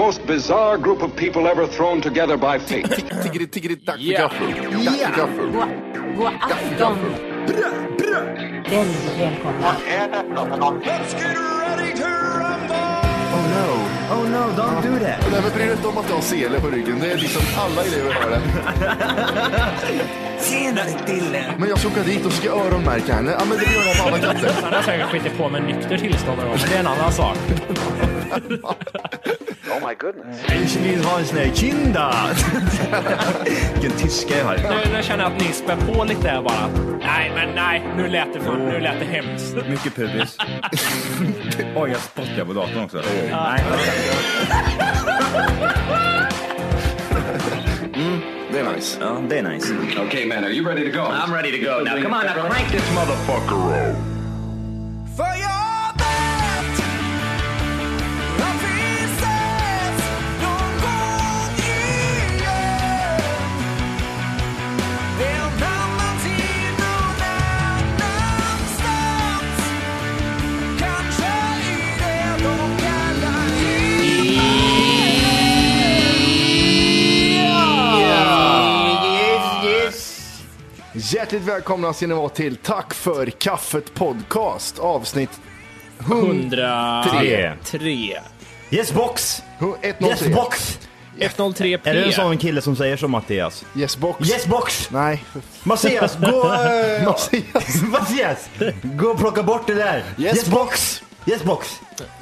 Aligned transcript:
Most 0.00 0.26
bizarre 0.26 0.78
group 0.78 1.02
of 1.02 1.14
people 1.14 1.46
ever 1.46 1.66
thrown 1.66 2.00
together 2.00 2.36
by 2.38 2.58
fate. 2.58 2.88
Tiggeri, 3.22 3.46
tiggeri, 3.46 3.74
dack 3.74 3.98
för 3.98 4.12
gaffel. 4.12 4.46
Dack 4.84 4.98
för 4.98 5.16
gaffel. 5.16 5.50
God 6.16 6.26
afton! 6.40 6.98
Väldigt 8.70 9.20
välkomna. 9.20 9.68
Oh 13.32 13.44
no, 13.54 13.68
oh 14.14 14.24
no, 14.30 14.42
don't 14.56 14.82
do 14.82 14.98
that. 15.04 15.20
Nej, 15.32 15.42
men 15.42 15.52
bry 15.54 15.64
dig 15.64 15.72
inte 15.72 15.88
om 15.88 15.98
att 15.98 16.08
du 16.08 16.12
har 16.12 16.20
sele 16.20 16.60
på 16.60 16.66
ryggen. 16.66 16.98
Det 17.00 17.12
är 17.12 17.16
liksom 17.18 17.42
alla 17.56 17.84
elever 17.84 18.12
har 18.12 18.30
det. 18.30 18.40
Tjenare 20.42 20.90
Dille! 21.06 21.54
Men 21.58 21.68
jag 21.68 21.78
ska 21.78 21.88
åka 21.88 22.02
dit 22.02 22.26
och 22.26 22.32
ska 22.32 22.50
öronmärka 22.50 23.14
henne. 23.14 23.36
Ja, 23.38 23.44
men 23.48 23.58
det 23.58 23.64
gör 23.64 23.86
jag 23.86 23.98
på 23.98 24.08
alla 24.08 24.18
katter. 24.18 24.52
Han 24.62 24.72
har 24.72 24.82
säkert 24.82 25.06
skitit 25.06 25.38
på 25.38 25.48
med 25.48 25.62
nykter 25.62 25.98
tillstånd 25.98 26.38
men 26.38 26.58
det 26.68 26.74
är 26.74 26.80
en 26.80 26.86
annan 26.86 27.12
sak. 27.12 27.36
Ich 29.70 30.76
vill 30.76 31.04
ha 31.04 31.18
en 31.18 31.26
sån 31.26 31.38
här 31.38 31.50
kinda. 31.54 32.14
Vilken 33.72 33.98
tyska 33.98 34.38
jag 34.38 34.44
har. 34.44 34.56
Nu, 34.56 34.96
nu 34.96 35.02
känner 35.02 35.24
jag 35.24 35.32
att 35.32 35.40
ni 35.40 35.52
spär 35.52 35.76
på 35.76 36.04
lite 36.04 36.22
där 36.22 36.42
bara. 36.42 36.68
Nej, 37.02 37.32
men 37.34 37.54
nej, 37.54 37.82
nu 37.96 38.08
lät 38.08 38.32
det, 38.32 38.56
nu 38.58 38.80
lät 38.80 39.00
det 39.00 39.04
hemskt. 39.04 39.54
Mycket 39.68 39.94
pubis. 39.94 40.36
Oj, 41.76 41.90
jag 41.90 42.00
spottar 42.00 42.44
på 42.44 42.52
datorn 42.52 42.84
också. 42.84 43.02
Nej. 43.30 43.60
Det 48.52 48.58
är 48.58 48.74
nice. 48.74 48.98
Ja, 49.00 49.22
det 49.28 49.38
är 49.38 49.42
nice. 49.42 49.74
okay, 50.06 50.26
man, 50.26 50.44
are 50.44 50.50
you 50.50 50.66
ready 50.66 50.90
to 50.90 50.98
go? 50.98 51.04
I'm 51.04 51.32
ready 51.34 51.50
to 51.52 51.58
go. 51.64 51.84
Now 51.84 52.02
come 52.02 52.14
on, 52.16 52.26
now 52.26 52.48
crank 52.48 52.70
this 52.70 52.94
motherfucker 52.94 53.90
up. 53.90 53.96
Hjärtligt 81.32 81.48
välkomna 81.48 81.92
ska 81.92 82.06
ni 82.06 82.14
vara 82.14 82.28
till 82.28 82.56
Tack 82.56 82.94
för 82.94 83.26
kaffet 83.26 83.94
podcast 83.94 84.78
avsnitt 84.78 85.40
Hundra... 85.98 87.04
Tre. 87.10 87.52
Tre. 87.64 88.18
Yes 88.70 88.92
box! 88.92 89.42
hu- 89.58 89.76
103. 89.82 90.08
Yes 90.08 90.36
box! 90.36 90.78
103P. 91.18 91.80
Är 91.84 91.94
det 91.94 92.02
en 92.02 92.12
sån 92.12 92.38
kille 92.38 92.60
som 92.62 92.76
säger 92.76 92.96
som 92.96 93.10
Mattias? 93.10 93.64
Yes 93.76 93.96
box. 93.96 94.30
Yes 94.30 94.46
box! 94.46 94.88
Nej. 94.90 95.24
Mattias, 95.62 96.16
gå... 96.16 96.26
eh, 96.54 97.04
Mattias. 97.04 97.82
Mattias, 97.82 98.50
gå 98.82 99.08
och 99.08 99.18
plocka 99.18 99.42
bort 99.42 99.66
det 99.66 99.74
där. 99.74 100.04
Yes, 100.18 100.46
box! 100.46 101.02
Yes 101.26 101.42
box! 101.44 101.80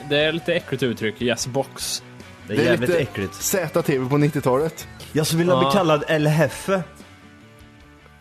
Det 0.08 0.18
är 0.18 0.32
lite 0.32 0.54
äckligt 0.54 0.82
uttryck. 0.82 1.22
Yes 1.22 1.46
box. 1.46 2.02
Det 2.46 2.52
är, 2.52 2.56
Det 2.56 2.62
är 2.62 2.66
jävligt 2.70 2.90
lite 2.90 3.02
äckligt. 3.02 3.34
ZTV 3.34 4.08
på 4.08 4.18
90-talet. 4.18 4.88
Jag 5.12 5.26
skulle 5.26 5.38
vilja 5.38 5.56
bli 5.58 5.66
Ja. 5.66 5.72
kallad 5.72 6.04
El 6.08 6.26
Heffe. 6.26 6.82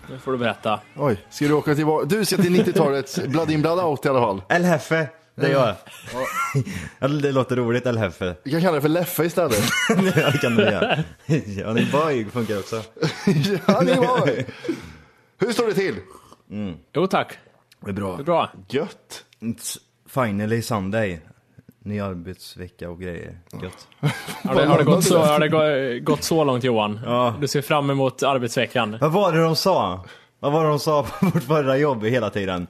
Nu 0.09 0.19
får 0.19 0.31
du 0.31 0.37
berätta. 0.37 0.79
Oj, 0.95 1.25
ska 1.29 1.45
du 1.47 1.53
åka 1.53 1.75
till... 1.75 1.85
Du 2.05 2.25
ska 2.25 2.37
till 2.37 2.55
90-talets 2.63 3.19
blood 3.27 3.51
in 3.51 3.61
blood 3.61 3.79
out 3.79 4.05
i 4.05 4.09
alla 4.09 4.19
fall. 4.21 4.41
El 4.49 4.63
Heffe, 4.63 5.09
det 5.35 5.49
gör 5.49 5.67
jag. 5.67 5.75
Ja, 6.99 7.07
det 7.07 7.31
låter 7.31 7.55
roligt, 7.55 7.85
El 7.85 7.97
Heffe. 7.97 8.35
Vi 8.43 8.51
kan 8.51 8.61
kalla 8.61 8.75
det 8.75 8.81
för 8.81 8.89
Leffe 8.89 9.25
istället. 9.25 9.63
Ja, 10.15 10.31
det 10.31 10.37
kan 10.37 10.55
du 10.55 10.63
göra. 10.63 11.03
Ni 11.73 11.87
boy 11.91 12.25
funkar 12.25 12.59
också. 12.59 12.81
ja, 13.65 13.81
det 13.81 13.95
var 13.95 14.43
Hur 15.39 15.51
står 15.53 15.67
det 15.67 15.73
till? 15.73 15.95
Jo 16.93 17.07
tack. 17.07 17.37
Det 17.79 17.89
är 17.89 17.93
bra. 17.93 18.15
Det 18.15 18.21
är 18.21 18.25
bra. 18.25 18.51
Gött. 18.69 19.23
It's 19.39 19.77
finally 20.09 20.61
Sunday. 20.61 21.19
Ny 21.87 21.99
arbetsvecka 21.99 22.89
och 22.89 23.01
grejer. 23.01 23.39
Gött. 23.63 23.87
Har 24.43 24.55
det, 24.55 24.65
har 24.65 24.77
det, 24.77 24.83
gått, 24.83 25.03
så, 25.03 25.19
har 25.19 25.39
det 25.39 25.49
gå- 25.49 26.05
gått 26.11 26.23
så 26.23 26.43
långt 26.43 26.63
Johan? 26.63 26.99
Ja. 27.05 27.33
Du 27.41 27.47
ser 27.47 27.61
fram 27.61 27.89
emot 27.89 28.23
arbetsveckan. 28.23 28.97
Vad 29.01 29.11
var 29.11 29.31
det 29.31 29.43
de 29.43 29.55
sa? 29.55 30.05
Vad 30.39 30.51
var 30.51 30.63
det 30.63 30.69
de 30.69 30.79
sa 30.79 31.03
på 31.19 31.25
vårt 31.25 31.43
förra 31.43 31.77
jobb 31.77 32.05
hela 32.05 32.29
tiden? 32.29 32.67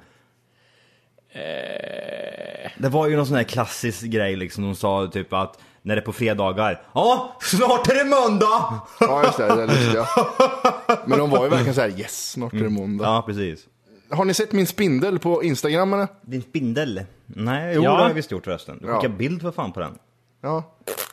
Det 2.77 2.89
var 2.89 3.07
ju 3.07 3.16
någon 3.16 3.25
sån 3.25 3.35
här 3.35 3.44
klassisk 3.44 4.01
grej 4.03 4.35
liksom. 4.35 4.63
De 4.63 4.75
sa 4.75 5.07
typ 5.07 5.33
att 5.33 5.59
när 5.81 5.95
det 5.95 6.01
är 6.01 6.06
på 6.06 6.13
fredagar. 6.13 6.81
Ja, 6.94 7.38
snart 7.41 7.88
är 7.88 7.95
det 7.95 8.06
måndag! 8.06 8.81
Ja, 9.00 9.23
just 9.23 9.38
det. 9.38 9.56
det 9.56 9.63
är 9.63 9.67
lustiga. 9.67 10.06
Men 11.06 11.19
de 11.19 11.29
var 11.29 11.44
ju 11.44 11.50
verkligen 11.50 11.75
så 11.75 11.81
här, 11.81 12.00
yes, 12.00 12.31
snart 12.31 12.53
är 12.53 12.57
det 12.57 12.69
måndag. 12.69 13.06
Ja, 13.06 13.23
precis. 13.25 13.66
Har 14.09 14.25
ni 14.25 14.33
sett 14.33 14.51
min 14.51 14.67
spindel 14.67 15.19
på 15.19 15.44
Instagram 15.44 15.94
eller? 15.94 16.07
Din 16.22 16.41
spindel? 16.41 17.01
Nej, 17.27 17.75
jo 17.75 17.83
Ja. 17.83 17.91
det 17.91 17.97
har 17.97 18.07
jag 18.07 18.13
visst 18.15 18.31
gjort 18.31 18.45
förresten. 18.45 18.77
Du 18.81 18.88
Ja. 18.88 18.95
skickade 18.95 19.13
bild 19.17 19.41
för 19.41 19.51
fan 19.51 19.71
på 19.71 19.79
den. 19.79 19.97
Ja. 20.41 20.63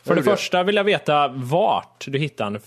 För 0.05 0.15
det 0.15 0.19
jag. 0.19 0.25
första 0.39 0.63
vill 0.63 0.77
jag 0.77 0.85
veta 0.85 1.29
vart 1.29 2.05
du 2.11 2.19
hittade 2.19 2.51
den. 2.51 2.61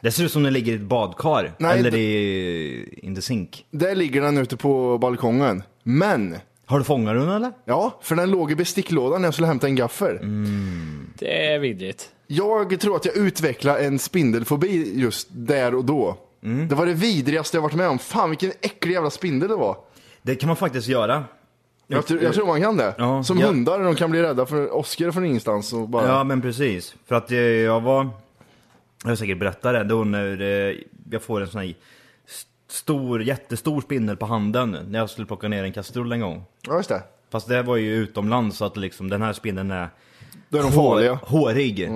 Det 0.00 0.10
ser 0.12 0.24
ut 0.24 0.32
som 0.32 0.42
den 0.42 0.52
ligger 0.52 0.72
i 0.72 0.74
ett 0.76 0.80
badkar. 0.82 1.52
Nej, 1.58 1.78
eller 1.78 1.90
det- 1.90 1.98
i 1.98 2.98
in 3.02 3.14
the 3.14 3.22
sink. 3.22 3.66
Där 3.70 3.94
ligger 3.94 4.22
den 4.22 4.38
ute 4.38 4.56
på 4.56 4.98
balkongen. 4.98 5.62
Men, 5.82 6.36
Har 6.66 6.78
du 6.78 6.84
fångat 6.84 7.14
den 7.14 7.28
eller? 7.28 7.52
ja, 7.64 7.98
för 8.02 8.14
den 8.16 8.30
låg 8.30 8.52
i 8.52 8.54
besticklådan 8.54 9.20
när 9.20 9.26
jag 9.26 9.34
skulle 9.34 9.46
hämta 9.46 9.66
en 9.66 9.74
gaffel. 9.76 10.18
Det 11.18 11.46
är 11.46 11.58
vidrigt. 11.58 12.08
Jag 12.26 12.80
tror 12.80 12.96
att 12.96 13.04
jag 13.04 13.16
utvecklade 13.16 13.78
en 13.84 13.98
spindelfobi 13.98 15.00
just 15.00 15.28
där 15.30 15.74
och 15.74 15.84
då. 15.84 16.16
Det 16.68 16.74
var 16.74 16.86
det 16.86 16.92
vidrigaste 16.94 17.56
jag 17.56 17.62
varit 17.62 17.74
med 17.74 17.88
om. 17.88 17.98
Fan 17.98 18.30
vilken 18.30 18.52
äcklig 18.60 18.92
jävla 18.94 19.10
spindel 19.10 19.48
det 19.48 19.56
var. 19.56 19.76
Det 20.22 20.34
kan 20.34 20.46
man 20.46 20.56
faktiskt 20.56 20.88
göra. 20.88 21.24
Jag, 21.86 22.06
tror- 22.06 22.22
jag 22.22 22.34
tror 22.34 22.46
man 22.46 22.62
kan 22.62 22.76
det. 22.76 22.94
Ja, 22.98 23.22
Som 23.22 23.38
ja. 23.38 23.46
hundar, 23.46 23.80
de 23.84 23.94
kan 23.94 24.10
bli 24.10 24.22
rädda 24.22 24.46
för 24.46 24.74
Oscar 24.74 25.10
från 25.10 25.24
ingenstans 25.24 25.72
och 25.72 25.88
bara... 25.88 26.06
Ja 26.08 26.24
men 26.24 26.42
precis. 26.42 26.94
För 27.06 27.14
att 27.14 27.30
eh, 27.30 27.38
jag 27.38 27.80
var, 27.80 28.08
jag 29.02 29.08
har 29.10 29.16
säkert 29.16 29.38
berättat 29.38 29.72
det, 29.74 29.84
då 29.84 30.04
när 30.04 30.40
eh, 30.40 30.76
jag 31.10 31.22
får 31.22 31.40
en 31.40 31.48
sån 31.48 31.60
här 31.60 31.74
st- 32.26 32.48
stor, 32.68 33.22
jättestor 33.22 33.80
spindel 33.80 34.16
på 34.16 34.26
handen 34.26 34.76
när 34.88 34.98
jag 34.98 35.10
skulle 35.10 35.26
plocka 35.26 35.48
ner 35.48 35.64
en 35.64 35.72
kastrull 35.72 36.12
en 36.12 36.20
gång. 36.20 36.44
Ja, 36.68 36.76
just 36.76 36.88
det. 36.88 37.02
Fast 37.30 37.48
det 37.48 37.62
var 37.62 37.76
ju 37.76 37.94
utomlands 37.94 38.56
så 38.56 38.64
att 38.64 38.76
liksom 38.76 39.10
den 39.10 39.22
här 39.22 39.32
spindeln 39.32 39.70
är 39.70 39.88
Då 40.48 40.58
är 40.58 40.62
de 40.62 40.72
hår, 40.72 40.90
farliga. 40.94 41.18
hårig. 41.22 41.90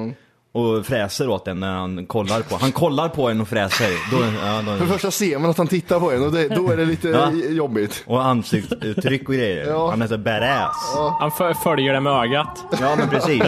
Och 0.53 0.87
fräser 0.87 1.29
åt 1.29 1.49
en 1.49 1.61
när 1.61 1.73
han 1.75 2.07
kollar 2.07 2.41
på 2.41 2.57
Han 2.61 2.73
kollar 2.73 3.09
på 3.09 3.29
en 3.29 3.41
och 3.41 3.49
fräser. 3.49 3.91
Då, 4.11 4.17
ja, 4.23 4.63
För 4.65 4.73
det 4.73 4.79
då, 4.79 4.87
första 4.87 5.11
ser 5.11 5.39
man 5.39 5.51
att 5.51 5.59
han 5.59 5.67
tittar 5.67 6.01
på 6.01 6.13
en 6.13 6.23
och 6.25 6.33
det, 6.33 6.49
då 6.49 6.71
är 6.71 6.77
det 6.77 6.85
lite 6.85 7.09
Ja. 7.09 7.31
jobbigt. 7.33 8.03
och 8.07 8.25
ansiktsuttryck 8.25 9.29
och 9.29 9.35
grejer. 9.35 9.67
Ja. 9.67 9.91
Han 9.91 10.03
är 10.03 10.07
så 10.07 10.19
badass. 10.19 10.97
Han 11.21 11.55
följer 11.55 11.93
det 11.95 12.01
med 12.01 12.13
ögat. 12.13 12.65
Ja 12.81 12.97
men 12.99 13.09
precis. 13.09 13.43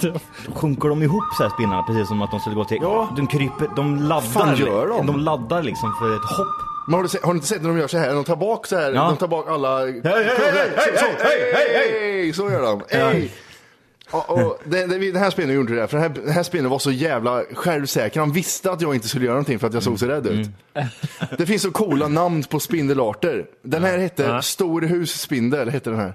Då 0.00 0.12
sjunker 0.54 0.88
de 0.88 1.02
ihop 1.02 1.24
så 1.36 1.42
här 1.42 1.50
spinnarna 1.50 1.82
precis 1.82 2.08
som 2.08 2.22
att 2.22 2.30
de 2.30 2.40
skulle 2.40 2.56
gå 2.56 2.64
till... 2.64 2.78
Ja. 2.82 3.08
De 3.16 3.26
kryper, 3.26 3.68
de 3.76 3.96
laddar. 3.96 4.20
fan 4.20 4.56
gör 4.56 4.86
de? 4.88 5.06
De 5.06 5.16
laddar 5.20 5.62
liksom 5.62 5.92
för 6.00 6.14
ett 6.16 6.36
hopp. 6.38 6.46
Men 6.86 6.94
har 6.94 7.02
du, 7.02 7.08
se, 7.08 7.18
har 7.22 7.32
du 7.32 7.36
inte 7.36 7.48
sett 7.48 7.62
när 7.62 7.68
de 7.68 7.78
gör 7.78 7.86
så 7.88 7.98
här? 7.98 8.14
De 8.14 8.24
tar 8.24 8.36
bak 8.36 8.66
så 8.66 8.76
här, 8.76 8.92
Ja. 8.92 9.04
de 9.08 9.16
tar 9.16 9.28
bak 9.28 9.48
alla... 9.48 9.78
Hej, 9.78 10.00
hej, 10.04 10.12
hej, 10.14 10.70
hej, 10.76 10.96
så, 10.98 11.04
hej, 11.24 11.52
hej, 11.54 12.22
hej, 12.22 12.32
Så 12.32 12.50
gör 12.50 12.62
de. 12.62 12.82
Hej! 12.90 13.32
Och, 14.10 14.30
och 14.30 14.60
det, 14.64 14.86
det, 14.86 14.98
den 15.12 15.22
här 15.22 15.30
spinnen 15.30 15.54
gjorde 15.56 15.74
det, 15.76 15.88
för 15.88 15.96
den 15.98 16.02
här, 16.12 16.22
den 16.24 16.32
här 16.32 16.42
spinnen 16.42 16.70
var 16.70 16.78
så 16.78 16.90
jävla 16.90 17.42
självsäker. 17.54 18.20
Han 18.20 18.32
visste 18.32 18.70
att 18.70 18.80
jag 18.80 18.94
inte 18.94 19.08
skulle 19.08 19.24
göra 19.24 19.34
någonting 19.34 19.58
för 19.58 19.66
att 19.66 19.74
jag 19.74 19.82
såg 19.82 19.98
så 19.98 20.06
rädd 20.06 20.26
ut. 20.26 20.48
Det 21.38 21.46
finns 21.46 21.62
så 21.62 21.70
coola 21.70 22.08
namn 22.08 22.42
på 22.42 22.60
spindelarter. 22.60 23.46
Den 23.62 23.84
här 23.84 23.98
hette 23.98 24.22
Ja. 24.22 24.42
Storhusspindel, 24.42 25.68
hette 25.68 25.90
den 25.90 25.98
här. 25.98 26.14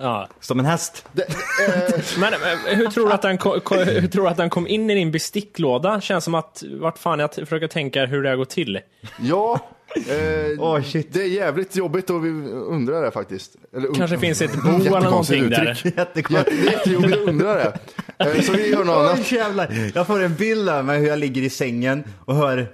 Ja. 0.00 0.28
Som 0.40 0.58
en 0.58 0.66
häst. 0.66 1.04
Det, 1.12 1.22
eh, 1.22 2.00
Men 2.18 2.32
eh, 2.32 2.38
hur 2.76 2.86
tror, 2.86 3.06
du 3.06 3.12
att 3.12 3.22
den 3.22 3.38
kom, 3.38 3.60
ko- 3.60 3.74
hur 3.84 4.08
tror 4.08 4.22
du 4.24 4.28
att 4.30 4.36
den 4.36 4.50
kom 4.50 4.66
in 4.66 4.90
i 4.90 4.94
din 4.94 5.10
besticklåda? 5.12 6.00
Känns 6.00 6.24
som 6.24 6.34
att, 6.34 6.62
vart 6.80 6.98
fan 6.98 7.18
jag 7.18 7.34
försöker 7.34 7.68
tänka 7.68 8.06
hur 8.06 8.22
det 8.22 8.28
har 8.28 8.36
gått 8.36 8.50
till. 8.50 8.80
ja, 9.20 9.60
eh, 9.96 10.58
Åh, 10.64 10.82
shit. 10.82 11.12
det 11.12 11.22
är 11.22 11.26
jävligt 11.28 11.76
jobbigt 11.76 12.10
och 12.10 12.24
vi 12.24 12.28
undrar 12.52 13.02
det 13.02 13.10
faktiskt. 13.10 13.56
Eller, 13.76 13.94
Kanske 13.94 14.18
finns 14.18 14.42
ett 14.42 14.54
bo 14.62 14.68
eller 14.70 15.00
någonting 15.00 15.50
där. 15.50 15.80
Jättekonstigt. 15.96 16.64
Jättejobbigt 16.72 17.12
att 17.22 17.28
undra 17.28 17.54
det. 17.54 17.78
Eh, 18.18 18.40
Så 18.42 18.52
vi 18.52 18.70
gör 18.70 18.84
något 18.84 18.96
annat. 19.10 19.32
Jävlar. 19.32 19.90
Jag 19.94 20.06
får 20.06 20.22
en 20.22 20.34
bild 20.34 20.68
av 20.68 20.84
mig 20.84 20.98
hur 21.00 21.06
jag 21.08 21.18
ligger 21.18 21.42
i 21.42 21.50
sängen 21.50 22.04
och 22.24 22.34
hör 22.36 22.68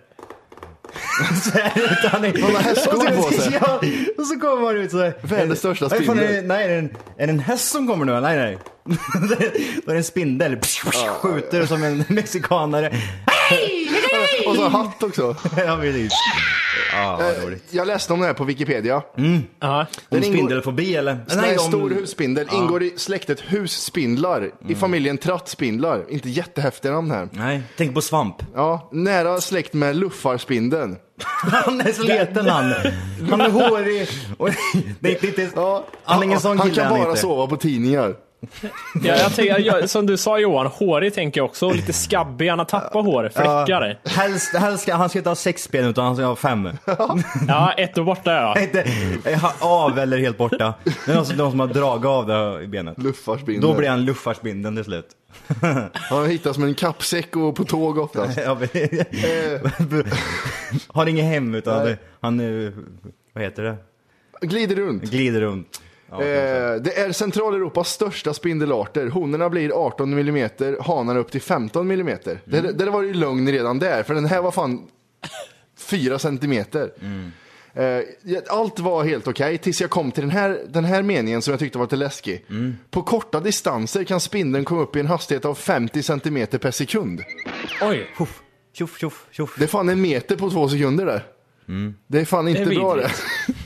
så 1.44 1.50
här 1.58 1.72
ut, 1.78 2.10
han 2.12 2.24
har 2.24 2.60
hästskor 2.62 3.16
på 3.22 3.30
sig. 3.42 3.58
Ja, 3.60 3.80
och 4.18 4.26
så 4.26 4.40
kommer 4.40 4.66
han 4.66 4.76
ut 4.76 4.90
så 4.90 4.98
här. 4.98 5.14
Världens 5.22 5.58
största 5.58 5.88
fan, 5.88 5.98
är 5.98 6.00
det- 6.00 6.04
spindel. 6.26 6.44
Nej, 6.46 6.64
är 6.64 6.68
det, 6.68 6.74
en, 6.74 6.90
är 7.18 7.26
det 7.26 7.32
en 7.32 7.38
häst 7.40 7.68
som 7.72 7.86
kommer 7.86 8.04
nu? 8.04 8.20
Nej, 8.20 8.36
nej. 8.36 8.58
Då 9.84 9.90
är 9.90 9.94
det 9.94 9.96
en 9.96 10.04
spindel. 10.04 10.58
Skjuter 11.22 11.66
som 11.66 11.82
en 11.82 12.04
mexikanare. 12.08 12.92
Och 14.46 14.56
så 14.56 14.68
hatt 14.68 15.02
också. 15.02 15.36
Ja, 15.66 15.78
precis. 15.80 16.12
Ja, 16.92 17.16
vad 17.20 17.44
roligt. 17.46 17.64
Jag 17.70 17.86
läste 17.86 18.12
om 18.12 18.20
det 18.20 18.26
här 18.26 18.34
på 18.34 18.44
Wikipedia. 18.44 19.02
Ja. 19.16 19.22
Om 19.22 19.86
Den 20.08 20.24
ingår- 20.24 20.32
spindelfobi 20.36 20.96
eller? 20.96 21.18
Nej, 21.36 21.58
om- 21.58 21.64
stor 21.68 21.90
husspindel 21.90 22.48
ingår 22.52 22.82
i 22.82 22.92
släktet 22.98 23.40
husspindlar 23.40 24.50
i 24.68 24.74
familjen 24.74 25.18
trattspindlar. 25.18 26.04
Inte 26.08 26.28
jättehäftiga 26.28 26.92
namn 26.92 27.10
här. 27.10 27.28
Nej, 27.32 27.62
tänk 27.76 27.94
på 27.94 28.00
svamp. 28.02 28.36
Ja, 28.54 28.88
nära 28.92 29.40
släkt 29.40 29.72
med 29.74 29.96
luffarspindeln. 29.96 30.96
Han 31.24 31.80
är 31.80 31.92
så 31.92 32.02
liten 32.02 32.48
han. 32.48 32.74
Han 33.30 33.40
är 33.40 33.50
hårig. 33.50 34.08
Och 34.38 34.50
det 35.00 35.08
är 35.08 35.12
inte, 35.12 35.26
inte, 35.26 35.48
Ja, 35.54 35.84
han 36.04 36.18
är 36.20 36.24
ingen 36.24 36.40
sån 36.40 36.58
han 36.58 36.68
kille 36.68 36.82
kan 36.82 36.90
han 36.92 37.00
bara 37.00 37.08
inte. 37.08 37.20
sova 37.20 37.46
på 37.46 37.56
tidningar. 37.56 38.14
Ja, 39.04 39.16
jag 39.16 39.34
tänker, 39.34 39.58
jag, 39.58 39.90
som 39.90 40.06
du 40.06 40.16
sa 40.16 40.38
Johan, 40.38 40.66
hårig 40.66 41.14
tänker 41.14 41.40
jag 41.40 41.44
också. 41.44 41.70
Lite 41.70 41.92
skabbig, 41.92 42.48
han 42.48 42.58
har 42.58 42.66
tappat 42.66 43.04
hår, 43.04 43.30
fläckar. 43.34 43.98
Helst, 44.04 44.54
helst 44.54 44.82
ska, 44.82 44.94
han 44.94 45.08
ska 45.08 45.18
inte 45.18 45.30
ha 45.30 45.34
sex 45.34 45.70
ben 45.70 45.84
utan 45.84 46.04
han 46.04 46.16
ska 46.16 46.24
ha 46.24 46.36
fem. 46.36 46.68
Ja, 47.48 47.72
ett 47.72 47.98
år 47.98 48.04
borta 48.04 48.32
ja. 48.32 48.60
inte 48.62 48.84
eh, 49.24 49.44
av 49.64 49.98
eller 49.98 50.18
helt 50.18 50.38
borta. 50.38 50.74
Det 51.06 51.12
är 51.12 51.14
någon 51.14 51.26
som, 51.26 51.36
någon 51.36 51.50
som 51.50 51.60
har 51.60 51.66
dragit 51.66 52.06
av 52.06 52.26
det 52.26 52.62
i 52.62 52.66
benet. 52.66 52.98
Luffarspindel. 52.98 53.70
Då 53.70 53.76
blir 53.76 53.88
han 53.88 54.04
luffarspindeln 54.04 54.76
till 54.76 54.84
slut. 54.84 55.06
Han 55.92 56.26
hittas 56.26 56.58
med 56.58 56.68
en 56.68 56.74
kappsäck 56.74 57.36
och 57.36 57.56
på 57.56 57.64
tåg 57.64 57.98
oftast. 57.98 58.38
Ja, 58.44 58.58
men- 58.60 60.04
har 60.88 61.06
inget 61.06 61.24
hem 61.24 61.54
utan 61.54 61.84
det, 61.84 61.96
han, 62.20 62.40
eh, 62.66 62.72
vad 63.32 63.44
heter 63.44 63.62
det? 63.62 63.76
Glider 64.40 64.76
runt. 64.76 65.02
Glider 65.02 65.40
runt. 65.40 65.80
Ja, 66.10 66.22
Eh, 66.22 66.74
det 66.82 66.98
är 66.98 67.12
Centraleuropas 67.12 67.88
största 67.88 68.34
spindelarter. 68.34 69.06
Honorna 69.06 69.50
blir 69.50 69.70
18 69.86 70.12
mm, 70.12 70.50
hanarna 70.80 71.20
upp 71.20 71.30
till 71.30 71.42
15 71.42 71.90
mm. 71.90 72.18
Det, 72.24 72.40
det, 72.44 72.72
det 72.72 72.90
var 72.90 73.02
ju 73.02 73.14
lugn 73.14 73.52
redan 73.52 73.78
där, 73.78 74.02
för 74.02 74.14
den 74.14 74.24
här 74.24 74.42
var 74.42 74.50
fan 74.50 74.88
4 75.78 76.18
centimeter. 76.18 76.90
Eh, 77.74 77.84
ja, 78.22 78.40
allt 78.48 78.78
var 78.78 79.04
helt 79.04 79.28
okej 79.28 79.58
tills 79.58 79.80
jag 79.80 79.90
kom 79.90 80.12
till 80.12 80.22
den 80.22 80.30
här, 80.30 80.60
den 80.68 80.84
här 80.84 81.02
meningen 81.02 81.42
som 81.42 81.50
jag 81.50 81.60
tyckte 81.60 81.78
var 81.78 81.84
lite 81.84 81.96
läskig. 81.96 82.46
På 82.90 83.02
korta 83.02 83.40
distanser 83.40 84.04
kan 84.04 84.20
spindeln 84.20 84.64
komma 84.64 84.82
upp 84.82 84.96
i 84.96 85.00
en 85.00 85.06
hastighet 85.06 85.44
av 85.44 85.54
50 85.54 86.02
centimeter 86.02 86.58
per 86.58 86.70
sekund. 86.70 87.22
Oj. 87.82 88.10
Tjoff, 88.18 88.42
tjoff, 88.72 88.98
tjoff, 88.98 89.26
tjoff. 89.30 89.56
Det 89.58 89.64
är 89.64 89.68
fan 89.68 89.88
en 89.88 90.00
meter 90.00 90.36
på 90.36 90.50
två 90.50 90.68
sekunder 90.68 91.06
där. 91.06 91.22
Det 92.06 92.20
är 92.20 92.24
fan 92.24 92.48
inte 92.48 92.64
Det 92.64 92.74
är 92.74 92.80
bra 92.80 92.96
det. 92.96 93.10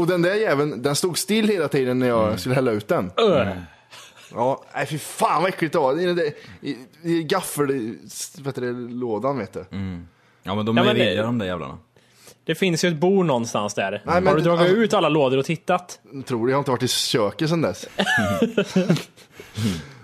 Och 0.00 0.06
den 0.06 0.22
där 0.22 0.34
jäveln, 0.34 0.82
den 0.82 0.96
stod 0.96 1.18
still 1.18 1.48
hela 1.48 1.68
tiden 1.68 1.98
när 1.98 2.08
jag 2.08 2.40
skulle 2.40 2.54
hälla 2.54 2.70
ut 2.70 2.88
den. 2.88 3.10
Öh. 3.16 3.48
Ja, 4.34 4.64
nej 4.74 4.86
fy 4.86 4.98
fan 4.98 5.42
vad 5.42 5.48
äckligt 5.48 5.72
det 5.72 5.78
var. 5.78 6.00
I, 6.00 6.32
i, 6.60 6.68
i, 6.70 6.76
i 7.18 7.22
gaffel, 7.22 7.70
i, 7.70 7.98
vet 8.42 8.54
du, 8.54 8.60
det, 8.72 8.94
lådan 8.94 9.38
vet 9.38 9.52
du. 9.52 9.64
Ja 10.42 10.54
men 10.54 10.66
de 10.66 10.76
Ja, 10.76 10.82
är 10.82 10.86
det- 10.86 10.92
vidriga 10.94 11.22
de 11.22 11.38
där 11.38 11.46
jävlarna. 11.46 11.78
Det 12.44 12.54
finns 12.54 12.84
ju 12.84 12.88
ett 12.88 12.96
bo 12.96 13.22
någonstans 13.22 13.74
där. 13.74 14.02
men 14.04 14.26
har 14.26 14.34
du 14.34 14.40
dragit 14.40 14.60
alltså- 14.60 14.76
ut 14.76 14.94
alla 14.94 15.08
lådor 15.08 15.38
och 15.38 15.44
tittat? 15.44 16.00
Tror 16.26 16.46
du, 16.46 16.52
jag 16.52 16.56
har 16.56 16.60
inte 16.60 16.70
varit 16.70 16.82
i 16.82 16.88
köket 16.88 17.48
sedan 17.48 17.62
dess. 17.62 17.86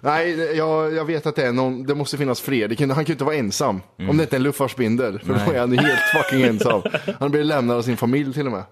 nej, 0.00 0.56
jag, 0.56 0.94
jag 0.94 1.04
vet 1.04 1.26
att 1.26 1.36
det 1.36 1.46
är 1.46 1.52
någon, 1.52 1.86
det 1.86 1.94
måste 1.94 2.16
finnas 2.18 2.40
fler. 2.40 2.68
Det 2.68 2.76
kan, 2.76 2.90
han 2.90 3.04
kan 3.04 3.08
ju 3.10 3.12
inte 3.14 3.24
vara 3.24 3.36
ensam. 3.36 3.80
Om 3.98 4.16
det 4.16 4.22
inte 4.22 4.36
är 4.36 4.38
en 4.38 4.42
luffarspindel, 4.42 5.18
för 5.18 5.28
då 5.28 5.52
är 5.52 5.58
han 5.60 5.78
helt 5.78 6.00
fucking 6.00 6.42
ensam. 6.46 6.82
Han 7.20 7.30
blir 7.30 7.44
lämnad 7.44 7.76
av 7.76 7.82
sin 7.82 7.96
familj 7.96 8.32
till 8.34 8.46
och 8.46 8.52
med. 8.52 8.62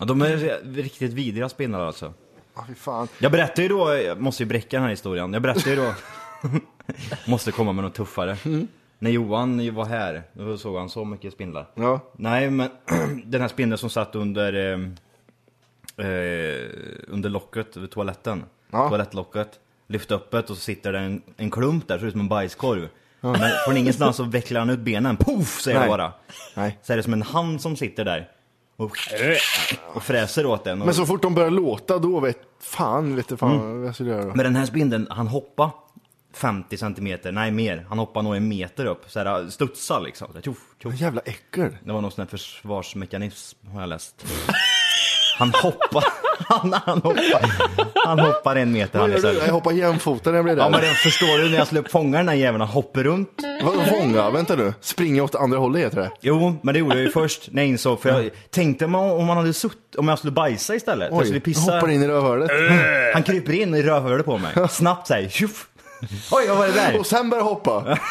Ja, 0.00 0.06
de 0.06 0.22
är 0.22 0.60
riktigt 0.74 1.12
vidriga 1.12 1.48
spindlar 1.48 1.80
alltså. 1.86 2.12
Ah, 2.54 2.62
fy 2.68 2.74
fan. 2.74 3.08
Jag 3.18 3.32
berättade 3.32 3.62
ju 3.62 3.68
då, 3.68 3.94
jag 3.94 4.20
måste 4.20 4.42
ju 4.42 4.46
bräcka 4.48 4.76
den 4.76 4.82
här 4.82 4.90
historien, 4.90 5.32
jag 5.32 5.42
berättade 5.42 5.70
ju 5.70 5.76
då, 5.76 5.94
måste 7.30 7.52
komma 7.52 7.72
med 7.72 7.84
något 7.84 7.94
tuffare. 7.94 8.36
När 8.98 9.10
Johan 9.10 9.74
var 9.74 9.84
här, 9.84 10.22
då 10.32 10.58
såg 10.58 10.76
han 10.76 10.88
så 10.88 11.04
mycket 11.04 11.32
spindlar. 11.32 11.66
Ja. 11.74 12.00
Nej 12.16 12.50
men 12.50 12.70
den 13.24 13.40
här 13.40 13.48
spindeln 13.48 13.78
som 13.78 13.90
satt 13.90 14.14
under, 14.14 14.52
eh, 14.72 14.78
eh, 16.06 16.70
under 17.08 17.28
locket 17.30 17.76
vid 17.76 17.90
toaletten, 17.90 18.44
Ja. 18.70 18.88
toalettlocket, 18.88 19.48
lyfte 19.86 20.14
upp 20.14 20.30
det 20.30 20.38
och 20.38 20.46
så 20.48 20.54
sitter 20.56 20.92
det 20.92 20.98
en, 20.98 21.22
en 21.36 21.50
klump 21.50 21.88
där, 21.88 21.98
ser 21.98 22.06
ut 22.06 22.12
som 22.12 22.20
en 22.20 22.28
bajskorv. 22.28 22.88
Men 23.20 23.50
från 23.66 23.76
ingenstans 23.76 24.16
så 24.16 24.24
vecklar 24.24 24.60
han 24.60 24.70
ut 24.70 24.78
benen, 24.80 25.16
poff 25.16 25.60
säger 25.60 25.78
det 25.78 25.86
Nej. 25.86 25.88
bara. 25.88 26.12
Nej. 26.56 26.78
Så 26.82 26.92
är 26.92 26.96
det 26.96 27.02
som 27.02 27.12
en 27.12 27.22
hand 27.22 27.60
som 27.60 27.76
sitter 27.76 28.04
där. 28.04 28.28
Och, 28.80 28.96
och 29.94 30.02
fräser 30.02 30.46
åt 30.46 30.64
den. 30.64 30.80
Och, 30.80 30.86
Men 30.86 30.94
så 30.94 31.06
fort 31.06 31.22
de 31.22 31.34
börjar 31.34 31.50
låta, 31.50 31.98
då 31.98 32.20
vet 32.20 32.38
fan, 32.60 33.16
vet 33.16 33.28
du 33.28 33.36
fan 33.36 33.78
vad 33.78 33.88
jag 33.88 33.94
skulle 33.94 34.10
göra. 34.10 34.24
Men 34.34 34.38
den 34.38 34.56
här 34.56 34.66
spindeln, 34.66 35.06
han 35.10 35.26
hoppar 35.26 35.70
50 36.34 36.76
centimeter, 36.76 37.32
nej 37.32 37.50
mer. 37.50 37.86
Han 37.88 37.98
hoppar 37.98 38.22
nog 38.22 38.36
en 38.36 38.48
meter 38.48 38.86
upp, 38.86 39.04
så 39.10 39.18
här 39.18 39.48
studsar 39.48 40.00
liksom. 40.00 40.28
Så 40.28 40.34
här, 40.34 40.42
tjoff, 40.42 40.58
tjoff. 40.82 41.00
Jävla 41.00 41.20
äckel. 41.20 41.76
Det 41.84 41.92
var 41.92 42.00
någon 42.00 42.10
sån 42.10 42.22
här 42.22 42.28
försvarsmekanism 42.28 43.66
har 43.66 43.80
jag 43.80 43.88
läst. 43.88 44.26
Han 45.40 45.52
hoppar, 45.62 46.04
han, 46.48 46.72
han 46.86 47.02
hoppar, 47.02 47.40
han 48.06 48.18
hoppar 48.18 48.56
en 48.56 48.72
meter 48.72 48.98
han 48.98 49.10
du? 49.10 49.40
Jag 49.46 49.52
hoppar 49.52 49.72
jämfota 49.72 50.30
när 50.30 50.36
jag 50.38 50.44
blir 50.44 50.56
Ja 50.56 50.64
där. 50.64 50.70
men 50.70 50.80
förstår 50.94 51.38
du 51.42 51.48
när 51.50 51.58
jag 51.58 51.66
skulle 51.66 51.82
fånga 51.88 52.18
den 52.18 52.28
här 52.28 52.34
jäveln, 52.34 52.60
han 52.60 52.68
hoppar 52.70 53.02
runt. 53.02 53.28
Vadå 53.64 53.80
fånga? 53.84 54.30
Vänta 54.30 54.56
nu. 54.56 54.74
Springa 54.80 55.22
åt 55.22 55.34
andra 55.34 55.58
hållet 55.58 55.82
heter 55.84 55.96
det. 55.96 56.10
Jo, 56.20 56.56
men 56.62 56.72
det 56.74 56.78
gjorde 56.80 56.94
jag 56.94 57.04
ju 57.04 57.10
först 57.10 57.48
när 57.52 57.62
jag 57.62 57.68
insåg, 57.68 58.02
för 58.02 58.08
jag 58.22 58.30
tänkte 58.50 58.84
om, 58.84 58.94
om 58.94 59.26
man 59.26 59.36
hade 59.36 59.52
sutt, 59.52 59.94
om 59.96 60.08
jag 60.08 60.18
skulle 60.18 60.30
bajsa 60.32 60.74
istället. 60.74 61.08
jag 61.10 61.20
skulle 61.22 61.38
Oj, 61.38 61.40
pissa. 61.40 61.72
hoppar 61.74 61.90
in 61.90 62.02
i 62.02 62.08
rövhålet. 62.08 62.50
Han 63.14 63.22
kryper 63.22 63.52
in 63.52 63.74
i 63.74 63.82
rövhålet 63.82 64.26
på 64.26 64.38
mig, 64.38 64.52
snabbt 64.70 65.06
såhär, 65.06 65.28
tjoff. 65.28 65.66
Oj, 66.32 66.44
vad 66.48 66.58
var 66.58 66.66
det 66.66 66.72
där? 66.72 66.98
Och 66.98 67.06
sen 67.06 67.30
börjar 67.30 67.44
hoppa. 67.44 67.98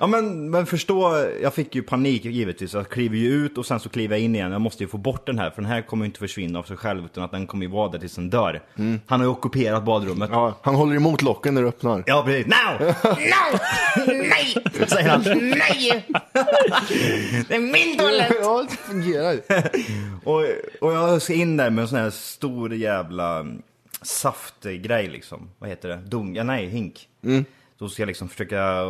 Ja 0.00 0.06
men, 0.06 0.50
men 0.50 0.66
förstå, 0.66 1.26
jag 1.42 1.54
fick 1.54 1.74
ju 1.74 1.82
panik 1.82 2.24
givetvis. 2.24 2.74
Jag 2.74 2.88
kliver 2.88 3.16
ju 3.16 3.28
ut 3.32 3.58
och 3.58 3.66
sen 3.66 3.80
så 3.80 3.88
kliver 3.88 4.16
jag 4.16 4.24
in 4.24 4.34
igen. 4.34 4.52
Jag 4.52 4.60
måste 4.60 4.82
ju 4.82 4.88
få 4.88 4.98
bort 4.98 5.26
den 5.26 5.38
här, 5.38 5.50
för 5.50 5.62
den 5.62 5.70
här 5.70 5.82
kommer 5.82 6.04
ju 6.04 6.06
inte 6.06 6.18
försvinna 6.18 6.58
av 6.58 6.62
sig 6.62 6.76
själv, 6.76 7.04
utan 7.04 7.24
att 7.24 7.30
den 7.30 7.46
kommer 7.46 7.66
ju 7.66 7.72
vara 7.72 7.88
där 7.90 7.98
tills 7.98 8.14
den 8.14 8.30
dör. 8.30 8.62
Han 9.06 9.20
har 9.20 9.26
ju 9.26 9.26
ockuperat 9.30 9.84
badrummet. 9.84 10.30
Ja, 10.32 10.46
Ja, 10.46 10.58
han 10.62 10.74
håller 10.74 10.96
emot 10.96 11.22
locken 11.22 11.54
när 11.54 11.62
du 11.62 11.68
öppnar. 11.68 12.02
precis. 12.24 12.46
Now! 12.46 12.86
No! 13.16 14.12
Nej! 14.12 14.56
Säger 14.88 15.08
han. 15.08 15.22
Nej! 15.58 16.06
Det 17.48 17.54
är 17.54 17.60
min 17.60 17.98
toalett! 17.98 18.32
Ja, 18.42 18.66
det 18.70 18.76
fungerar. 18.76 19.36
Och, 20.24 20.44
och 20.80 20.92
jag 20.92 21.22
ska 21.22 21.32
in 21.34 21.56
där 21.56 21.70
med 21.70 21.82
en 21.82 21.88
sån 21.88 21.98
här 21.98 22.10
stor 22.10 22.74
jävla 22.74 23.46
saftgrej 24.06 25.08
liksom. 25.08 25.50
Vad 25.58 25.70
heter 25.70 25.88
det? 25.88 25.96
Dung? 25.96 26.36
Ja, 26.36 26.44
nej, 26.44 26.66
hink. 26.66 27.08
Då 27.78 27.88
ska 27.88 28.02
jag 28.02 28.06
liksom 28.06 28.28
försöka 28.28 28.84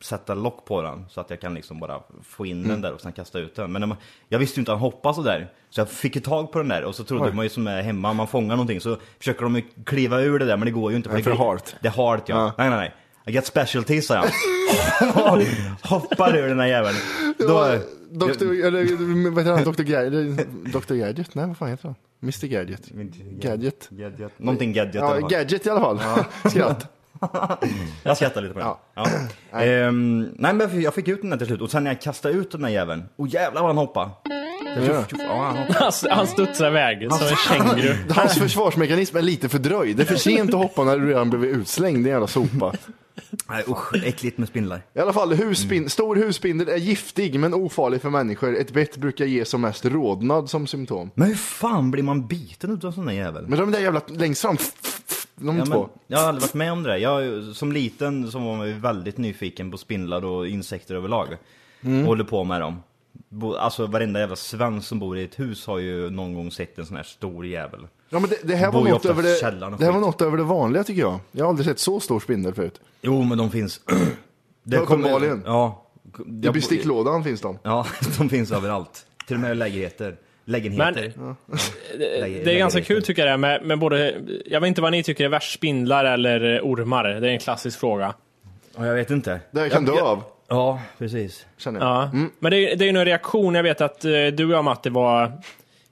sätta 0.00 0.34
lock 0.34 0.64
på 0.64 0.82
den 0.82 1.06
så 1.10 1.20
att 1.20 1.30
jag 1.30 1.40
kan 1.40 1.54
liksom 1.54 1.80
bara 1.80 2.02
få 2.22 2.46
in 2.46 2.68
den 2.68 2.80
där 2.80 2.92
och 2.92 3.00
sen 3.00 3.12
kasta 3.12 3.38
ut 3.38 3.54
den. 3.54 3.72
Men 3.72 3.88
man, 3.88 3.98
jag 4.28 4.38
visste 4.38 4.60
ju 4.60 4.62
inte 4.62 4.72
att 4.72 4.78
han 4.78 4.82
hoppade 4.82 5.14
så 5.14 5.22
där. 5.22 5.52
Så 5.70 5.80
jag 5.80 5.90
fick 5.90 6.14
ju 6.16 6.22
tag 6.22 6.52
på 6.52 6.58
den 6.58 6.68
där 6.68 6.84
och 6.84 6.94
så 6.94 7.04
trodde 7.04 7.24
Oj. 7.24 7.32
man 7.32 7.44
ju 7.44 7.48
som 7.48 7.66
är 7.66 7.82
hemma, 7.82 8.12
man 8.12 8.26
fångar 8.28 8.56
någonting 8.56 8.80
så 8.80 8.96
försker 9.18 9.42
de 9.42 9.56
ju 9.56 9.62
kliva 9.84 10.20
ur 10.20 10.38
det 10.38 10.44
där 10.44 10.56
men 10.56 10.66
det 10.66 10.72
går 10.72 10.90
ju 10.90 10.96
inte. 10.96 11.08
För 11.10 11.30
det, 11.30 11.36
halt. 11.36 11.76
Det 11.80 11.88
är 11.88 11.92
halt 11.92 12.28
ja. 12.28 12.36
Ja. 12.36 12.52
Nej 12.58 12.70
nej 12.70 12.78
nej. 12.78 12.94
I 13.26 13.32
get 13.32 13.46
specialties 13.46 14.06
sa 14.06 14.14
jag. 14.14 14.24
Hoppar 15.82 16.36
ur 16.36 16.48
den 16.48 16.60
här 16.60 16.66
jäveln. 16.66 16.96
Då, 17.38 17.78
Doktor, 18.10 18.64
eller 18.66 19.30
vad 19.30 19.38
heter 19.38 19.52
han? 19.56 19.64
Doktor 19.64 19.84
Gadget? 19.84 20.48
Doktor 20.72 20.94
Gadget? 20.94 21.34
Nej, 21.34 21.46
vad 21.46 21.56
fan 21.56 21.68
heter 21.68 21.84
han? 21.84 21.94
Mr 22.20 22.46
Gadget? 22.46 22.88
Gadget? 23.40 23.88
Gadget. 23.90 24.38
Någonting 24.38 24.72
gadget 24.72 24.94
i 24.94 24.98
alla 24.98 25.14
Ja, 25.14 25.20
fall. 25.20 25.30
Gadget 25.30 25.66
i 25.66 25.70
alla 25.70 25.80
fall. 25.80 26.24
Skratt. 26.50 26.92
Jag 28.02 28.16
skrattar 28.16 28.42
lite 28.42 28.54
på 28.54 28.60
det. 28.60 28.66
Ja. 28.94 29.06
Ehm, 29.60 30.28
nej 30.38 30.54
men 30.54 30.80
jag 30.82 30.94
fick 30.94 31.08
ut 31.08 31.20
den 31.20 31.30
där 31.30 31.36
till 31.36 31.46
slut 31.46 31.60
och 31.60 31.70
sen 31.70 31.84
när 31.84 31.90
jag 31.90 32.00
kastade 32.00 32.34
ut 32.34 32.50
den 32.52 32.62
där 32.62 32.68
jäveln, 32.68 33.04
och 33.16 33.28
jävlar 33.28 33.60
vad 33.62 33.68
han 33.68 33.78
hoppade. 33.78 34.10
Ja, 34.76 35.42
han 35.42 35.56
hoppar. 35.56 35.74
Han, 35.80 35.92
han 36.16 36.26
studsar 36.26 36.66
iväg 36.66 37.08
som 37.12 37.26
en 37.28 37.36
känguru. 37.36 37.94
Hans 38.10 38.38
försvarsmekanism 38.38 39.16
är 39.16 39.22
lite 39.22 39.48
fördröjd. 39.48 39.96
Det 39.96 40.02
är 40.02 40.04
för 40.06 40.16
sent 40.16 40.54
att 40.54 40.60
hoppa 40.60 40.84
när 40.84 40.98
du 40.98 41.08
redan 41.08 41.30
blivit 41.30 41.56
utslängd, 41.56 41.96
din 42.04 42.12
jävla 42.12 42.26
sopa. 42.26 42.72
Nej 43.48 43.64
usch, 43.68 43.94
äckligt 44.04 44.38
med 44.38 44.48
spindlar. 44.48 44.82
I 44.94 44.98
alla 45.00 45.12
fall, 45.12 45.32
husspin- 45.32 45.88
stor 45.88 46.16
husspindel 46.16 46.68
är 46.68 46.76
giftig 46.76 47.40
men 47.40 47.54
ofarlig 47.54 48.02
för 48.02 48.10
människor. 48.10 48.56
Ett 48.56 48.70
bett 48.72 48.96
brukar 48.96 49.24
ge 49.24 49.44
som 49.44 49.60
mest 49.60 49.84
rodnad 49.84 50.50
som 50.50 50.66
symptom. 50.66 51.10
Men 51.14 51.28
hur 51.28 51.34
fan 51.34 51.90
blir 51.90 52.02
man 52.02 52.26
biten 52.26 52.70
utav 52.70 52.88
en 52.88 52.94
sån 52.94 53.06
där 53.06 53.12
jävel? 53.12 53.46
Men 53.48 53.58
de 53.58 53.70
där 53.70 53.80
jävla 53.80 54.00
längst 54.08 54.42
fram, 54.42 54.56
de 55.36 55.58
Ja, 55.58 55.66
två. 55.66 55.80
men, 55.80 55.88
jag 56.06 56.18
har 56.18 56.28
aldrig 56.28 56.42
varit 56.42 56.54
med 56.54 56.72
om 56.72 56.82
det 56.82 56.88
där. 56.90 56.96
Jag, 56.96 57.44
som 57.56 57.72
liten 57.72 58.30
så 58.30 58.38
var 58.38 58.56
man 58.56 58.68
ju 58.68 58.74
väldigt 58.74 59.18
nyfiken 59.18 59.70
på 59.70 59.78
spindlar 59.78 60.24
och 60.24 60.48
insekter 60.48 60.94
överlag. 60.94 61.28
Mm. 61.80 62.00
Och 62.00 62.06
håller 62.06 62.24
på 62.24 62.44
med 62.44 62.60
dem. 62.60 62.82
Alltså 63.58 63.86
varenda 63.86 64.20
jävla 64.20 64.36
svensk 64.36 64.88
som 64.88 64.98
bor 64.98 65.18
i 65.18 65.24
ett 65.24 65.38
hus 65.38 65.66
har 65.66 65.78
ju 65.78 66.10
någon 66.10 66.34
gång 66.34 66.50
sett 66.50 66.78
en 66.78 66.86
sån 66.86 66.96
här 66.96 67.04
stor 67.04 67.46
jävel. 67.46 67.86
Ja, 68.08 68.18
men 68.18 68.30
det, 68.30 68.38
det 68.42 68.54
här 68.54 68.72
var 68.72 68.84
något 68.84 69.04
över 69.04 69.22
det, 69.22 69.40
det 69.78 69.84
här 69.84 69.92
var 69.92 70.00
något 70.00 70.22
över 70.22 70.36
det 70.36 70.42
vanliga 70.42 70.84
tycker 70.84 71.00
jag. 71.00 71.18
Jag 71.32 71.44
har 71.44 71.48
aldrig 71.48 71.66
sett 71.66 71.78
så 71.78 72.00
stor 72.00 72.20
spindel 72.20 72.54
förut. 72.54 72.80
Jo 73.02 73.22
men 73.22 73.38
de 73.38 73.50
finns. 73.50 73.80
Det 74.62 74.78
Uppenbarligen. 74.78 75.42
Ja. 75.46 75.86
I 76.42 76.50
besticklådan 76.50 77.24
finns 77.24 77.40
de. 77.40 77.58
Ja, 77.62 77.86
de 78.18 78.28
finns 78.28 78.52
överallt. 78.52 79.06
Till 79.26 79.36
och 79.36 79.40
med 79.40 79.52
i 79.52 79.54
lägenheter. 79.54 80.16
Lägenheter. 80.48 81.12
Det, 81.98 82.44
det 82.44 82.52
är 82.54 82.58
ganska 82.58 82.80
kul 82.82 83.02
tycker 83.02 83.22
jag 83.26 83.32
det 83.32 83.36
med, 83.36 83.62
med 83.62 83.78
både, 83.78 84.14
jag 84.46 84.60
vet 84.60 84.68
inte 84.68 84.80
vad 84.82 84.92
ni 84.92 85.02
tycker 85.02 85.24
är 85.24 85.28
värst, 85.28 85.52
spindlar 85.52 86.04
eller 86.04 86.60
ormar. 86.62 87.04
Det 87.04 87.28
är 87.28 87.32
en 87.32 87.38
klassisk 87.38 87.80
fråga. 87.80 88.14
Ja, 88.78 88.86
jag 88.86 88.94
vet 88.94 89.10
inte. 89.10 89.40
Det 89.50 89.68
kan 89.70 89.84
dö 89.84 90.00
av, 90.00 90.22
Ja, 90.48 90.80
precis. 90.98 91.46
känner 91.58 91.80
jag. 91.80 91.88
Ja. 91.88 92.10
Men 92.38 92.50
det, 92.50 92.72
är- 92.72 92.76
det 92.76 92.84
är 92.84 92.92
ju 92.92 92.98
en 92.98 93.04
reaktion, 93.04 93.54
jag 93.54 93.62
vet 93.62 93.80
att 93.80 94.04
eh, 94.04 94.10
du 94.10 94.44
och 94.44 94.50
jag 94.52 94.64
Matti 94.64 94.88
var 94.88 95.32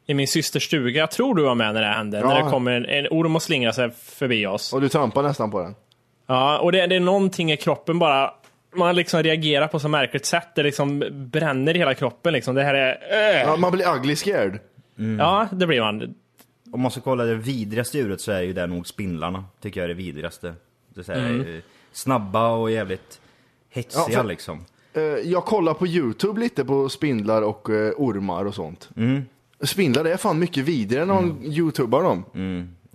i 0.06 0.14
min 0.14 0.28
systers 0.28 0.62
stuga, 0.66 1.00
jag 1.00 1.11
tror 1.11 1.34
du 1.34 1.42
var 1.42 1.54
med 1.54 1.75
när 1.75 1.80
det 1.80 1.87
hände, 1.87 2.18
Ja. 2.18 2.28
när 2.28 2.44
det 2.44 2.50
kommer 2.50 2.73
en, 2.73 2.84
en 2.87 3.06
orm 3.11 3.37
och 3.37 3.42
slingrar 3.42 3.73
sig 3.73 3.90
förbi 3.90 4.46
oss. 4.46 4.73
Och 4.73 4.80
du 4.80 4.88
trampar 4.88 5.23
nästan 5.23 5.50
på 5.50 5.61
den. 5.62 5.75
Ja, 6.26 6.58
och 6.58 6.73
det, 6.73 6.87
det 6.87 6.96
är 6.96 7.00
någonting 7.00 7.52
i 7.52 7.56
kroppen 7.56 7.99
bara, 7.99 8.34
man 8.76 8.96
liksom 8.96 9.22
reagerar 9.22 9.68
på 9.68 9.78
så 9.80 9.88
märkligt 9.88 10.26
sätt, 10.26 10.48
det 10.54 10.62
liksom 10.62 11.04
bränner 11.32 11.74
i 11.76 11.78
hela 11.78 11.94
kroppen 11.94 12.32
liksom. 12.32 12.54
Det 12.54 12.62
här 12.62 12.74
är, 12.74 12.98
äh. 13.34 13.40
Ja, 13.42 13.56
man 13.56 13.72
blir 13.72 13.96
ugly 13.96 14.16
scared. 14.16 14.58
Ja, 15.18 15.48
det 15.52 15.66
blir 15.66 15.80
man. 15.80 16.14
Om 16.72 16.80
man 16.80 16.90
ska 16.90 17.00
kolla 17.00 17.24
det 17.24 17.34
vidrigaste 17.34 17.98
djuret 17.98 18.20
så 18.20 18.32
är 18.32 18.40
ju 18.42 18.52
det 18.52 18.66
nog 18.66 18.86
spindlarna. 18.86 19.44
Tycker 19.60 19.80
jag 19.80 19.84
är 19.84 19.88
det 19.88 19.94
vidrigaste. 19.94 20.54
Det 20.94 21.00
är 21.00 21.04
så 21.04 21.12
här, 21.12 21.54
eh, 21.54 21.60
Snabba 21.92 22.48
och 22.50 22.70
jävligt 22.70 23.20
hetsiga 23.70 24.04
Ja, 24.08 24.20
för- 24.22 24.28
liksom. 24.28 24.64
Eh, 24.94 25.02
Jag 25.02 25.44
kollar 25.44 25.74
på 25.74 25.86
YouTube 25.86 26.40
lite 26.40 26.64
på 26.64 26.88
spindlar 26.88 27.42
och 27.42 27.70
eh, 27.70 27.92
ormar 27.96 28.44
och 28.44 28.54
sånt. 28.54 28.88
Mm. 28.96 29.24
Spindlar 29.60 30.04
är 30.04 30.16
fan 30.16 30.38
mycket 30.38 30.64
vidrigare 30.64 31.04
när 31.06 31.14
man 31.14 31.38
youtubar 31.44 32.02
dem. 32.02 32.24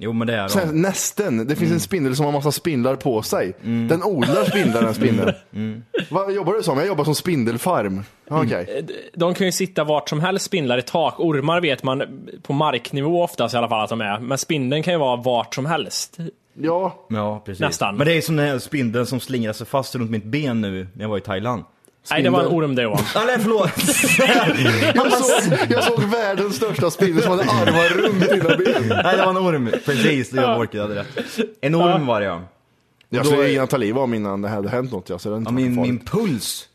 Jo 0.01 0.13
men 0.13 0.27
det 0.27 0.35
är 0.35 0.47
Sen, 0.47 0.67
de. 0.67 0.81
nästen. 0.81 1.37
Det 1.37 1.43
Mm. 1.43 1.55
finns 1.55 1.71
en 1.71 1.79
spindel 1.79 2.15
som 2.15 2.25
har 2.25 2.31
massa 2.31 2.51
spindlar 2.51 2.95
på 2.95 3.21
sig. 3.21 3.53
Den 3.89 4.03
odlar 4.03 4.43
spindlar 4.43 4.81
den 4.81 4.93
spindeln. 4.93 5.33
Mm. 5.53 5.83
Vad 6.09 6.33
jobbar 6.33 6.53
du 6.53 6.63
som? 6.63 6.77
Jag 6.77 6.87
jobbar 6.87 7.03
som 7.03 7.15
spindelfarm. 7.15 8.03
Okej. 8.29 8.85
De 9.15 9.33
kan 9.33 9.45
ju 9.47 9.51
sitta 9.51 9.83
vart 9.83 10.09
som 10.09 10.19
helst, 10.19 10.45
spindlar 10.45 10.77
i 10.77 10.81
tak. 10.81 11.19
Ormar 11.19 11.61
vet 11.61 11.83
man 11.83 12.03
på 12.43 12.53
marknivå 12.53 13.23
oftast 13.23 13.53
i 13.53 13.57
alla 13.57 13.69
fall 13.69 13.83
att 13.83 13.89
de 13.89 14.01
är. 14.01 14.19
Men 14.19 14.37
spindeln 14.37 14.83
kan 14.83 14.93
ju 14.93 14.99
vara 14.99 15.15
vart 15.15 15.55
som 15.55 15.65
helst. 15.65 16.17
Ja, 16.61 17.05
Ja 17.09 17.41
precis. 17.45 17.59
Nästan. 17.61 17.95
Men 17.97 18.07
det 18.07 18.13
är 18.13 18.21
som 18.21 18.35
den 18.35 18.47
här 18.47 18.59
spindeln 18.59 19.05
som 19.05 19.19
slingrar 19.19 19.53
sig 19.53 19.67
fast 19.67 19.95
runt 19.95 20.11
mitt 20.11 20.23
ben 20.25 20.61
nu 20.61 20.87
när 20.93 21.03
jag 21.03 21.09
var 21.09 21.17
i 21.17 21.21
Thailand. 21.21 21.63
Nej, 22.11 22.23
det 22.23 22.29
var 22.29 22.39
en 22.41 22.47
orm 22.47 22.75
det 22.75 22.81
Johan. 22.81 22.99
Ah, 23.15 23.23
nej 23.25 23.37
förlåt! 23.39 23.71
jag 24.95 25.13
såg, 25.13 25.57
jag 25.69 25.83
såg 25.83 26.03
världens 26.03 26.55
största 26.55 26.91
spindel 26.91 27.23
som 27.23 27.31
hade 27.31 27.43
armar 27.51 27.89
runt 28.01 28.29
dina 28.29 28.57
ben. 28.57 29.01
nej 29.03 29.17
det 29.17 29.23
var 29.25 29.29
en 29.29 29.37
orm. 29.37 29.69
Precis, 29.85 30.29
du 30.29 30.37
Borke 30.41 30.81
hade 30.81 30.95
rätt. 30.95 31.39
En 31.61 31.75
orm 31.75 32.05
var 32.05 32.19
det 32.19 32.25
ja. 32.25 32.41
Jag 33.09 33.23
Då 33.23 33.25
skulle 33.29 33.43
är- 33.43 33.47
ringa 33.47 33.67
ta 33.67 33.77
liv 33.77 33.97
av 33.97 34.15
innan 34.15 34.41
det 34.41 34.49
hade 34.49 34.69
hänt 34.69 34.91
något. 34.91 35.09
Ja, 35.09 35.19
så 35.19 35.29
det 35.29 35.35
är 35.35 35.37
inte 35.37 35.49
ja 35.49 35.55
min, 35.55 35.81
min 35.81 35.99
puls. 35.99 36.65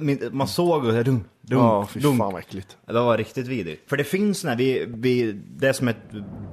Min, 0.00 0.28
man 0.32 0.48
såg 0.48 0.84
och 0.84 0.92
det 0.92 1.02
dum, 1.02 1.24
dum, 1.42 1.58
Ja, 1.58 1.86
fy 1.90 2.00
dum. 2.00 2.18
fan 2.18 2.32
vad 2.32 2.40
äckligt. 2.40 2.76
Det 2.86 2.92
var 2.92 3.18
riktigt 3.18 3.46
vidrigt. 3.46 3.88
För 3.90 3.96
det 3.96 4.04
finns 4.04 4.44
när 4.44 4.56
vi, 4.56 4.84
vi, 4.88 5.32
det 5.56 5.68
är 5.68 5.72
som 5.72 5.88
ett 5.88 5.96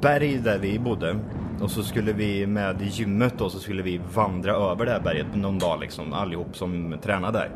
berg 0.02 0.38
där 0.38 0.58
vi 0.60 0.80
bodde. 0.80 1.20
Och 1.62 1.72
så 1.72 1.84
skulle 1.84 2.14
vi 2.14 2.48
med 2.48 2.82
gymmet 2.92 3.34
då 3.38 3.50
så 3.50 3.60
skulle 3.60 3.82
vi 3.84 4.02
vandra 4.14 4.52
över 4.56 4.86
det 4.86 4.92
här 4.92 5.00
berget 5.00 5.36
någon 5.36 5.60
dag 5.60 5.80
liksom. 5.82 6.14
Allihop 6.14 6.58
som 6.58 6.96
tränar 7.04 7.32
där. 7.32 7.50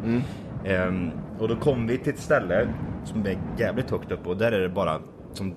Ehm, 0.65 1.11
och 1.39 1.47
då 1.47 1.55
kom 1.55 1.87
vi 1.87 1.97
till 1.97 2.13
ett 2.13 2.19
ställe 2.19 2.73
som 3.05 3.25
är 3.25 3.37
jävligt 3.57 3.89
högt 3.89 4.11
upp 4.11 4.27
och 4.27 4.37
där 4.37 4.51
är 4.51 4.59
det 4.61 4.69
bara 4.69 4.99
som 5.33 5.55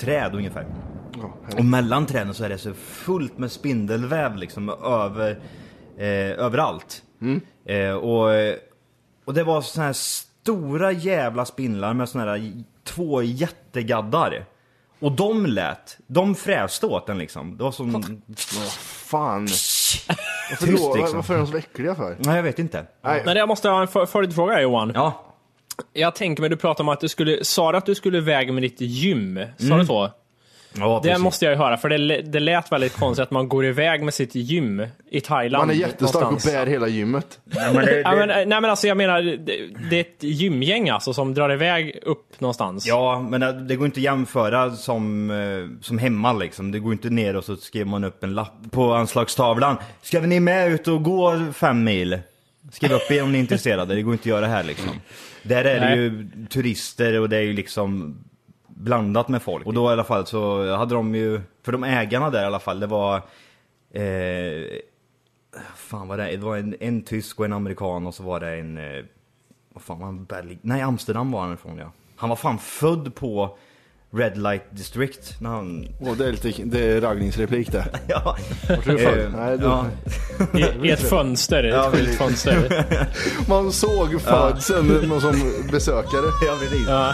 träd 0.00 0.34
ungefär. 0.34 0.66
Ja, 1.18 1.34
Och 1.58 1.64
mellan 1.64 2.06
träden 2.06 2.34
så 2.34 2.44
är 2.44 2.48
det 2.48 2.58
så 2.58 2.74
fullt 2.74 3.38
med 3.38 3.52
spindelväv 3.52 4.36
liksom 4.36 4.68
över, 4.68 5.30
eh, 5.98 6.44
överallt. 6.44 7.02
Eh, 7.66 7.92
och, 7.92 8.28
och 9.24 9.34
det 9.34 9.44
var 9.44 9.60
såna 9.60 9.86
här 9.86 9.92
stora 9.92 10.92
jävla 10.92 11.44
spindlar 11.44 11.94
med 11.94 12.08
såna 12.08 12.24
här 12.24 12.52
två 12.84 13.22
jättegaddar. 13.22 14.44
Och 15.00 15.12
de 15.12 15.46
lät, 15.46 15.98
de 16.06 16.34
fräste 16.34 16.86
åt 16.86 17.06
den 17.06 17.18
liksom. 17.18 17.56
Det 17.56 17.64
var 17.64 17.72
som... 17.72 18.02
Fan. 18.78 19.48
Varför, 20.50 20.66
Tyst, 20.66 20.84
då? 20.84 20.96
liksom. 20.96 21.16
Varför 21.16 21.34
är 21.34 21.38
de 21.38 21.46
så 21.46 21.56
äckliga 21.56 21.94
för? 21.94 22.16
Nej 22.18 22.36
jag 22.36 22.42
vet 22.42 22.58
inte. 22.58 22.84
Nej. 23.04 23.22
Men 23.24 23.36
jag 23.36 23.48
måste 23.48 23.68
ha 23.68 23.80
en 23.80 24.06
följdfråga 24.06 24.60
Johan. 24.60 24.92
Ja. 24.94 25.24
Jag 25.92 26.14
tänker 26.14 26.40
mig, 26.40 26.50
du 26.50 26.56
pratade 26.56 26.82
om 26.82 26.88
att 26.88 27.00
du 27.00 27.08
skulle, 27.08 27.44
sa 27.44 27.72
du 27.72 27.78
att 27.78 27.86
du 27.86 27.94
skulle 27.94 28.18
iväg 28.18 28.52
med 28.52 28.62
ditt 28.62 28.80
gym? 28.80 29.40
Sa 29.58 29.76
du 29.76 29.86
så? 29.86 30.10
Ja, 30.80 31.00
Det 31.02 31.08
precis. 31.08 31.22
måste 31.22 31.44
jag 31.44 31.52
ju 31.52 31.58
höra, 31.58 31.76
för 31.76 31.88
det, 31.88 32.22
det 32.22 32.40
lät 32.40 32.72
väldigt 32.72 32.96
konstigt 32.96 33.22
att 33.22 33.30
man 33.30 33.48
går 33.48 33.64
iväg 33.66 34.02
med 34.02 34.14
sitt 34.14 34.34
gym 34.34 34.86
i 35.10 35.20
Thailand. 35.20 35.66
Man 35.66 35.76
är 35.76 35.80
jättestark 35.80 36.14
och 36.14 36.22
någonstans. 36.22 36.54
bär 36.54 36.66
hela 36.66 36.88
gymmet. 36.88 37.40
Ja, 37.44 37.72
men 37.74 37.86
det, 37.86 38.00
Ja, 38.00 38.16
men, 38.16 38.28
det, 38.28 38.34
nej 38.34 38.60
men 38.60 38.64
alltså 38.64 38.86
jag 38.86 38.96
menar, 38.96 39.22
det, 39.22 39.36
det 39.90 39.96
är 39.96 40.00
ett 40.00 40.22
gymgäng 40.22 40.88
alltså 40.90 41.12
som 41.14 41.34
drar 41.34 41.52
iväg 41.52 41.98
upp 42.02 42.40
någonstans. 42.40 42.86
ja, 42.86 43.26
men 43.30 43.40
det, 43.40 43.52
det 43.52 43.76
går 43.76 43.86
inte 43.86 43.98
att 44.00 44.04
jämföra 44.04 44.70
som, 44.70 45.30
eh, 45.30 45.82
som 45.82 45.98
hemma 45.98 46.32
liksom. 46.32 46.72
Det 46.72 46.78
går 46.78 46.92
inte 46.92 47.10
ner 47.10 47.36
och 47.36 47.44
så 47.44 47.56
skriver 47.56 47.86
man 47.90 48.04
upp 48.04 48.24
en 48.24 48.34
lapp 48.34 48.54
på 48.70 48.94
anslagstavlan. 48.94 49.76
Ska 50.02 50.20
ni 50.20 50.40
med 50.40 50.72
ut 50.72 50.88
och 50.88 51.02
gå 51.02 51.52
fem 51.54 51.84
mil? 51.84 52.18
Skriv 52.72 52.92
upp 52.92 53.10
er 53.10 53.22
om 53.22 53.32
ni 53.32 53.38
är 53.38 53.40
intresserade. 53.40 53.94
Det 53.94 54.02
går 54.02 54.12
inte 54.12 54.22
att 54.22 54.26
göra 54.26 54.46
här 54.46 54.62
liksom. 54.64 54.90
Där 55.42 55.64
är 55.64 55.80
det 55.80 55.86
Nej. 55.86 55.98
ju 55.98 56.26
turister 56.50 57.20
och 57.20 57.28
det 57.28 57.36
är 57.36 57.40
ju 57.42 57.52
liksom 57.52 58.18
blandat 58.78 59.28
med 59.28 59.42
folk. 59.42 59.66
Och 59.66 59.74
då 59.74 59.88
i 59.90 59.92
alla 59.92 60.04
fall 60.04 60.26
så 60.26 60.74
hade 60.76 60.94
de 60.94 61.14
ju, 61.14 61.40
för 61.62 61.72
de 61.72 61.84
ägarna 61.84 62.30
där 62.30 62.42
i 62.42 62.46
alla 62.46 62.58
fall, 62.58 62.80
det 62.80 62.86
var 62.86 63.16
eh, 63.90 64.78
Fan 65.74 66.08
vad 66.08 66.18
det 66.18 66.28
är, 66.28 66.36
det 66.36 66.44
var 66.44 66.56
en, 66.56 66.76
en 66.80 67.02
tysk 67.02 67.38
och 67.38 67.44
en 67.44 67.52
amerikan 67.52 68.06
och 68.06 68.14
så 68.14 68.22
var 68.22 68.40
det 68.40 68.56
en 68.56 68.78
eh, 68.78 69.04
Vad 69.72 69.82
fan 69.82 69.98
var 69.98 70.06
han? 70.06 70.24
Berlin? 70.24 70.58
Nej 70.62 70.82
Amsterdam 70.82 71.32
var 71.32 71.40
han 71.40 71.54
ifrån 71.54 71.78
ja 71.78 71.92
Han 72.16 72.28
var 72.28 72.36
fan 72.36 72.58
född 72.58 73.14
på 73.14 73.58
Red 74.10 74.36
Light 74.38 74.62
District 74.70 75.40
när 75.40 75.50
han... 75.50 75.88
Och 76.00 76.16
det 76.16 76.26
är 76.26 76.32
lite, 76.32 76.62
det 76.64 76.84
är 76.84 77.00
raggningsreplik 77.00 77.72
det. 77.72 77.84
Ja? 78.08 78.36
Eh, 78.68 78.78
Nej, 79.36 79.58
du- 79.58 79.64
ja. 79.64 79.86
I, 80.54 80.86
I 80.88 80.90
ett 80.90 81.08
fönster, 81.08 81.64
ett 81.64 81.74
Ja, 81.74 81.88
precis. 81.92 82.06
skyltfönster. 82.06 82.86
Man 83.48 83.72
såg 83.72 84.20
födseln 84.20 85.20
som 85.20 85.52
besökare. 85.72 86.22
ja 86.46 86.56
precis. 86.60 86.88
Ja. 86.88 87.08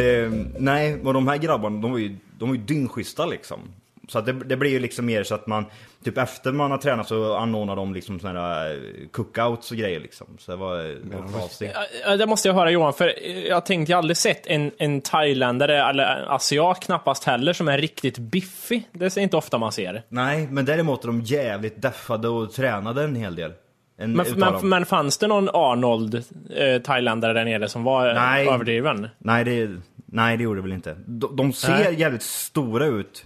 Eh, 0.00 0.30
nej, 0.58 1.00
och 1.04 1.14
de 1.14 1.28
här 1.28 1.36
grabbarna, 1.36 1.80
de 1.80 1.90
var 1.92 1.98
ju, 1.98 2.16
de 2.38 2.48
var 2.48 2.56
ju 2.56 2.62
dyngschyssta 2.62 3.26
liksom. 3.26 3.58
Så 4.08 4.18
att 4.18 4.26
det, 4.26 4.32
det 4.32 4.56
blir 4.56 4.70
ju 4.70 4.78
liksom 4.78 5.06
mer 5.06 5.22
så 5.22 5.34
att 5.34 5.46
man, 5.46 5.64
typ 6.04 6.18
efter 6.18 6.52
man 6.52 6.70
har 6.70 6.78
tränat 6.78 7.08
så 7.08 7.36
anordnar 7.36 7.76
de 7.76 7.94
liksom 7.94 8.20
sådana 8.20 8.40
här 8.40 8.70
eh, 8.70 9.08
cookouts 9.12 9.70
och 9.70 9.76
grejer 9.76 10.00
liksom. 10.00 10.26
Så 10.38 10.50
det 10.50 10.56
var, 10.56 10.76
det 10.78 11.16
var 12.06 12.16
Det 12.16 12.26
måste 12.26 12.48
jag 12.48 12.54
höra 12.54 12.70
Johan, 12.70 12.92
för 12.92 13.26
jag 13.48 13.66
tänkte 13.66 13.92
jag 13.92 13.98
aldrig 13.98 14.16
sett 14.16 14.46
en, 14.46 14.70
en 14.78 15.00
thailändare, 15.00 15.88
eller 15.90 16.26
asiat 16.28 16.80
knappast 16.80 17.24
heller, 17.24 17.52
som 17.52 17.68
är 17.68 17.78
riktigt 17.78 18.18
biffig. 18.18 18.88
Det 18.92 19.16
är 19.16 19.20
inte 19.20 19.36
ofta 19.36 19.58
man 19.58 19.72
ser. 19.72 20.02
Nej, 20.08 20.48
men 20.50 20.64
däremot 20.64 21.04
är 21.04 21.06
de 21.06 21.20
jävligt 21.20 21.82
deffade 21.82 22.28
och 22.28 22.52
tränade 22.52 23.04
en 23.04 23.16
hel 23.16 23.34
del. 23.34 23.52
En, 24.00 24.12
Men, 24.12 24.26
men, 24.36 24.68
men 24.68 24.86
fanns 24.86 25.18
det 25.18 25.26
någon 25.26 25.48
Arnold, 25.48 26.14
eh, 26.56 26.82
thailändare 26.82 27.32
där 27.32 27.44
nere 27.44 27.68
som 27.68 27.84
var 27.84 28.08
eh, 28.08 28.14
Nej. 28.14 28.48
överdriven? 28.48 29.08
Nej, 29.18 29.44
det, 29.44 29.70
nej, 30.06 30.36
det 30.36 30.42
gjorde 30.42 30.58
det 30.58 30.62
väl 30.62 30.72
inte. 30.72 30.96
De, 31.06 31.36
de 31.36 31.52
ser 31.52 31.68
Nej. 31.68 32.00
jävligt 32.00 32.22
stora 32.22 32.86
ut. 32.86 33.24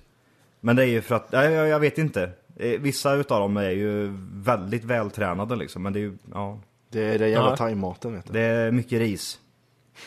Men 0.65 0.77
det 0.77 0.83
är 0.83 0.87
ju 0.87 1.03
för 1.03 1.15
att, 1.15 1.29
jag, 1.31 1.53
jag, 1.69 1.81
vet 1.81 1.99
inte. 1.99 2.31
Eh, 2.59 2.81
Vissa 2.81 3.15
utav 3.15 3.41
dem 3.41 3.57
är 3.57 3.71
ju 3.71 4.11
väldigt 4.33 4.85
vältränade 4.85 5.57
liksom. 5.57 5.83
Men 5.83 5.93
det 5.93 5.99
är 5.99 6.01
ju, 6.01 6.13
ja. 6.35 6.61
Det 6.93 7.05
är 7.05 7.19
den 7.19 7.31
jävla 7.31 7.51
Ja. 7.51 7.57
thaimaten 7.57 8.15
vet 8.15 8.27
du. 8.27 8.33
Det 8.33 8.41
är 8.41 8.71
mycket 8.71 8.99
ris. 8.99 9.39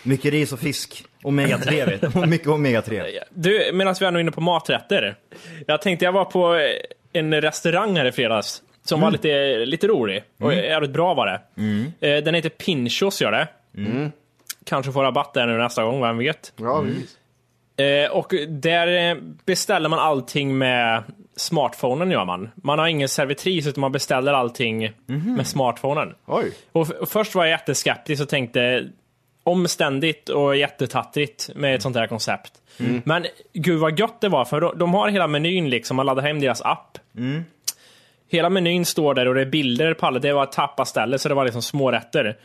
Mycket 0.03 0.31
ris 0.31 0.51
och 0.53 0.59
fisk. 0.59 1.05
Omega 1.23 1.57
3 1.57 1.85
vet 1.85 2.01
du. 2.01 2.07
Och 2.19 2.27
mycket 2.27 2.47
omega 2.47 2.81
3. 2.81 3.03
Du, 3.29 3.71
medan 3.73 3.95
vi 3.99 4.05
är 4.05 4.11
nu 4.11 4.19
inne 4.21 4.31
på 4.31 4.41
maträtter. 4.41 5.15
Jag 5.67 5.81
tänkte 5.81 6.05
jag 6.05 6.11
var 6.11 6.25
på 6.25 6.59
en 7.13 7.41
restaurang 7.41 7.97
här 7.97 8.05
i 8.05 8.11
fredags. 8.11 8.61
Som 8.83 9.01
var 9.01 9.11
lite, 9.11 9.57
lite 9.65 9.87
rolig. 9.87 10.23
Och 10.39 10.53
jävligt 10.53 10.91
bra 10.91 11.13
var 11.13 11.25
det. 11.27 11.41
Eh, 12.07 12.23
Den 12.23 12.35
heter 12.35 12.49
Pinchos 12.49 13.21
gör 13.21 13.31
det. 13.31 13.47
Kanske 14.63 14.91
får 14.91 15.03
rabatt 15.03 15.33
där 15.33 15.47
nu 15.47 15.57
nästa 15.57 15.83
gång, 15.83 16.01
vem 16.01 16.17
vet? 16.17 16.53
Ja, 16.55 16.81
visst. 16.81 17.17
Eh, 17.77 18.11
och 18.11 18.33
där 18.47 19.11
eh, 19.11 19.17
beställer 19.45 19.89
man 19.89 19.99
allting 19.99 20.57
med 20.57 21.03
smartphonen 21.35 22.11
gör 22.11 22.25
man. 22.25 22.49
Man 22.55 22.79
har 22.79 22.87
ingen 22.87 23.09
servitris 23.09 23.67
utan 23.67 23.81
man 23.81 23.91
beställer 23.91 24.33
allting 24.33 24.91
med 25.35 25.47
smartphonen. 25.47 26.13
Oj. 26.25 26.51
Och, 26.71 26.91
och 26.91 27.09
först 27.09 27.35
var 27.35 27.45
jag 27.45 27.51
jätteskeptisk 27.51 28.21
och 28.21 28.29
tänkte 28.29 28.89
omständigt 29.43 30.29
och 30.29 30.57
jättetattrigt 30.57 31.49
med 31.55 31.75
ett 31.75 31.81
sånt 31.81 31.95
här 31.95 32.07
koncept. 32.07 32.51
Men 33.03 33.25
gud 33.53 33.79
vad 33.79 33.99
gött 33.99 34.21
det 34.21 34.29
var 34.29 34.45
för 34.45 34.61
de, 34.61 34.77
de 34.79 34.93
har 34.93 35.09
hela 35.09 35.27
menyn 35.27 35.69
liksom, 35.69 35.97
man 35.97 36.05
laddar 36.05 36.23
hem 36.23 36.39
deras 36.39 36.61
app. 36.61 36.97
Hela 38.31 38.49
menyn 38.49 38.85
står 38.85 39.13
där 39.13 39.27
och 39.27 39.35
det 39.35 39.41
är 39.41 39.45
bilder 39.45 39.93
på 39.93 40.05
alla, 40.05 40.19
det 40.19 40.33
var 40.33 40.43
ett 40.43 40.51
tappaställe 40.51 41.19
så 41.19 41.29
det 41.29 41.35
var 41.35 41.43
liksom 41.43 41.61
smårätter. 41.61 42.37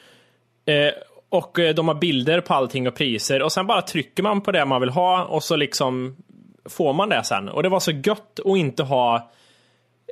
Eh, 0.66 0.92
och 1.30 1.58
eh, 1.58 1.74
de 1.74 1.88
har 1.88 1.94
bilder 1.94 2.40
på 2.40 2.54
allting 2.54 2.88
och 2.88 2.94
priser 2.94 3.42
och 3.42 3.52
sen 3.52 3.66
bara 3.66 3.82
trycker 3.82 4.22
man 4.22 4.40
på 4.40 4.52
det 4.52 4.64
man 4.64 4.80
vill 4.80 4.90
ha 4.90 5.24
och 5.24 5.42
så 5.42 5.56
liksom 5.56 6.16
får 6.64 6.92
man 6.92 7.08
det 7.08 7.24
sen. 7.24 7.48
Och 7.48 7.62
det 7.62 7.68
var 7.68 7.80
så 7.80 7.90
gött 7.90 8.40
att 8.44 8.56
inte 8.56 8.82
ha 8.82 9.30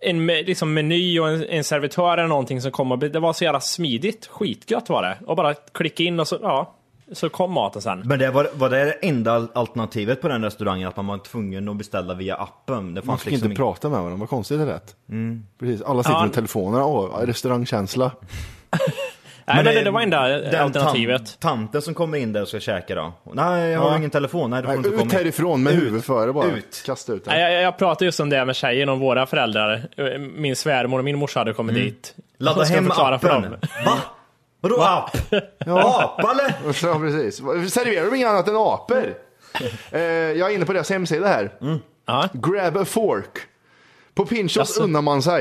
en 0.03 0.27
liksom 0.27 0.75
meny 0.75 1.21
och 1.21 1.29
en, 1.29 1.45
en 1.45 1.65
servitör 1.65 2.19
eller 2.19 2.29
någonting 2.29 2.61
som 2.61 2.71
kom 2.73 2.93
och 2.93 2.99
det 2.99 3.19
var 3.21 3.33
så 3.33 3.45
jävla 3.45 3.61
smidigt. 3.61 4.27
Skitgött 4.27 4.89
var 4.89 5.03
det. 5.03 5.19
Och 5.27 5.37
bara 5.37 5.55
klicka 5.55 6.03
in 6.03 6.21
och 6.21 6.29
så, 6.29 6.39
ja, 6.43 6.75
så 7.13 7.29
kom 7.29 7.53
maten 7.53 7.83
sen. 7.83 8.03
Men 8.05 8.19
det 8.19 8.31
var, 8.31 8.49
var 8.55 8.71
det 8.71 8.85
det 8.85 8.93
enda 8.93 9.49
alternativet 9.55 10.21
på 10.21 10.29
den 10.29 10.45
restaurangen? 10.45 10.89
Att 10.89 10.97
man 10.97 11.07
var 11.07 11.19
tvungen 11.19 11.69
att 11.69 11.77
beställa 11.77 12.15
via 12.15 12.37
appen? 12.37 12.95
Det 12.95 13.05
Man 13.05 13.19
fick 13.19 13.31
liksom 13.33 13.51
inte 13.51 13.57
prata 13.57 13.89
med 13.89 13.99
varandra, 13.99 14.21
vad 14.21 14.29
konstigt 14.29 14.59
det 14.59 14.65
lät. 14.67 14.97
Precis, 15.59 15.83
alla 15.83 16.03
sitter 16.03 16.17
Ja. 16.19 16.23
med 16.25 16.33
telefonerna, 16.33 16.87
åh, 16.87 17.21
restaurangkänsla. 17.21 18.11
Nej, 19.49 19.65
men 19.65 19.75
det, 19.75 19.83
det 19.85 19.91
var 19.91 20.01
enda 20.01 20.29
den 20.29 20.61
alternativet. 20.63 21.19
Tant, 21.27 21.41
tanten 21.41 21.83
som 21.83 21.95
kommer 21.95 22.19
in 22.19 22.33
där 22.33 22.43
och 22.43 22.49
ska 22.49 22.61
käka 22.61 22.95
då? 22.95 23.13
Nej, 23.33 23.71
jag 23.71 23.81
har 23.81 23.91
Ja. 23.91 23.97
ingen 23.97 24.11
telefon. 24.11 24.51
Nej, 24.51 24.61
du 24.63 24.67
får 24.67 24.69
Nej, 24.73 24.77
inte 24.77 24.89
ut 24.89 24.99
komma 24.99 25.11
in. 25.13 25.17
härifrån 25.19 25.63
med 25.63 25.73
Ut. 25.73 25.83
huvudet 25.83 26.05
före 26.05 26.33
bara. 26.33 26.47
Ut. 26.47 26.83
Kasta 26.87 27.13
ut 27.13 27.27
Nej. 27.27 27.53
Jag, 27.53 27.63
jag 27.63 27.79
pratade 27.79 28.05
just 28.05 28.21
om 28.21 28.29
det 28.31 28.45
med 28.45 28.57
tjejen, 28.57 28.89
om 28.89 28.99
våra 28.99 29.27
föräldrar. 29.27 29.83
Min 30.19 30.57
svärmor 30.57 30.99
och 30.99 31.05
min 31.05 31.19
morsa 31.19 31.39
hade 31.41 31.53
kommit 31.53 31.75
dit. 31.75 32.15
Ladda 32.39 32.65
hem 32.65 32.85
förklara 32.85 33.19
för 33.19 33.29
appen. 33.29 33.43
dem. 33.43 33.57
Va? 33.87 33.99
Vadå 34.61 34.83
app? 34.83 35.17
Apa 35.67 36.31
eller? 36.33 36.55
Ja, 36.89 36.99
precis. 36.99 37.37
Serverar 37.75 38.11
de 38.11 38.17
inget 38.17 38.29
annat 38.29 38.49
än 38.49 38.57
apor? 38.57 39.15
eh, 39.93 40.01
jag 40.01 40.51
är 40.51 40.55
inne 40.55 40.65
på 40.65 40.73
deras 40.73 40.91
hemsida 40.91 41.27
här. 41.29 41.51
Ja. 42.07 42.29
Grab 42.33 42.77
a 42.77 42.85
fork. 42.85 43.39
På 44.15 44.27
Pinchos 44.27 44.57
Jaså? 44.57 44.83
unnar 44.83 45.03
man 45.03 45.23
sig. 45.23 45.41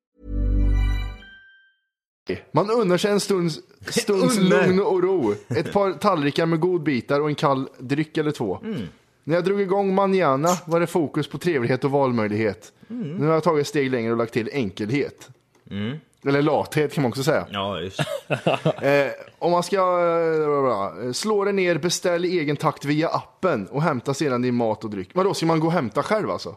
Man 2.51 2.69
unnar 2.69 2.97
sig 2.97 3.11
en 3.11 3.19
stunds, 3.19 3.59
stunds 3.89 4.37
lugn 4.39 4.79
och 4.81 5.03
ro. 5.03 5.35
Ett 5.47 5.73
par 5.73 5.91
tallrikar 5.93 6.45
med 6.45 6.59
godbitar 6.59 7.19
och 7.19 7.29
en 7.29 7.35
kall 7.35 7.69
dryck 7.79 8.17
eller 8.17 8.31
två. 8.31 8.59
När 9.23 9.35
jag 9.35 9.43
drog 9.43 9.61
igång 9.61 9.95
manjana 9.95 10.49
var 10.65 10.79
det 10.79 10.87
fokus 10.87 11.27
på 11.27 11.37
trevlighet 11.37 11.83
och 11.83 11.91
valmöjlighet. 11.91 12.71
Nu 12.87 13.25
har 13.25 13.33
jag 13.33 13.43
tagit 13.43 13.61
ett 13.61 13.67
steg 13.67 13.91
längre 13.91 14.11
och 14.11 14.17
lagt 14.17 14.33
till 14.33 14.49
enkelhet. 14.53 15.29
Eller 16.25 16.41
lathet 16.41 16.93
kan 16.93 17.01
man 17.01 17.09
också 17.09 17.23
säga. 17.23 17.47
Ja, 17.51 17.79
just. 17.79 17.99
Eh, 18.81 19.11
om 19.39 19.51
man 19.51 19.63
ska 19.63 19.77
eh, 19.77 20.37
bla, 20.37 20.61
bla, 20.61 20.91
bla, 21.01 21.13
slå 21.13 21.43
det 21.45 21.51
ner, 21.51 21.77
beställ 21.77 22.25
i 22.25 22.39
egen 22.39 22.55
takt 22.55 22.85
via 22.85 23.09
appen 23.09 23.67
och 23.67 23.81
hämta 23.81 24.13
sedan 24.13 24.41
din 24.41 24.55
mat 24.55 24.83
och 24.83 24.89
dryck. 24.89 25.09
Vadå, 25.13 25.33
ska 25.33 25.45
man 25.45 25.59
gå 25.59 25.67
och 25.67 25.73
hämta 25.73 26.03
själv 26.03 26.29
alltså? 26.31 26.55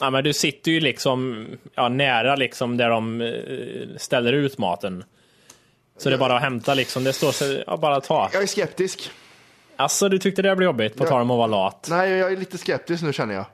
Ja, 0.00 0.10
men 0.10 0.24
du 0.24 0.32
sitter 0.32 0.70
ju 0.70 0.80
liksom 0.80 1.46
ja, 1.74 1.88
nära 1.88 2.36
liksom 2.36 2.76
där 2.76 2.88
de 2.90 3.20
eh, 3.20 3.96
ställer 3.96 4.32
ut 4.32 4.58
maten. 4.58 5.04
Så 5.98 6.08
det 6.08 6.14
är 6.14 6.18
bara 6.18 6.36
att 6.36 6.42
hämta 6.42 6.74
liksom. 6.74 7.04
Det 7.04 7.12
står 7.12 7.32
så, 7.32 7.62
ja, 7.66 7.76
bara 7.76 8.00
ta. 8.00 8.30
Jag 8.32 8.42
är 8.42 8.46
skeptisk. 8.46 9.10
Alltså, 9.76 10.08
du 10.08 10.18
tyckte 10.18 10.42
det 10.42 10.56
blev 10.56 10.66
jobbigt 10.66 10.96
på 10.96 11.04
Ja. 11.04 11.08
tal 11.08 11.20
om 11.20 11.30
att 11.30 11.36
vara 11.36 11.46
lat? 11.46 11.86
Nej, 11.90 12.10
jag 12.10 12.32
är 12.32 12.36
lite 12.36 12.58
skeptisk 12.58 13.02
nu 13.02 13.12
känner 13.12 13.34
jag. 13.34 13.44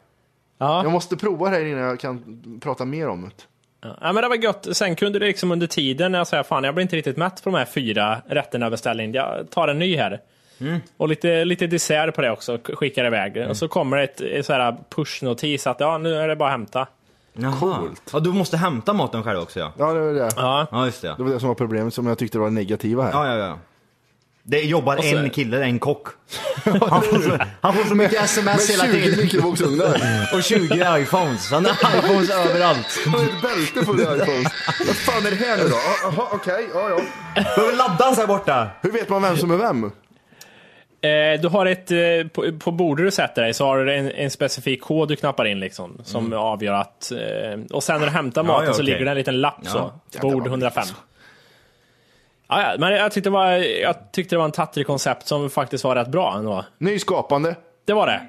Ja. 0.58 0.82
Jag 0.82 0.92
måste 0.92 1.16
prova 1.16 1.50
det 1.50 1.56
här 1.56 1.64
innan 1.64 1.82
jag 1.82 2.00
kan 2.00 2.42
prata 2.62 2.84
mer 2.84 3.08
om 3.08 3.22
det. 3.22 3.44
ja, 4.00 4.12
men 4.12 4.22
det 4.22 4.28
var 4.28 4.36
gött. 4.36 4.66
Sen 4.72 4.96
kunde 4.96 5.18
det 5.18 5.26
liksom 5.26 5.50
under 5.52 5.66
tiden 5.66 6.12
när 6.12 6.18
jag 6.18 6.26
säger 6.26 6.42
fan, 6.42 6.64
jag 6.64 6.74
blir 6.74 6.82
inte 6.82 6.96
riktigt 6.96 7.16
mätt 7.16 7.44
på 7.44 7.50
de 7.50 7.56
här 7.56 7.64
fyra 7.64 8.22
rätterna 8.28 8.64
jag 8.66 8.70
beställde 8.70 9.04
in. 9.04 9.12
Jag 9.14 9.50
tar 9.50 9.68
en 9.68 9.78
ny 9.78 9.96
här. 9.96 10.20
Och 10.96 11.08
lite, 11.08 11.44
lite 11.44 11.66
dessert 11.66 12.14
på 12.14 12.20
det 12.22 12.30
också, 12.30 12.58
skickar 12.64 13.04
iväg. 13.04 13.46
Och 13.50 13.56
så 13.56 13.68
kommer 13.68 13.96
det 13.96 14.02
ett, 14.04 14.20
ett 14.20 14.46
så 14.46 14.52
här 14.52 14.76
push-notis 14.94 15.66
att 15.70 15.80
ja, 15.80 15.98
nu 15.98 16.14
är 16.16 16.28
det 16.28 16.36
bara 16.36 16.48
att 16.48 16.52
hämta. 16.52 16.86
Coolt. 17.60 18.02
Ja, 18.12 18.20
du 18.20 18.32
måste 18.32 18.56
hämta 18.56 18.92
maten 18.92 19.22
själv 19.22 19.38
också 19.40 19.60
ja. 19.60 19.72
Ja, 19.78 19.92
det 19.92 20.00
var 20.00 20.12
det. 20.12 20.30
Ja. 20.36 20.66
Ja, 20.70 20.86
just 20.86 21.02
det. 21.02 21.14
Det 21.18 21.22
var 21.22 21.30
det 21.30 21.40
som 21.40 21.48
var 21.48 21.54
problemet 21.54 21.94
som 21.94 22.06
jag 22.06 22.18
tyckte 22.18 22.38
var 22.38 22.50
negativa 22.50 23.02
här. 23.02 23.10
Ja, 23.12 23.26
ja, 23.26 23.36
ja. 23.46 23.58
Det 24.42 24.60
jobbar 24.60 24.96
så- 24.96 25.16
en 25.16 25.30
kille, 25.30 25.64
en 25.64 25.78
kock. 25.78 26.08
Han 26.64 27.02
får 27.02 27.18
så, 27.22 27.38
han 27.60 27.74
får 27.74 27.84
så 27.84 27.94
mycket 27.94 28.22
sms 28.24 28.70
hela 28.70 28.84
Med 28.84 28.92
20 28.94 29.02
tiden. 29.04 29.18
mikrovågsugnar. 29.24 29.94
Och 30.34 30.42
20 30.42 30.98
iPhones. 30.98 31.50
Han 31.50 31.64
har 31.64 31.72
iPhones 31.98 32.30
överallt. 32.30 32.98
Jag 33.04 33.10
har 33.12 33.24
ett 33.24 33.42
bälte 33.42 33.86
på 33.86 33.92
det 33.92 34.02
iPhones. 34.02 34.52
Vad 34.86 34.96
fan 34.96 35.26
är 35.26 35.30
det 35.30 35.36
här 35.36 35.56
nu 35.56 35.62
då? 35.68 35.76
Jaha, 36.02 36.28
okej, 36.32 36.68
ja 36.74 36.88
ja. 36.88 37.00
Behöver 37.56 37.76
laddas 37.76 38.18
här 38.18 38.26
borta. 38.26 38.66
Hur 38.82 38.92
vet 38.92 39.08
man 39.08 39.22
vem 39.22 39.36
som 39.36 39.50
är 39.50 39.56
vem? 39.56 39.92
Eh, 41.02 41.40
du 41.40 41.48
har 41.48 41.66
ett, 41.66 41.90
eh, 41.90 42.28
på, 42.32 42.52
på 42.58 42.70
bordet 42.70 43.06
du 43.06 43.10
sätter 43.10 43.42
dig 43.42 43.54
så 43.54 43.64
har 43.66 43.78
du 43.84 43.94
en, 43.94 44.10
en 44.10 44.30
specifik 44.30 44.82
kod 44.82 45.08
du 45.08 45.16
knappar 45.16 45.44
in 45.44 45.60
liksom. 45.60 46.00
Som 46.04 46.32
avgör 46.32 46.72
att, 46.72 47.12
eh, 47.12 47.60
och 47.72 47.82
sen 47.82 48.00
när 48.00 48.06
du 48.06 48.12
hämtar 48.12 48.42
maten 48.42 48.66
ja, 48.66 48.72
så 48.72 48.82
okej. 48.82 48.92
ligger 48.92 49.04
det 49.04 49.10
en 49.10 49.16
liten 49.16 49.40
lapp 49.40 49.58
Ja. 49.64 49.92
så. 50.10 50.18
Bord 50.20 50.42
vad 50.42 50.46
105. 50.46 50.84
Ja, 52.48 52.62
ja, 52.62 52.74
men 52.78 52.92
jag 52.92 53.12
tyckte, 53.12 53.30
det 53.30 53.34
var, 53.34 53.50
jag 53.82 54.12
tyckte 54.12 54.34
det 54.34 54.38
var 54.38 54.44
en 54.44 54.52
tattrig 54.52 54.86
koncept 54.86 55.26
som 55.28 55.50
faktiskt 55.50 55.84
var 55.84 55.94
rätt 55.96 56.08
bra 56.08 56.34
ändå. 56.36 56.64
Nyskapande. 56.78 57.54
Det 57.84 57.92
var 57.92 58.06
det. 58.06 58.20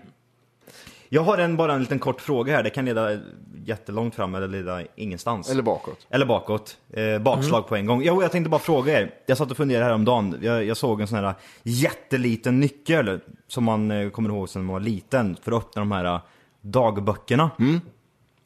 Jag 1.14 1.22
har 1.22 1.38
en, 1.38 1.58
bara 1.58 1.74
en 1.74 1.80
liten 1.80 2.00
kort 2.00 2.22
fråga 2.22 2.56
här. 2.56 2.64
Det 2.64 2.70
kan 2.70 2.86
leda 2.86 3.20
jättelångt 3.66 4.16
fram 4.16 4.36
eller 4.36 4.48
leda 4.48 4.82
ingenstans. 4.96 5.50
Eller 5.52 5.64
bakåt. 5.64 6.08
Eller 6.10 6.26
bakåt. 6.26 6.78
Eh, 6.94 7.20
bakslag 7.22 7.68
på 7.68 7.76
en 7.76 7.86
gång. 7.86 8.02
Jo, 8.04 8.22
jag 8.22 8.32
tänkte 8.32 8.50
bara 8.50 8.62
fråga 8.62 9.00
er. 9.00 9.14
Jag 9.26 9.38
satt 9.38 9.52
och 9.52 9.58
funderade 9.58 9.86
häromdagen. 9.86 10.40
Jag, 10.42 10.66
jag 10.66 10.78
såg 10.78 11.02
en 11.02 11.08
sån 11.08 11.18
här 11.24 11.34
jätteliten 11.64 12.60
nyckel 12.60 13.20
som 13.48 13.64
man 13.64 13.92
eh, 13.92 14.10
kommer 14.10 14.30
ihåg 14.30 14.50
sedan 14.50 14.64
man 14.66 14.74
var 14.74 14.80
liten 14.80 15.38
för 15.44 15.52
att 15.52 15.58
öppna 15.58 15.80
de 15.82 15.92
här 15.92 16.06
eh, 16.06 16.20
dagböckerna. 16.62 17.52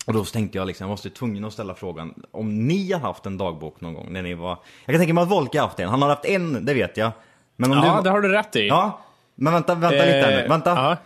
Och 0.07 0.13
då 0.13 0.23
tänkte 0.23 0.57
jag 0.57 0.67
liksom, 0.67 0.83
jag 0.85 0.89
måste 0.91 1.09
tvungen 1.09 1.45
att 1.45 1.53
ställa 1.53 1.73
frågan 1.73 2.13
om 2.31 2.67
ni 2.67 2.91
har 2.91 2.99
haft 2.99 3.25
en 3.25 3.37
dagbok 3.37 3.81
någon 3.81 3.93
gång 3.93 4.13
när 4.13 4.21
ni 4.23 4.33
var... 4.33 4.57
Jag 4.85 4.93
kan 4.93 4.99
tänka 4.99 5.13
mig 5.13 5.21
att 5.21 5.29
Volke 5.31 5.59
har 5.59 5.67
haft 5.67 5.79
en. 5.79 5.89
Han 5.89 6.01
har 6.01 6.09
haft 6.09 6.25
en, 6.25 6.65
det 6.65 6.73
vet 6.73 6.97
jag. 6.97 7.11
Men 7.55 7.71
om 7.71 7.77
Ja, 7.77 7.95
du... 7.97 8.03
det 8.03 8.09
har 8.09 8.21
du 8.21 8.29
rätt 8.29 8.55
i. 8.55 8.67
Ja, 8.67 8.99
men 9.35 9.53
vänta, 9.53 9.75
vänta 9.75 9.95
lite 9.95 10.05
här 10.05 10.31
nu. 10.31 10.39
Eh, 10.43 10.49
Vänta. 10.49 10.69
ja. 10.69 10.97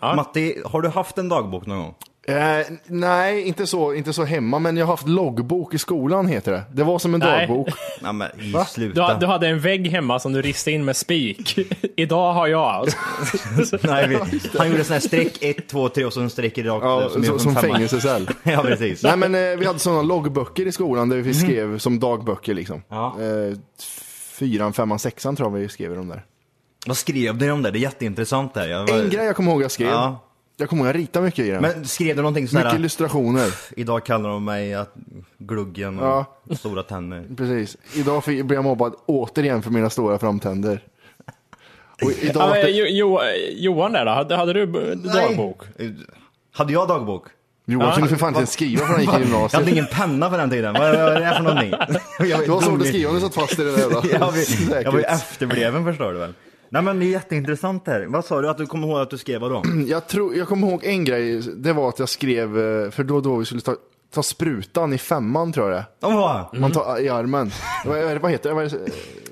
Ja. 0.00 0.14
Matti, 0.14 0.62
har 0.64 0.82
du 0.82 0.88
haft 0.88 1.18
en 1.18 1.28
dagbok 1.28 1.66
någon 1.66 1.78
gång? 1.78 1.94
Eh, 2.28 2.66
nej, 2.86 3.42
inte 3.42 3.66
så, 3.66 3.94
inte 3.94 4.12
så 4.12 4.24
hemma, 4.24 4.58
men 4.58 4.76
jag 4.76 4.86
har 4.86 4.92
haft 4.92 5.08
loggbok 5.08 5.74
i 5.74 5.78
skolan 5.78 6.26
heter 6.28 6.52
det. 6.52 6.62
Det 6.72 6.84
var 6.84 6.98
som 6.98 7.14
en 7.14 7.20
Nej. 7.20 7.46
dagbok. 7.46 7.68
Nej 8.00 8.12
men 8.12 8.28
i 8.40 8.52
Va? 8.52 8.60
Du, 8.60 8.66
sluta. 8.66 9.18
du 9.18 9.26
hade 9.26 9.48
en 9.48 9.60
vägg 9.60 9.88
hemma 9.90 10.18
som 10.18 10.32
du 10.32 10.42
ristade 10.42 10.74
in 10.74 10.84
med 10.84 10.96
spik. 10.96 11.58
Idag 11.96 12.32
har 12.32 12.46
jag. 12.46 12.86
Nej, 13.82 14.18
han 14.58 14.70
gjorde 14.70 14.84
sån 14.84 14.92
här 14.94 15.00
streck 15.00 15.38
1, 15.42 15.68
2, 15.68 15.88
3 15.88 16.04
och 16.04 16.12
så 16.12 16.20
en 16.20 16.30
streck 16.30 16.58
rakt 16.58 16.84
Ja, 16.84 17.00
där 17.00 17.08
som, 17.08 17.38
som 17.38 17.54
femma. 17.54 17.74
fängelsecell. 17.74 18.30
ja 18.42 18.62
precis. 18.62 19.02
Nej 19.02 19.16
men 19.16 19.34
eh, 19.34 19.58
vi 19.58 19.66
hade 19.66 19.78
sådana 19.78 20.02
loggböcker 20.02 20.66
i 20.66 20.72
skolan 20.72 21.08
där 21.08 21.16
vi 21.16 21.34
skrev 21.34 21.78
som 21.78 22.00
dagböcker 22.00 22.54
liksom. 22.54 22.82
Ja. 22.88 23.16
Eh, 23.20 23.58
fyran, 24.38 24.72
femman, 24.72 24.98
sexan 24.98 25.36
tror 25.36 25.50
jag 25.52 25.58
vi 25.58 25.68
skrev 25.68 25.92
i 25.92 25.94
de 25.96 26.08
där. 26.08 26.24
Vad 26.86 26.96
skrev 26.96 27.38
du 27.38 27.50
om 27.50 27.62
det? 27.62 27.70
Det 27.70 27.78
är 27.78 27.80
jätteintressant 27.80 28.54
där. 28.54 28.68
Jag 28.68 28.86
var... 28.86 28.98
En 28.98 29.10
grej 29.10 29.24
jag 29.26 29.36
kommer 29.36 29.52
ihåg 29.52 29.62
jag 29.62 29.70
skrev. 29.70 29.88
Ja. 29.88 30.22
Jag 30.56 30.68
kommer 30.68 30.82
ihåg 30.82 30.88
jag 30.88 30.96
ritade 30.96 31.24
mycket 31.24 31.44
i 31.44 31.50
den. 31.50 31.62
Men 31.62 31.84
skrev 31.86 32.16
du 32.16 32.22
någonting 32.22 32.48
sådär? 32.48 32.64
mycket 32.64 32.78
illustrationer. 32.78 33.54
Idag 33.76 34.04
kallar 34.06 34.28
de 34.30 34.44
mig 34.44 34.74
att 34.74 34.94
gluggen 35.38 35.98
och 35.98 36.06
Ja. 36.48 36.56
stora 36.56 36.82
tänder. 36.82 37.24
Precis. 37.36 37.76
Idag 37.94 38.24
fick- 38.24 38.44
blev 38.44 38.56
jag 38.56 38.64
mobbad 38.64 38.94
återigen 39.06 39.62
för 39.62 39.70
mina 39.70 39.90
stora 39.90 40.18
framtänder. 40.18 40.82
Och 42.02 42.10
idag 42.22 42.56
Ja, 42.58 42.62
det... 42.62 42.70
jo, 42.70 42.86
jo, 42.88 43.20
Johan 43.56 43.92
där 43.92 44.04
då, 44.04 44.10
hade, 44.10 44.36
hade 44.36 44.52
du 44.52 44.66
dagbok? 44.94 45.62
Hade 46.52 46.72
jag 46.72 46.88
dagbok? 46.88 47.24
Johan 47.68 47.92
kunde 47.92 48.08
för 48.08 48.16
fan 48.16 48.28
inte 48.28 48.38
ens 48.38 48.52
skriva 48.52 48.86
för 48.86 48.92
han 48.92 49.00
gick 49.00 49.08
i 49.08 49.12
Jag 49.12 49.18
hade 49.18 49.24
gymnasiet. 49.24 49.68
ingen 49.68 49.86
penna 49.86 50.30
på 50.30 50.36
den 50.36 50.50
tiden. 50.50 50.72
Vad 50.72 50.82
är 50.82 51.20
det 51.20 51.24
här 51.24 51.34
för 51.34 51.42
någonting? 51.42 51.70
Det 52.18 52.48
var 52.48 52.60
svårt 52.60 52.80
att 52.80 52.86
skriva 52.86 53.08
om 53.10 53.14
du 53.16 53.20
satt 53.20 53.34
fast 53.34 53.58
i 53.58 53.64
det 53.64 53.70
där 53.72 53.78
jävla 53.78 54.02
jag, 54.12 54.18
var, 54.20 54.36
ju 54.36 54.42
säkert. 54.44 55.04
efterbliven 55.08 55.84
förstår 55.84 56.12
du 56.12 56.18
väl. 56.18 56.32
Nej 56.68 56.82
men 56.82 56.98
det 56.98 57.04
är 57.06 57.08
jätteintressant 57.10 57.84
det 57.84 57.90
här. 57.90 58.06
Vad 58.08 58.24
sa 58.24 58.40
du 58.40 58.48
att 58.48 58.58
du 58.58 58.66
kommer 58.66 58.88
ihåg 58.88 59.00
att 59.00 59.10
du 59.10 59.18
skrev 59.18 59.40
vad 59.40 59.50
då? 59.50 59.62
Jag, 59.86 60.06
tror, 60.08 60.34
jag 60.36 60.48
kommer 60.48 60.68
ihåg 60.68 60.84
en 60.84 61.04
grej, 61.04 61.42
det 61.56 61.72
var 61.72 61.88
att 61.88 61.98
jag 61.98 62.08
skrev, 62.08 62.58
eh, 62.58 62.90
för 62.90 63.04
då 63.04 63.16
och 63.16 63.22
då 63.22 63.36
vi 63.36 63.44
skulle 63.44 63.60
ta, 63.60 63.76
ta 64.14 64.22
sprutan 64.22 64.92
i 64.92 64.98
femman 64.98 65.52
tror 65.52 65.70
jag 65.70 65.78
det 65.78 65.86
Åh, 66.06 66.46
Man 66.54 66.72
tar 66.72 67.00
i 67.00 67.08
armen. 67.08 67.50
Vad, 67.86 67.96
det- 67.96 68.18
vad 68.18 68.30
heter 68.30 68.48
det? 68.48 68.54
Vad 68.54 68.64
det? 68.70 68.78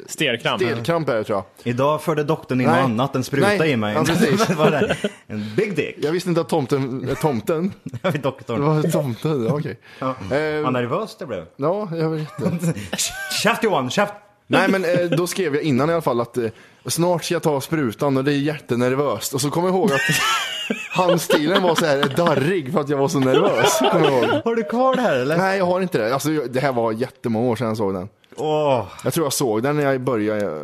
Stelkramp? 0.06 0.62
Stelkramp 0.62 1.08
är 1.08 1.14
det 1.16 1.24
tror 1.24 1.36
jag. 1.38 1.44
Idag 1.72 2.02
förde 2.02 2.24
doktorn 2.24 2.60
in 2.60 2.66
Nej. 2.66 2.76
något 2.82 2.90
annat 2.90 3.16
än 3.16 3.24
spruta 3.24 3.48
Nej. 3.48 3.70
i 3.70 3.76
mig. 3.76 3.94
Ja, 3.94 4.04
precis. 4.04 4.46
Det? 4.56 4.96
En 5.26 5.44
big 5.56 5.76
dick. 5.76 5.96
Jag 6.02 6.12
visste 6.12 6.28
inte 6.28 6.40
att 6.40 6.48
tomten, 6.48 7.08
eh, 7.08 7.14
tomten, 7.14 7.72
Jag 8.02 8.12
vet 8.12 8.22
det 8.22 8.28
doktorn. 8.28 8.62
var 8.64 8.82
tomten, 8.82 9.44
ja, 9.46 9.52
okej. 9.54 9.78
Eh, 10.00 10.62
Vad 10.62 10.72
nervös 10.72 11.16
det 11.18 11.26
blev. 11.26 11.44
Ja, 11.56 11.88
jag 11.92 12.10
vet 12.10 12.28
inte. 12.52 12.74
Käft 13.42 13.64
Johan, 13.64 13.90
käft! 13.90 14.14
Nej 14.46 14.68
men 14.68 14.84
eh, 14.84 15.10
då 15.16 15.26
skrev 15.26 15.54
jag 15.54 15.64
innan 15.64 15.90
i 15.90 15.92
alla 15.92 16.02
fall 16.02 16.20
att 16.20 16.36
eh, 16.36 16.50
snart 16.86 17.24
ska 17.24 17.34
jag 17.34 17.42
ta 17.42 17.60
sprutan 17.60 18.16
och 18.16 18.24
det 18.24 18.32
är 18.32 18.36
jättenervöst. 18.38 19.34
Och 19.34 19.40
så 19.40 19.50
kommer 19.50 19.68
jag 19.68 19.76
ihåg 19.76 19.92
att 19.92 20.00
handstilen 20.90 21.62
var 21.62 21.74
så 21.74 21.86
här 21.86 22.12
darrig 22.16 22.72
för 22.72 22.80
att 22.80 22.88
jag 22.88 22.98
var 22.98 23.08
så 23.08 23.18
nervös. 23.20 23.78
Kommer 23.92 24.10
jag 24.10 24.24
ihåg. 24.24 24.40
Har 24.44 24.54
du 24.54 24.62
kvar 24.62 24.94
det 24.96 25.02
här 25.02 25.16
eller? 25.16 25.36
Nej 25.36 25.58
jag 25.58 25.66
har 25.66 25.80
inte 25.80 25.98
det. 25.98 26.14
Alltså, 26.14 26.32
jag- 26.32 26.50
det 26.52 26.60
här 26.60 26.72
var 26.72 26.92
jättemånga 26.92 27.48
år 27.50 27.56
sedan 27.56 27.68
jag 27.68 27.76
såg 27.76 27.94
den. 27.94 28.08
Åh, 28.36 28.86
Jag 29.04 29.12
tror 29.14 29.26
jag 29.26 29.32
såg 29.32 29.62
den 29.62 29.76
när 29.76 29.82
jag 29.92 30.00
började, 30.00 30.62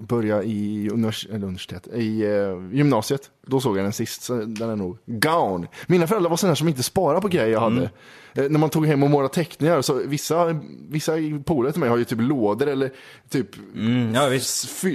började 0.00 0.42
i 0.44 0.90
univers 0.92 1.26
eller 1.26 1.44
universitet, 1.46 1.86
i 1.94 2.22
eh, 2.24 2.76
gymnasiet. 2.76 3.20
Då 3.50 3.60
såg 3.60 3.78
jag 3.78 3.84
den 3.84 3.92
sist, 3.92 4.22
så 4.22 4.34
den 4.34 4.70
är 4.70 4.76
nog 4.76 4.98
gone. 5.06 5.66
Mina 5.86 6.06
föräldrar 6.06 6.30
var 6.30 6.36
sådana 6.36 6.56
som 6.56 6.68
inte 6.68 6.82
sparade 6.82 7.20
på 7.20 7.28
grejer 7.28 7.52
jag 7.52 7.60
hade. 7.60 7.90
Eh, 8.34 8.44
när 8.50 8.58
man 8.58 8.70
tog 8.70 8.86
hem 8.86 9.02
och 9.02 9.10
målade 9.10 9.34
teckningar, 9.34 9.82
så 9.82 9.94
vissa, 9.94 10.60
vissa 10.88 11.12
polare 11.44 11.72
till 11.72 11.80
mig 11.80 11.88
har 11.88 11.96
ju 11.96 12.04
typ 12.04 12.20
lådor 12.20 12.66
eller 12.66 12.90
typ 13.28 13.46
mm, 13.74 14.14
ja 14.14 14.40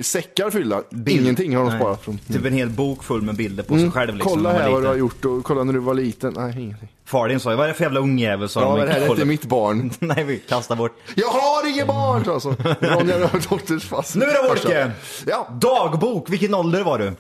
säckar 0.04 0.50
fyllda. 0.50 0.84
Bild. 0.90 1.22
Ingenting 1.22 1.56
har 1.56 1.64
de 1.64 1.70
Nej. 1.70 1.80
sparat 1.80 2.04
från. 2.04 2.18
Typ 2.18 2.46
en 2.46 2.54
hel 2.54 2.70
bok 2.70 3.04
full 3.04 3.22
med 3.22 3.36
bilder 3.36 3.64
på 3.64 3.78
sig 3.78 3.92
själv 3.92 4.16
liksom. 4.16 4.32
Mm. 4.32 4.44
kolla 4.44 4.60
här 4.60 4.68
är 4.68 4.72
vad 4.72 4.84
du 4.84 4.88
har 4.88 4.96
gjort 4.96 5.26
och 5.26 5.44
kolla 5.44 5.64
när 5.64 5.74
du 5.74 5.80
var 5.80 5.94
liten. 5.94 6.34
Nej, 6.38 6.62
ingenting. 6.62 6.90
Far 7.06 7.30
din 7.30 7.40
sa 7.40 7.52
ju, 7.52 7.56
vad 7.56 7.66
är 7.66 7.68
det 7.68 7.74
för 7.74 7.84
jävla 7.84 8.00
ungjävel 8.00 8.50
sa 8.50 8.62
Ja, 8.62 8.76
men 8.76 8.86
det 8.86 8.94
här 8.94 9.02
är 9.02 9.10
inte 9.10 9.26
mitt 9.26 9.46
barn. 9.46 9.92
Nej, 10.00 10.24
vi 10.24 10.40
kastar 10.40 10.76
bort. 10.76 10.98
Jag 11.16 11.28
har 11.28 11.70
inget 11.70 11.88
barn! 11.88 12.30
alltså. 12.30 12.50
Ronja 12.80 13.20
Rövardotters 13.20 13.86
fast. 13.86 14.16
Nu 14.16 14.26
då 14.26 14.48
Wolke! 14.48 14.92
Ja. 15.28 15.48
Dagbok, 15.62 16.30
vilken 16.30 16.54
ålder 16.54 16.84
var 16.84 17.00
du? 17.00 17.14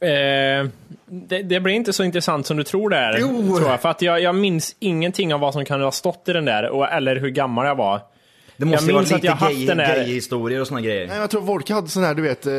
Eh, 0.00 0.68
det, 1.06 1.42
det 1.42 1.60
blir 1.60 1.74
inte 1.74 1.92
så 1.92 2.04
intressant 2.04 2.46
som 2.46 2.56
du 2.56 2.64
tror 2.64 2.90
det 2.90 2.96
är. 2.96 3.18
Jo. 3.20 3.56
Tror 3.56 3.70
jag, 3.70 3.80
för 3.80 3.88
att 3.88 4.02
jag, 4.02 4.20
jag 4.20 4.34
minns 4.34 4.76
ingenting 4.78 5.34
av 5.34 5.40
vad 5.40 5.52
som 5.52 5.64
kan 5.64 5.80
ha 5.80 5.92
stått 5.92 6.28
i 6.28 6.32
den 6.32 6.44
där, 6.44 6.68
och, 6.68 6.92
eller 6.92 7.16
hur 7.16 7.28
gammal 7.28 7.66
jag 7.66 7.74
var. 7.74 8.00
Det 8.60 8.64
måste 8.66 8.84
Jag 8.84 8.90
ju 8.92 8.98
minns 8.98 9.10
vara 9.10 9.16
att 9.36 9.52
lite 9.52 9.54
gay, 9.58 9.66
den 9.66 9.76
där- 9.76 9.96
gay-historier 9.96 10.60
och 10.60 10.66
såna 10.66 10.80
grejer. 10.80 11.06
Nej, 11.06 11.18
jag 11.18 11.30
tror 11.30 11.40
Volke 11.40 11.74
hade 11.74 11.88
sån 11.88 12.04
här, 12.04 12.14
du 12.14 12.22
vet, 12.22 12.46
eh, 12.46 12.52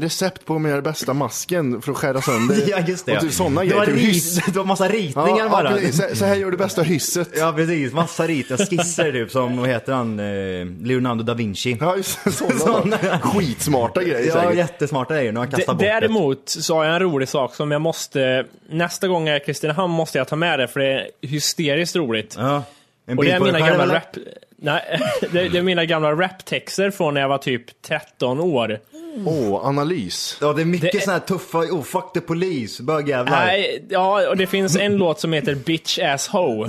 recept 0.00 0.44
på 0.44 0.56
att 0.56 0.62
göra 0.68 0.82
bästa 0.82 1.12
masken 1.14 1.82
för 1.82 1.92
att 1.92 1.98
skära 1.98 2.20
sönder. 2.20 2.56
Ja, 2.66 2.78
just 2.86 3.06
det. 3.06 3.16
Och 3.16 3.20
typ 3.22 3.32
såna 3.32 3.60
det, 3.60 3.66
grejer. 3.66 3.78
var 3.80 3.86
Typ 3.86 3.96
hyss. 3.96 4.34
det 4.46 4.56
var 4.58 4.64
massa 4.64 4.88
ritningar 4.88 5.38
Ja, 5.38 5.48
bara. 5.48 5.80
ja, 5.80 5.92
så, 5.92 6.16
så 6.16 6.24
här 6.24 6.34
gör 6.36 6.50
du 6.50 6.56
bästa 6.56 6.82
hysset. 6.82 7.28
Ja 7.36 7.52
precis, 7.56 7.92
massa 7.92 8.26
ritningar, 8.26 8.66
skisser 8.66 9.12
typ 9.12 9.30
som, 9.30 9.56
vad 9.56 9.68
heter 9.68 9.92
han, 9.92 10.18
eh, 10.20 10.86
Leonardo 10.86 11.22
da 11.22 11.34
Vinci. 11.34 11.76
Ja, 11.80 11.96
just 11.96 12.18
sådana. 12.38 12.58
Såna. 12.58 13.20
Skitsmarta 13.20 14.02
grejer 14.02 14.26
Ja, 14.26 14.32
säkert. 14.32 14.56
jättesmarta 14.56 15.14
grejer, 15.14 15.32
nu 15.32 15.38
har 15.38 15.46
jag 15.46 15.50
kastat 15.54 15.66
D- 15.66 15.72
bort 15.72 15.80
det. 15.80 15.86
Däremot 16.00 16.48
så 16.48 16.74
har 16.74 16.84
jag 16.84 16.94
en 16.94 17.00
rolig 17.00 17.28
sak 17.28 17.54
som 17.54 17.70
jag 17.70 17.80
måste, 17.80 18.44
nästa 18.70 19.08
gång 19.08 19.26
jag 19.26 19.36
är 19.36 19.40
i 19.40 19.44
Kristinehamn 19.44 19.92
måste 19.94 20.18
jag 20.18 20.28
ta 20.28 20.36
med 20.36 20.58
det, 20.58 20.68
för 20.68 20.80
det 20.80 20.86
är 20.92 21.06
hysteriskt 21.20 21.96
roligt. 21.96 22.34
Ja. 22.38 22.62
En 23.06 23.18
Och 23.18 23.24
det 23.24 23.30
bild 23.30 23.42
är 23.48 23.52
mina 23.52 23.68
gamla 23.68 23.94
rap... 23.94 24.16
Nej, 24.64 25.00
det, 25.32 25.48
det 25.48 25.58
är 25.58 25.62
mina 25.62 25.84
gamla 25.84 26.12
raptexter 26.12 26.90
från 26.90 27.14
när 27.14 27.20
jag 27.20 27.28
var 27.28 27.38
typ 27.38 27.82
13 27.82 28.40
år. 28.40 28.78
Åh, 29.26 29.66
analys. 29.66 30.38
Ja, 30.40 30.52
det 30.52 30.62
är 30.62 30.66
mycket 30.66 30.92
Det- 30.92 31.00
såna 31.00 31.12
här 31.12 31.20
tuffa, 31.20 31.58
oh 31.58 31.82
fuck 31.82 32.12
the 32.14 32.20
police, 32.20 32.82
bögjävlar. 32.82 33.46
Nej, 33.46 33.84
ja, 33.90 34.28
och 34.28 34.36
det 34.36 34.46
finns 34.46 34.76
en 34.76 34.96
låt 34.96 35.20
som 35.20 35.32
heter 35.32 35.54
Bitch 35.54 35.98
Ass 35.98 36.28
Ho 36.28 36.66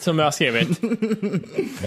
som 0.00 0.18
jag 0.18 0.26
har 0.26 0.30
skrivit. 0.30 0.80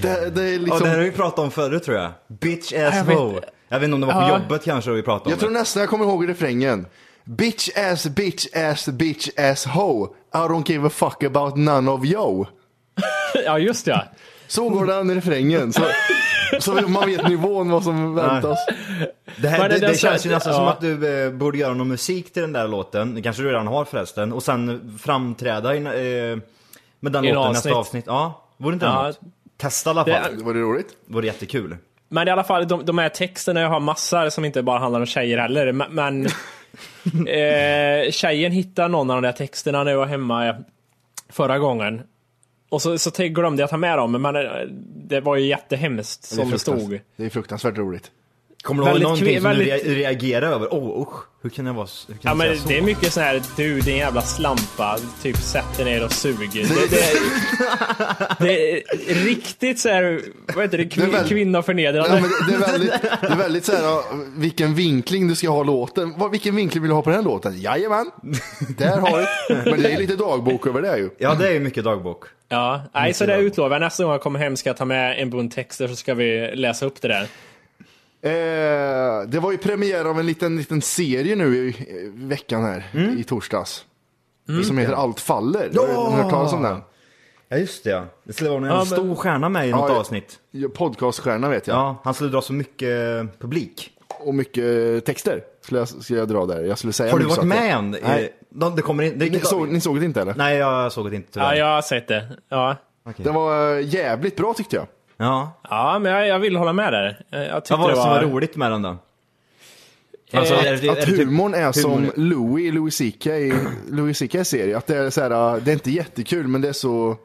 Det, 0.01 0.29
det 0.35 0.41
är 0.43 0.53
Ja, 0.53 0.59
liksom... 0.59 0.79
det 0.79 0.87
här 0.89 0.97
har 0.97 1.03
vi 1.03 1.11
pratat 1.11 1.39
om 1.39 1.51
förut 1.51 1.83
tror 1.83 1.97
jag. 1.97 2.11
Bitch 2.27 2.73
ass 2.73 2.95
Jag 2.95 3.03
vet- 3.05 3.17
ho. 3.17 3.39
Jag 3.69 3.79
vet 3.79 3.85
inte 3.85 3.93
om 3.95 4.01
det 4.01 4.07
var 4.07 4.13
på 4.13 4.19
Ja. 4.19 4.39
jobbet 4.39 4.63
kanske 4.63 4.91
vi 4.91 5.01
pratade 5.01 5.25
om 5.25 5.31
Jag 5.31 5.39
tror 5.39 5.49
det. 5.49 5.59
nästan 5.59 5.79
jag 5.81 5.89
kommer 5.89 6.05
ihåg 6.05 6.29
refrängen. 6.29 6.85
Bitch 7.23 7.69
ass, 7.77 8.07
bitch 8.07 8.45
ass, 8.55 8.87
bitch 8.87 9.29
ass 9.37 9.65
ho. 9.65 10.05
I 10.33 10.37
don't 10.37 10.71
give 10.71 10.87
a 10.87 10.89
fuck 10.93 11.23
about 11.23 11.55
none 11.57 11.91
of 11.91 12.05
yo. 12.05 12.45
Ja, 13.45 13.59
just 13.59 13.87
ja. 13.87 14.03
Så 14.51 14.69
går 14.69 14.85
den 14.85 15.11
i 15.11 15.15
refrängen. 15.15 15.73
Så, 15.73 15.81
så 16.59 16.73
man 16.73 17.05
vet 17.09 17.27
nivån 17.29 17.69
vad 17.69 17.83
som 17.83 18.15
väntas. 18.15 18.57
Det, 19.37 19.47
här, 19.47 19.69
det, 19.69 19.77
det- 19.79 19.99
känns 19.99 20.25
ju 20.25 20.29
nästan 20.29 20.53
ja. 20.53 20.57
som 20.59 20.67
att 20.67 20.81
du 20.81 21.23
eh, 21.25 21.31
borde 21.31 21.57
göra 21.57 21.73
någon 21.73 21.87
musik 21.87 22.33
till 22.33 22.41
den 22.41 22.53
där 22.53 22.67
låten. 22.67 23.15
Det 23.15 23.21
kanske 23.21 23.43
du 23.43 23.49
redan 23.49 23.67
har 23.67 23.85
förresten. 23.85 24.33
Och 24.33 24.43
sen 24.43 24.97
framträda 25.01 25.75
i, 25.75 25.77
eh, 25.77 26.39
med 26.99 27.11
den 27.11 27.25
I 27.25 27.27
en 27.27 27.35
låten 27.35 27.49
avsnitt. 27.49 27.63
nästa 27.65 27.79
avsnitt. 27.79 28.03
Ja, 28.07 28.43
vore 28.57 28.73
inte 28.73 28.85
det 28.85 28.91
Ja. 28.91 29.03
något? 29.07 29.19
Testa 29.57 29.89
i 29.89 29.91
alla 29.91 30.05
fall. 30.05 30.37
Det 30.37 30.43
var 30.43 30.53
det 30.53 30.59
roligt. 30.59 30.87
Vore 31.05 31.25
jättekul. 31.25 31.77
Men 32.09 32.27
i 32.27 32.31
alla 32.31 32.43
fall, 32.43 32.67
de, 32.67 32.85
de 32.85 32.97
här 32.97 33.09
texterna, 33.09 33.61
jag 33.61 33.69
har 33.69 33.79
massor 33.79 34.29
som 34.29 34.45
inte 34.45 34.63
bara 34.63 34.79
handlar 34.79 34.99
om 34.99 35.05
tjejer 35.05 35.37
heller. 35.37 35.71
Men, 35.71 35.91
men 35.95 36.25
eh, 37.27 38.11
tjejen 38.11 38.51
hittade 38.51 38.87
någon 38.87 39.09
av 39.09 39.21
de 39.21 39.27
där 39.27 39.31
texterna 39.37 39.83
när 39.83 39.91
jag 39.91 39.97
var 39.97 40.05
hemma 40.05 40.47
eh, 40.47 40.55
förra 41.29 41.59
gången. 41.59 42.01
Och 42.71 42.81
så, 42.81 42.97
så 42.97 43.11
glömde 43.27 43.61
jag 43.63 43.69
ta 43.69 43.77
med 43.77 43.97
dem, 43.97 44.11
men 44.11 44.33
det 45.09 45.21
var 45.21 45.35
ju 45.35 45.45
jättehemskt 45.47 46.29
Det 46.29 46.35
som 46.35 46.51
det 46.51 46.59
stod. 46.59 46.75
fruktansvärt- 46.75 47.01
Det 47.15 47.25
är 47.25 47.29
fruktansvärt 47.29 47.77
roligt. 47.77 48.11
Kommer 48.61 48.83
du 48.83 48.87
ihåg 48.89 48.93
Väldigt 48.93 49.03
någonting 49.03 49.27
kve- 49.27 49.41
som 49.41 49.43
väldigt- 49.43 49.83
du 49.85 49.89
rea- 49.91 49.95
reagerar 49.95 50.51
över? 50.51 50.73
Åh 50.73 50.79
oh, 50.83 51.01
usch, 51.01 51.23
hur 51.41 51.49
kan 51.49 51.65
jag 51.65 51.73
vara 51.73 51.87
hur 52.07 52.13
kan 52.13 52.19
Ja 52.21 52.29
jag 52.29 52.37
men 52.37 52.47
säga 52.47 52.61
så? 52.61 52.67
det 52.67 52.77
är 52.77 52.81
mycket 52.81 53.13
sån 53.13 53.23
här, 53.23 53.41
du 53.57 53.79
din 53.81 53.97
jävla 53.97 54.21
slampa, 54.21 54.97
typ 55.21 55.37
sätt 55.37 55.77
dig 55.77 55.85
ner 55.85 56.05
och 56.05 56.11
sug. 56.11 56.37
Det, 56.53 56.61
det, 56.63 57.01
det 58.39 58.79
är 59.11 59.25
riktigt 59.25 59.79
så 59.79 59.89
här, 59.89 60.21
vad 60.55 60.63
heter 60.63 60.77
det, 60.77 60.83
Det 60.83 60.89
är 60.95 61.01
kvin, 61.01 61.11
väl- 61.11 61.27
kvinnoförnedrande. 61.27 62.09
Ja, 62.09 62.15
det, 62.47 62.51
det, 62.51 62.65
är 62.65 62.71
väldigt, 62.71 62.91
det 63.21 63.27
är 63.27 63.35
väldigt 63.37 63.65
så 63.65 63.71
här, 63.71 64.01
vilken 64.39 64.75
vinkling 64.75 65.27
du 65.27 65.35
ska 65.35 65.49
ha 65.49 65.63
låten. 65.63 66.13
Vad, 66.17 66.31
vilken 66.31 66.55
vinkling 66.55 66.81
vill 66.83 66.89
du 66.89 66.95
ha 66.95 67.01
på 67.01 67.09
den 67.09 67.19
här 67.19 67.25
låten? 67.25 67.61
Jajamän, 67.61 68.11
där 68.77 68.97
har 68.97 69.17
du 69.19 69.55
det. 69.55 69.71
Men 69.71 69.81
det 69.81 69.91
är 69.93 69.97
lite 69.99 70.15
dagbok 70.15 70.67
över 70.67 70.81
det 70.81 70.97
ju. 70.97 71.09
Ja 71.17 71.33
det 71.35 71.47
är 71.47 71.51
ju 71.53 71.59
mycket 71.59 71.83
dagbok. 71.83 72.23
Ja, 72.49 72.81
nej, 72.93 73.13
så 73.13 73.25
det 73.25 73.37
utlovar 73.37 73.75
jag. 73.75 73.79
Nästa 73.81 74.03
gång 74.03 74.11
jag 74.11 74.21
kommer 74.21 74.39
hem 74.39 74.55
ska 74.57 74.69
jag 74.69 74.77
ta 74.77 74.85
med 74.85 75.19
en 75.21 75.29
bunt 75.29 75.55
texter 75.55 75.87
så 75.87 75.95
ska 75.95 76.13
vi 76.13 76.51
läsa 76.55 76.85
upp 76.85 77.01
det 77.01 77.07
där. 77.07 77.27
Eh, 78.23 78.31
det 79.27 79.39
var 79.41 79.51
ju 79.51 79.57
premiär 79.57 80.05
av 80.05 80.19
en 80.19 80.25
liten, 80.25 80.57
liten 80.57 80.81
serie 80.81 81.35
nu 81.35 81.57
i, 81.57 81.67
i 81.69 82.11
veckan 82.15 82.63
här, 82.63 82.85
i 83.17 83.23
torsdags. 83.23 83.85
Som 84.67 84.77
heter 84.77 84.93
Allt 84.93 85.19
faller. 85.19 85.69
Ja! 85.73 85.81
Har 85.81 86.17
du 86.17 86.23
hört 86.23 86.31
talas 86.31 86.53
om 86.53 86.63
den? 86.63 86.81
Ja 87.49 87.57
just 87.57 87.83
det 87.83 87.89
ja. 87.89 88.05
Det 88.23 88.33
skulle 88.33 88.49
vara 88.49 88.59
en 88.61 88.65
Ja, 88.67 88.75
men- 88.77 88.85
stor 88.85 89.15
stjärna 89.15 89.49
med 89.49 89.67
i 89.67 89.71
något 89.71 89.89
Ja, 89.89 89.99
avsnitt. 89.99 90.39
Podcaststjärna 90.73 91.49
vet 91.49 91.67
jag. 91.67 91.75
Ja, 91.77 92.01
han 92.03 92.13
skulle 92.13 92.29
dra 92.29 92.41
så 92.41 92.53
mycket 92.53 92.89
publik. 93.39 93.91
Och 94.19 94.35
mycket 94.35 95.05
texter 95.05 95.41
skulle 95.61 95.79
jag, 95.79 95.87
skulle 95.87 96.19
jag 96.19 96.27
dra 96.27 96.45
där. 96.45 96.63
Jag 96.63 96.77
skulle 96.77 96.93
säga 96.93 97.11
Har 97.11 97.19
du 97.19 97.25
varit 97.25 97.43
med 97.43 97.73
än? 97.75 97.91
Nej. 97.91 98.23
Eh, 98.23 98.29
de- 98.49 98.75
Det 98.75 98.81
kommer 98.81 99.03
in... 99.03 99.19
Det, 99.19 99.29
Ni 99.29 99.39
såg, 99.39 99.67
ni 99.69 99.81
såg 99.81 99.99
det 99.99 100.05
inte 100.05 100.21
eller? 100.21 100.33
Nej 100.35 100.57
jag 100.57 100.91
såg 100.91 101.09
det 101.09 101.15
inte 101.15 101.31
tyvärr. 101.31 101.45
Ja, 101.53 101.55
jag 101.55 101.75
har 101.75 101.81
sett 101.81 102.07
det. 102.07 102.27
Ja, 102.49 102.75
Det 103.17 103.29
var 103.31 103.75
eh, 103.75 103.87
jävligt 103.87 104.35
bra 104.35 104.53
tyckte 104.53 104.75
jag. 104.75 104.87
Ja. 105.21 105.51
ja 105.69 105.99
men 105.99 106.11
jag, 106.11 106.27
jag 106.27 106.39
vill 106.39 106.55
hålla 106.55 106.73
med 106.73 106.93
där. 106.93 107.19
Eh, 107.31 107.39
Jag 107.41 107.61
Vad 107.69 107.79
var 107.79 107.87
det 107.87 107.93
det 107.93 108.01
som 108.01 108.09
var 108.09 108.21
var... 108.23 108.29
roligt 108.31 108.55
med 108.55 108.71
den 108.71 108.81
då? 108.81 108.89
Eh, 110.31 110.39
Alltså, 110.39 110.53
är 110.53 110.63
det- 110.63 110.87
är 110.87 110.89
Att 110.91 110.95
det 110.95 111.05
typ 111.05 111.17
humorn 111.17 111.53
är 111.53 111.71
som 111.71 111.91
humor? 111.91 112.13
Louis 112.15 112.65
i 112.65 112.71
Louis 112.71 112.97
CK 112.97 113.25
i 113.27 113.53
Louis 113.91 114.19
CK 114.19 114.45
serie. 114.47 114.77
Att 114.77 114.87
det 114.87 114.97
är 114.97 115.09
så 115.09 115.21
här, 115.21 115.59
det 115.59 115.71
är 115.71 115.73
inte 115.73 115.91
jättekul 115.91 116.47
men 116.47 116.61
det 116.61 116.67
är 116.69 116.73
så 116.73 117.17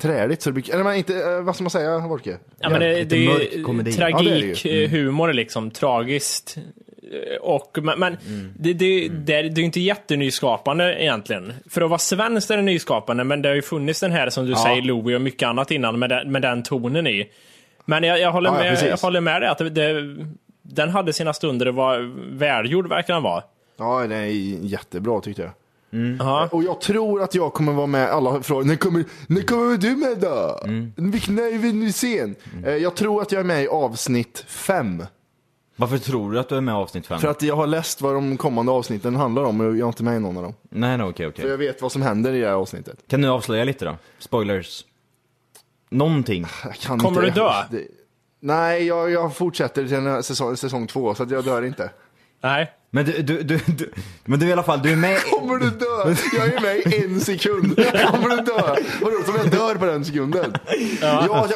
träligt 0.00 0.42
så 0.42 0.50
det 0.50 0.54
blir, 0.54 0.74
eller 0.74 0.84
men 0.84 0.96
inte, 0.96 1.16
eh, 1.24 1.40
vad 1.42 1.54
ska 1.54 1.64
man 1.64 1.70
säga 1.70 1.98
Wolke? 1.98 2.38
Ja, 2.58 2.68
men 2.70 2.80
det, 2.80 3.04
det 3.04 3.16
är 3.26 3.62
komedi. 3.64 3.96
Ja, 3.98 4.06
det 4.22 4.30
är 4.30 4.34
det 4.34 4.46
ju. 4.46 4.54
tragik, 4.54 4.64
eh, 4.66 4.90
humor 4.90 5.32
liksom, 5.32 5.70
tragiskt. 5.70 6.56
Eh, 7.10 7.36
Och, 7.40 7.78
men 7.82 7.98
men 7.98 8.16
Mm. 8.26 8.52
det, 8.58 8.72
det, 8.72 9.08
det, 9.08 9.34
är- 9.34 9.42
det 9.42 9.54
är 9.54 9.58
ju 9.58 9.64
inte 9.64 9.80
jättenyskapande 9.80 11.02
egentligen. 11.02 11.52
För 11.70 11.82
att 11.82 11.90
vara 11.90 11.98
svenskt 11.98 12.50
är 12.50 12.56
det 12.56 12.62
nyskapande, 12.62 13.24
men 13.24 13.42
det 13.42 13.48
har 13.48 13.56
ju 13.56 13.62
funnits 13.62 14.00
den 14.00 14.12
här 14.12 14.30
som 14.30 14.46
du 14.46 14.54
säger, 14.54 14.82
Louie 14.82 15.16
och 15.16 15.22
mycket 15.22 15.48
annat 15.48 15.70
innan 15.70 15.98
med 15.98 16.10
den, 16.10 16.32
med 16.32 16.42
den 16.42 16.62
tonen 16.62 17.06
i. 17.06 17.28
Men 17.84 18.02
jag, 18.02 18.20
jag, 18.20 18.32
håller, 18.32 18.50
Ja, 18.50 18.64
ja, 18.64 18.72
med, 18.72 18.88
jag 18.90 18.96
håller 18.96 19.20
med 19.20 19.42
dig 19.42 19.48
att 19.50 19.58
det, 19.58 19.70
det, 19.70 20.16
den 20.62 20.88
hade 20.88 21.12
sina 21.12 21.32
stunder 21.32 21.68
och 21.68 21.74
var 21.74 22.12
välgjord 22.38 22.88
verkar 22.88 23.14
den 23.14 23.22
vara. 23.22 23.42
Ja, 23.78 24.00
den 24.00 24.12
är 24.12 24.26
jättebra 24.66 25.20
tyckte 25.20 25.42
jag. 25.42 25.50
Ja. 26.18 26.48
Och 26.52 26.62
jag 26.64 26.80
tror 26.80 27.22
att 27.22 27.34
jag 27.34 27.52
kommer 27.52 27.72
vara 27.72 27.86
med, 27.86 28.08
alla 28.10 28.42
frågar, 28.42 28.66
när 28.66 28.76
kommer, 28.76 29.04
när 29.26 29.42
kommer 29.42 29.76
du 29.76 29.96
med 29.96 30.18
då? 30.18 30.60
Vilken 30.96 31.38
är 31.38 31.58
vi 31.58 31.72
nu 31.72 31.92
sen? 31.92 32.34
Eh, 32.66 32.74
Jag 32.76 32.96
tror 32.96 33.22
att 33.22 33.32
jag 33.32 33.40
är 33.40 33.44
med 33.44 33.62
i 33.64 33.68
avsnitt 33.68 34.44
fem. 34.48 35.02
Varför 35.80 35.98
tror 35.98 36.32
du 36.32 36.38
att 36.38 36.48
du 36.48 36.56
är 36.56 36.60
med 36.60 36.72
i 36.72 36.76
avsnitt 36.76 37.06
fem? 37.06 37.20
För 37.20 37.28
att 37.28 37.42
jag 37.42 37.56
har 37.56 37.66
läst 37.66 38.00
vad 38.00 38.14
de 38.14 38.36
kommande 38.36 38.72
avsnitten 38.72 39.16
handlar 39.16 39.42
om 39.42 39.60
och 39.60 39.66
jag 39.66 39.78
är 39.78 39.86
inte 39.86 40.02
med 40.02 40.16
i 40.16 40.20
någon 40.20 40.36
av 40.36 40.42
dem. 40.42 40.54
Nej, 40.70 40.98
nej, 40.98 41.06
okej, 41.06 41.26
okej. 41.26 41.42
För 41.42 41.50
jag 41.50 41.58
vet 41.58 41.82
vad 41.82 41.92
som 41.92 42.02
händer 42.02 42.32
i 42.32 42.40
det 42.40 42.46
här 42.46 42.54
avsnittet. 42.54 42.98
Kan 43.08 43.20
du 43.22 43.28
avslöja 43.28 43.64
lite 43.64 43.84
då? 43.84 43.96
Spoilers. 44.18 44.84
Någonting. 45.90 46.46
Jag 46.64 46.74
kan 46.74 46.98
Kommer 46.98 47.26
inte, 47.26 47.40
du 47.40 47.46
dö? 47.46 47.52
Det, 47.70 47.86
nej, 48.40 48.86
jag, 48.86 49.10
jag 49.10 49.36
fortsätter 49.36 49.82
till 49.82 49.90
den 49.94 50.06
här 50.06 50.22
säsong, 50.22 50.56
säsong 50.56 50.86
två 50.86 51.14
så 51.14 51.22
att 51.22 51.30
jag 51.30 51.44
dör 51.44 51.62
inte. 51.64 51.90
Nej. 52.42 52.70
Men 52.90 53.04
du, 53.04 53.12
du, 53.22 53.42
du, 53.42 53.60
du, 53.66 53.90
men 54.24 54.38
du 54.38 54.46
i 54.48 54.52
alla 54.52 54.62
fall, 54.62 54.82
du 54.82 54.92
är 54.92 54.96
med 54.96 55.18
Kommer 55.22 55.56
du 55.58 55.70
dö? 55.70 56.14
Jag 56.38 56.54
är 56.54 56.60
med 56.60 56.92
i 56.92 57.04
en 57.04 57.20
sekund. 57.20 57.76
Kommer 58.10 58.28
du 58.28 58.36
dö? 58.36 58.76
Vadå, 59.02 59.16
som 59.24 59.34
jag 59.36 59.50
dör 59.50 59.74
på 59.74 59.84
den 59.86 60.04
sekunden? 60.04 60.52
Ja, 61.00 61.26
jag, 61.26 61.50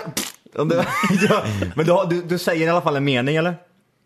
Ja, 0.56 0.64
du- 0.64 0.74
ja, 1.28 1.44
Men 1.76 1.87
du, 1.87 1.92
har- 1.92 2.06
du, 2.06 2.22
du 2.22 2.38
säger 2.38 2.66
i 2.66 2.68
alla 2.70 2.80
fall 2.80 2.96
en 2.96 3.04
mening 3.04 3.37
eller? 3.37 3.54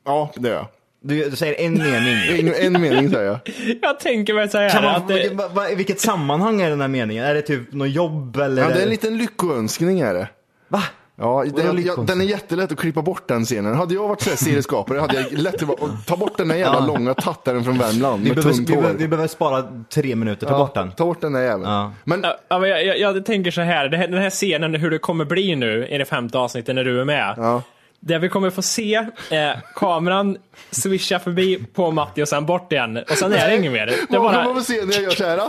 Ja 0.09 0.31
det 0.37 0.49
gör 0.49 0.57
jag. 0.57 0.67
Du, 1.01 1.31
du 1.31 1.37
säger 1.37 1.61
en 1.61 1.73
mening. 1.73 2.49
En, 2.59 2.75
en 2.75 2.83
mening 2.83 3.11
säger 3.11 3.27
jag. 3.27 3.39
Jag 3.83 4.01
tänker 4.01 4.35
väl 4.35 4.51
så 4.51 4.59
här 4.59 4.71
Kan 4.71 4.85
man, 4.85 4.95
att 4.95 5.09
det, 5.09 5.31
va, 5.35 5.49
va, 5.49 5.71
I 5.71 5.75
vilket 5.75 6.01
sammanhang 6.01 6.61
är 6.61 6.71
den 6.71 6.81
här 6.81 6.89
meningen? 6.89 7.25
Är 7.25 7.35
det 7.35 7.43
typ 7.43 7.73
något 7.73 7.91
jobb 7.91 8.37
eller? 8.37 8.63
Ja, 8.63 8.69
det 8.69 8.79
är 8.79 8.83
en 8.83 8.89
liten 8.89 9.19
lyckoönskning 9.19 10.01
är 10.01 10.15
det. 10.15 10.29
Va? 10.69 10.83
Ja, 11.21 11.45
den, 11.57 11.67
ja, 11.67 11.73
lyckönskning? 11.73 12.07
den 12.07 12.21
är 12.21 12.25
jättelätt 12.25 12.73
att 12.73 12.79
klippa 12.79 13.03
bort 13.03 13.29
den 13.29 13.45
scenen. 13.45 13.75
Hade 13.75 13.95
jag 13.95 14.09
varit 14.09 14.21
så 14.21 14.31
här 14.31 14.37
serieskapare 14.37 14.99
hade 14.99 15.15
jag 15.15 15.33
lätt 15.33 15.63
att 15.63 16.07
ta 16.07 16.17
bort 16.17 16.37
den 16.37 16.49
där 16.49 16.57
jävla 16.57 16.81
långa 16.87 17.15
tattaren 17.15 17.65
från 17.65 17.79
Värmland 17.79 18.23
Vi 18.23 18.29
med 18.29 18.37
behöver, 18.37 18.55
tunt 18.57 18.71
vi, 18.71 18.75
hår. 18.75 18.81
behöver, 18.83 18.99
vi 19.01 19.09
behöver 19.09 19.29
spara 19.29 19.65
tre 19.95 20.17
minuter, 20.17 20.47
ta 20.47 20.53
Ja, 20.53 20.59
bort 20.59 20.75
den. 20.75 20.91
Ta 20.93 21.05
bort 21.05 21.21
den 21.21 21.33
där 21.33 21.43
jäveln. 21.43 21.71
Ja. 21.71 21.93
Men 22.05 22.21
Ja, 22.23 22.37
ja, 22.49 22.59
men 22.59 22.71
jag, 22.71 22.87
jag, 22.87 22.99
jag 22.99 23.27
tänker 23.27 23.51
så 23.51 23.61
här, 23.61 23.89
det 23.89 23.97
här, 23.97 24.09
den 24.09 24.23
här 24.23 24.31
scenen, 24.31 24.75
hur 24.75 24.91
det 24.91 24.99
kommer 24.99 25.25
bli 25.25 25.57
nu 25.57 25.87
i 25.87 25.99
det 25.99 26.05
femte 26.05 26.39
avsnittet 26.39 26.75
när 26.75 26.85
du 26.85 27.01
är 27.01 27.05
med. 27.05 27.35
Ja. 27.37 27.63
Det 28.01 28.19
vi 28.19 28.29
kommer 28.29 28.51
få 28.51 28.63
se 28.63 29.07
är 29.31 29.61
kameran 29.75 30.37
swisha 30.71 31.19
förbi 31.19 31.65
på 31.75 31.91
Matti 31.91 32.23
och 32.23 32.29
sen 32.29 32.47
bort 32.47 32.73
igen. 32.73 32.97
Och 32.97 33.11
sen 33.19 33.33
är 33.33 33.49
det 33.49 33.57
inget 33.57 33.73
mer. 33.73 33.87
Det 33.87 34.17
är 34.17 34.21
bara, 34.21 34.45
man 34.45 34.55
se 34.63 34.85
när 34.85 34.95
jag 34.95 35.03
gör 35.03 35.11
så 35.11 35.25
här. 35.25 35.41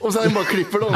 Och 0.00 0.12
sen 0.12 0.34
bara 0.34 0.44
klipper 0.44 0.80
de 0.80 0.92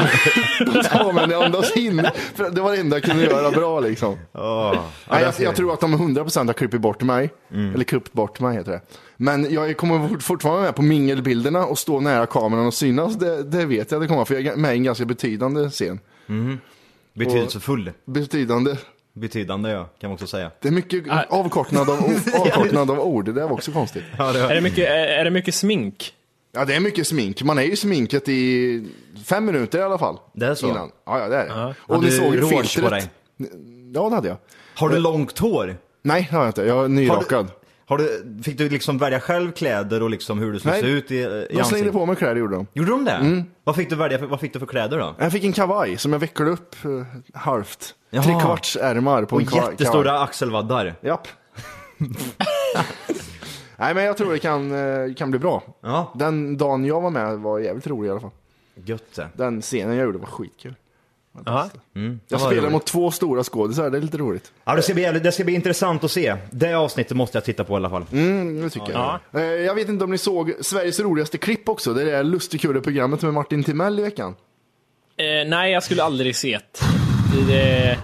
på 1.03 1.13
jag 1.31 1.43
andas 1.43 1.77
in. 1.77 2.07
För 2.35 2.49
det 2.49 2.61
var 2.61 2.71
det 2.71 2.77
enda 2.77 2.95
jag 2.95 3.03
kunde 3.03 3.23
göra 3.23 3.51
bra 3.51 3.79
liksom. 3.79 4.17
Nej, 4.33 5.23
jag, 5.23 5.33
jag 5.39 5.55
tror 5.55 5.73
att 5.73 5.79
de 5.79 5.95
100% 5.95 6.47
har 6.47 6.53
klippt 6.53 6.73
bort 6.73 7.01
mig. 7.01 7.29
Mm. 7.53 7.73
Eller 7.73 7.83
klippt 7.83 8.13
bort 8.13 8.39
mig 8.39 8.57
heter 8.57 8.71
det. 8.71 8.81
Men 9.17 9.53
jag 9.53 9.77
kommer 9.77 10.07
fort- 10.09 10.23
fortfarande 10.23 10.61
med 10.61 10.75
på 10.75 10.81
mingelbilderna 10.81 11.65
och 11.65 11.79
stå 11.79 11.99
nära 11.99 12.25
kameran 12.25 12.65
och 12.67 12.73
synas. 12.73 13.15
Det, 13.15 13.43
det 13.43 13.65
vet 13.65 13.91
jag 13.91 14.01
det 14.01 14.07
kommer 14.07 14.25
för 14.25 14.33
jag 14.35 14.45
är 14.45 14.55
med 14.55 14.71
i 14.73 14.77
en 14.77 14.83
ganska 14.83 15.05
betydande 15.05 15.69
scen. 15.69 15.99
Betydelsefull. 17.13 17.91
Betydande. 18.05 18.75
Betydande 19.13 19.69
ja, 19.69 19.89
kan 19.99 20.09
man 20.09 20.13
också 20.13 20.27
säga. 20.27 20.51
Det 20.61 20.67
är 20.67 20.71
mycket 20.71 21.03
avkortnad 21.29 21.89
av, 21.89 21.99
avkortnad 22.41 22.91
av 22.91 22.99
ord. 22.99 23.25
Det 23.25 23.31
där 23.31 23.43
var 23.43 23.51
också 23.51 23.71
konstigt. 23.71 24.03
är, 24.17 24.55
det 24.55 24.61
mycket, 24.61 24.89
är, 24.89 25.07
är 25.07 25.23
det 25.23 25.31
mycket 25.31 25.55
smink? 25.55 26.13
Ja, 26.51 26.65
det 26.65 26.75
är 26.75 26.79
mycket 26.79 27.07
smink. 27.07 27.43
Man 27.43 27.57
är 27.57 27.63
ju 27.63 27.75
sminket 27.75 28.29
i 28.29 28.87
fem 29.25 29.45
minuter 29.45 29.79
i 29.79 29.81
alla 29.81 29.97
fall. 29.97 30.17
Det 30.33 30.45
är 30.45 30.55
så? 30.55 30.67
Innan. 30.69 30.91
Ja, 31.05 31.19
ja, 31.19 31.27
det 31.27 31.35
är 31.35 31.45
det. 31.45 31.51
Har 31.53 31.75
Och 31.87 32.03
ni 32.03 32.09
du 32.09 32.17
såg 32.17 32.33
ju 32.33 32.41
rouge 32.41 32.51
på 32.51 32.63
filtret. 32.63 32.89
dig? 32.91 33.09
Ja, 33.93 34.09
det 34.09 34.15
hade 34.15 34.27
jag. 34.27 34.37
Har 34.75 34.89
du 34.89 34.99
långt 34.99 35.39
hår? 35.39 35.77
Nej, 36.01 36.27
det 36.29 36.35
har 36.35 36.43
jag 36.43 36.49
inte. 36.49 36.61
Jag 36.61 36.83
är 36.83 36.87
nyrakad. 36.87 37.47
Har 37.91 37.97
du, 37.97 38.23
fick 38.43 38.57
du 38.57 38.69
liksom 38.69 38.97
välja 38.97 39.19
själv 39.19 39.51
kläder 39.51 40.03
och 40.03 40.09
liksom 40.09 40.39
hur 40.39 40.53
du 40.53 40.59
skulle 40.59 40.73
Nej. 40.73 40.81
se 40.81 40.87
ut 40.87 41.11
i, 41.11 41.15
i 41.15 41.23
De 41.23 41.29
slängde 41.47 41.61
ansiktet? 41.63 41.93
på 41.93 42.05
mig 42.05 42.15
kläder 42.15 42.35
gjorde 42.35 42.55
de. 42.55 42.67
Gjorde 42.73 42.91
de 42.91 43.05
det? 43.05 43.11
Mm. 43.11 43.43
Vad, 43.63 43.75
fick 43.75 43.89
du 43.89 43.95
välja, 43.95 44.19
för- 44.19 44.25
vad 44.25 44.39
fick 44.39 44.53
du 44.53 44.59
för 44.59 44.65
kläder 44.65 44.97
då? 44.97 45.15
Jag 45.19 45.31
fick 45.31 45.43
en 45.43 45.53
kavaj 45.53 45.97
som 45.97 46.13
jag 46.13 46.19
vecklade 46.19 46.51
upp 46.51 46.75
uh, 46.85 47.03
halvt. 47.33 47.95
Jaha. 48.09 48.23
Tre 48.23 48.39
kvarts 48.41 48.75
ärmar 48.81 49.25
på 49.25 49.35
Och 49.35 49.41
en 49.41 49.47
kavaj. 49.47 49.71
jättestora 49.71 50.19
axelvaddar. 50.21 50.95
Japp. 51.01 51.27
Nej, 53.77 53.93
men 53.95 54.03
jag 54.03 54.17
tror 54.17 54.31
det 54.31 54.39
kan, 54.39 54.71
eh, 54.71 55.13
kan 55.13 55.29
bli 55.31 55.39
bra. 55.39 55.63
Ja, 55.81 56.13
Den 56.15 56.57
dagen 56.57 56.85
jag 56.85 57.01
var 57.01 57.09
med 57.09 57.37
var 57.39 57.59
jävligt 57.59 57.87
rolig 57.87 58.07
i 58.07 58.11
alla 58.11 58.19
fall. 58.19 58.29
gött 58.85 59.15
det. 59.15 59.27
Den 59.33 59.61
scenen 59.61 59.95
jag 59.95 60.05
gjorde 60.05 60.17
var 60.17 60.25
skitkul. 60.27 60.75
Ja. 61.45 61.69
Det 61.93 62.19
Jag 62.27 62.39
var 62.39 62.51
roligt. 62.53 62.71
mot 62.71 62.85
två 62.85 63.11
stora 63.11 63.43
skådisar, 63.43 63.89
det 63.89 63.97
är 63.97 64.01
lite 64.01 64.17
roligt. 64.17 64.51
Ja, 64.63 64.75
det 64.75 64.81
ska, 64.81 64.93
bli, 64.93 65.03
det 65.23 65.31
ska 65.31 65.43
bli 65.43 65.53
intressant 65.53 66.03
att 66.03 66.11
se. 66.11 66.35
Det 66.51 66.73
avsnittet 66.73 67.17
måste 67.17 67.37
jag 67.37 67.45
titta 67.45 67.63
på 67.63 67.73
i 67.73 67.75
alla 67.75 67.89
fall. 67.89 68.05
Mm, 68.11 68.61
det 68.61 68.69
tycker 68.69 68.91
jag. 68.91 69.19
Eh, 69.33 69.41
Jag 69.41 69.75
vet 69.75 69.89
inte 69.89 70.03
om 70.03 70.11
ni 70.11 70.17
såg 70.17 70.53
Sveriges 70.61 70.99
roligaste 70.99 71.37
klipp 71.37 71.69
också. 71.69 71.93
Det 71.93 72.01
är 72.01 72.05
det 72.05 72.11
här 72.17 72.23
lustigkurre-programmet 72.23 73.21
med 73.21 73.33
Martin 73.33 73.63
Timell 73.63 73.99
i 73.99 74.01
veckan. 74.01 74.35
Eh, 75.17 75.49
nej, 75.49 75.71
jag 75.71 75.83
skulle 75.83 76.03
aldrig 76.03 76.35
se 76.35 76.59
det. 77.37 77.53
det 77.53 77.97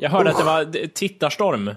Jag 0.00 0.10
hörde 0.10 0.30
att 0.30 0.38
det 0.38 0.44
var 0.44 0.64
d- 0.64 0.88
tittarstorm. 0.94 1.70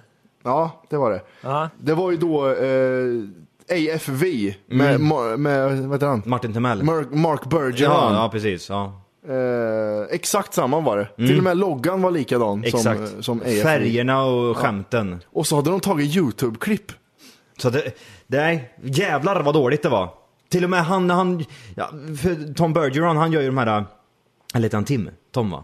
Ja, 0.43 0.84
det 0.89 0.98
var 0.98 1.12
det. 1.12 1.22
Ja. 1.41 1.70
Det 1.80 1.93
var 1.93 2.12
ju 2.12 2.17
då 2.17 2.48
eh, 2.50 3.96
AFV 3.96 4.24
med, 4.67 5.00
Ma- 5.00 5.38
med 5.38 5.72
vad 5.80 5.91
heter 5.93 6.08
han? 6.08 6.24
Martin 6.26 6.54
Timell. 6.54 6.84
Mark, 6.84 7.08
Mark 7.12 7.39
ja, 7.43 7.50
Bergeron. 7.50 8.13
ja, 8.13 8.30
precis. 8.32 8.70
Ja. 8.70 9.02
Eh, 9.30 10.08
exakt 10.10 10.54
samma 10.54 10.80
var 10.80 10.98
det. 10.98 11.28
Till 11.28 11.38
och 11.38 11.44
med 11.44 11.58
loggan 11.58 12.02
var 12.02 12.12
likadan 12.12 12.63
som, 12.63 12.80
Exakt. 12.80 13.00
eh, 13.00 13.20
som 13.22 13.42
AFV. 13.42 13.62
Färgerna 13.63 14.24
och 14.24 14.58
skämten. 14.58 15.24
Och 15.26 15.48
så 15.48 15.56
hade 15.56 15.70
de 15.70 15.80
tagit 15.80 16.16
YouTube-klipp. 16.16 16.92
Så 17.58 17.70
det, 17.70 17.92
nej, 18.28 18.74
jävlar 18.82 19.42
vad 19.44 19.54
dåligt 19.54 19.84
det 19.84 19.90
var. 19.90 20.10
Till 20.50 20.63
och 20.63 20.70
med 20.70 20.86
han, 20.86 21.10
han, 21.10 21.46
ja, 21.76 21.90
för 22.22 22.54
Tom 22.54 22.74
Bergeron 22.74 23.18
han 23.18 23.32
gör 23.32 23.42
ju 23.42 23.48
de 23.48 23.58
här, 23.58 23.86
eller 24.54 24.63
heter 24.63 24.78
han 24.78 24.86
Tim? 24.86 25.10
Tom 25.32 25.52
va? 25.52 25.63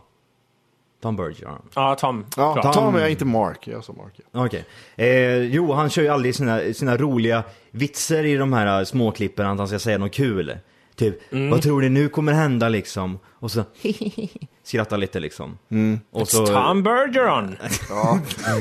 Tom 1.01 1.15
Bergeron. 1.15 1.61
Ja, 1.75 1.95
Tom. 1.95 2.25
Ja, 2.37 2.53
Bra. 2.53 2.73
ta 2.73 2.91
mig, 2.91 3.11
inte 3.11 3.25
Mark. 3.25 3.67
Jag 3.67 3.83
sa 3.83 3.93
Mark. 3.93 4.13
Ja. 4.31 4.45
Okej. 4.45 4.65
Eh, 4.95 5.37
jo, 5.37 5.73
han 5.73 5.89
kör 5.89 6.01
ju 6.01 6.07
aldrig 6.07 6.35
sina, 6.35 6.73
sina 6.73 6.97
roliga 6.97 7.43
vitser 7.71 8.23
i 8.23 8.35
de 8.35 8.53
här 8.53 8.83
småklippen 8.83 9.47
att 9.47 9.57
han 9.57 9.67
ska 9.67 9.79
säga 9.79 9.97
något 9.97 10.11
kul. 10.13 10.57
Typ, 10.95 11.19
vad 11.51 11.61
tror 11.61 11.81
ni 11.81 11.89
nu 11.89 12.09
kommer 12.09 12.33
hända 12.33 12.69
liksom? 12.69 13.19
Och 13.39 13.51
så 13.51 13.63
skrattar 14.63 14.97
lite 14.97 15.19
liksom. 15.19 15.57
Och 16.11 16.27
så, 16.27 16.47
Tom 16.47 16.83
Bergeron. 16.83 17.55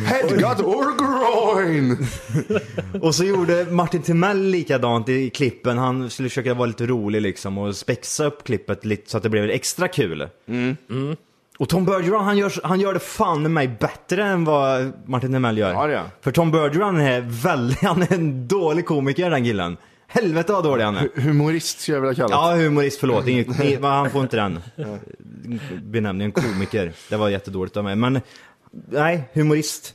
Head 0.04 0.28
got 0.28 0.60
or 0.60 0.96
groin! 0.98 2.06
och 3.02 3.14
så 3.14 3.24
gjorde 3.24 3.66
Martin 3.70 4.02
Timell 4.02 4.42
likadant 4.42 5.08
i 5.08 5.30
klippen. 5.30 5.78
Han 5.78 6.10
skulle 6.10 6.28
försöka 6.28 6.54
vara 6.54 6.66
lite 6.66 6.86
rolig 6.86 7.22
liksom 7.22 7.58
och 7.58 7.76
spexa 7.76 8.24
upp 8.24 8.44
klippet 8.44 8.84
lite 8.84 9.10
så 9.10 9.16
att 9.16 9.22
det 9.22 9.28
blev 9.28 9.50
extra 9.50 9.88
kul. 9.88 10.28
Mm. 10.48 10.76
Och 11.58 11.68
Tom 11.68 11.84
Bergeron 11.84 12.24
han 12.24 12.38
gör, 12.38 12.52
han 12.64 12.80
gör 12.80 12.94
det 12.94 13.00
fan 13.00 13.42
med 13.42 13.50
mig 13.50 13.68
bättre 13.68 14.24
än 14.24 14.44
vad 14.44 14.92
Martin 15.06 15.32
Timell 15.32 15.58
gör. 15.58 15.88
Ja. 15.88 16.04
För 16.20 16.30
Tom 16.30 16.50
Bergeron 16.50 17.00
är 17.00 17.20
väldigt, 17.20 17.78
han 17.82 18.02
är 18.02 18.12
en 18.12 18.48
dålig 18.48 18.86
komiker 18.86 19.30
den 19.30 19.44
killen. 19.44 19.76
Helvete 20.14 20.52
vad 20.52 20.64
dålig 20.64 20.84
han 20.84 20.96
är. 20.96 21.08
Humorist 21.20 21.80
skulle 21.80 21.96
jag 21.96 22.02
vilja 22.02 22.14
kalla 22.14 22.52
det. 22.52 22.60
Ja, 22.60 22.64
humorist, 22.64 23.00
förlåt. 23.00 23.28
Inget, 23.28 23.82
han 23.82 24.10
får 24.10 24.22
inte 24.22 24.36
den 24.36 24.60
benämningen, 25.82 26.32
komiker. 26.32 26.92
Det 27.10 27.16
var 27.16 27.28
jättedåligt 27.28 27.76
av 27.76 27.84
mig. 27.84 27.96
Men 27.96 28.20
nej, 28.90 29.28
humorist. 29.32 29.94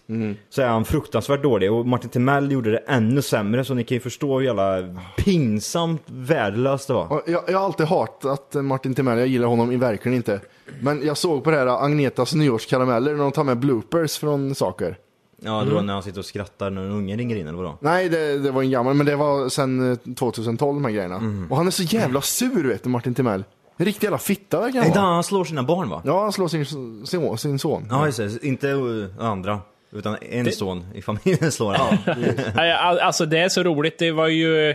Så 0.49 0.61
är 0.61 0.67
han 0.67 0.85
fruktansvärt 0.85 1.43
dålig. 1.43 1.71
Och 1.71 1.87
Martin 1.87 2.09
Timell 2.09 2.51
gjorde 2.51 2.71
det 2.71 2.77
ännu 2.77 3.21
sämre. 3.21 3.65
Så 3.65 3.73
ni 3.73 3.83
kan 3.83 3.95
ju 3.95 4.01
förstå 4.01 4.39
hur 4.39 4.45
jävla 4.45 4.95
pinsamt 5.17 6.03
värdelöst 6.05 6.87
det 6.87 6.93
var. 6.93 7.23
Jag, 7.25 7.43
jag 7.47 7.57
har 7.57 7.65
alltid 7.65 7.85
hatat 7.85 8.53
Martin 8.53 8.95
Timell, 8.95 9.19
jag 9.19 9.27
gillar 9.27 9.47
honom 9.47 9.79
verkligen 9.79 10.15
inte. 10.15 10.39
Men 10.81 11.05
jag 11.05 11.17
såg 11.17 11.43
på 11.43 11.51
det 11.51 11.57
här 11.57 11.85
Agnetas 11.85 12.35
nyårskarameller 12.35 13.11
när 13.11 13.23
de 13.23 13.31
tar 13.31 13.43
med 13.43 13.57
bloopers 13.57 14.17
från 14.17 14.55
saker. 14.55 14.97
Ja, 15.41 15.63
det 15.63 15.73
var 15.73 15.81
när 15.81 15.93
han 15.93 16.03
sitter 16.03 16.19
och 16.19 16.25
skrattar 16.25 16.69
när 16.69 16.81
en 16.81 16.91
unge 16.91 17.15
ringer 17.17 17.35
in 17.35 17.47
eller 17.47 17.57
vadå? 17.57 17.77
Nej, 17.81 18.09
det, 18.09 18.37
det 18.39 18.51
var 18.51 18.61
en 18.63 18.71
gammal, 18.71 18.93
men 18.93 19.05
det 19.05 19.15
var 19.15 19.49
sen 19.49 19.91
eh, 19.91 19.97
2012 20.15 20.75
de 20.75 20.85
här 20.85 20.91
grejerna. 20.91 21.15
Och 21.49 21.57
han 21.57 21.67
är 21.67 21.71
så 21.71 21.83
jävla 21.83 22.21
sur 22.21 22.67
vet 22.67 22.83
du, 22.83 22.89
Martin 22.89 23.13
Timell. 23.15 23.43
En 23.77 23.85
riktig 23.85 24.05
jävla 24.07 24.17
fitta 24.17 24.59
verkar 24.61 24.81
han 24.81 24.89
vara. 24.91 25.01
han 25.01 25.23
slår 25.23 25.43
sina 25.45 25.63
barn 25.63 25.89
va? 25.89 26.01
Ja, 26.05 26.21
han 26.21 26.31
slår 26.33 26.47
sin, 26.47 26.65
sin, 27.05 27.37
sin 27.37 27.59
son. 27.59 27.87
Ja, 27.89 28.05
just 28.05 28.17
det. 28.17 28.43
Inte 28.47 28.67
uh, 28.67 29.05
andra. 29.19 29.59
Utan 29.91 30.17
en 30.21 30.51
son 30.51 30.85
i 30.95 31.01
familjen 31.01 31.51
slår 31.51 31.73
han. 31.73 31.97
Nej, 32.55 32.71
all- 32.73 32.99
Alltså 32.99 33.25
det 33.25 33.37
är 33.39 33.49
så 33.49 33.63
roligt. 33.63 33.99
Det 33.99 34.11
var 34.11 34.27
ju 34.27 34.73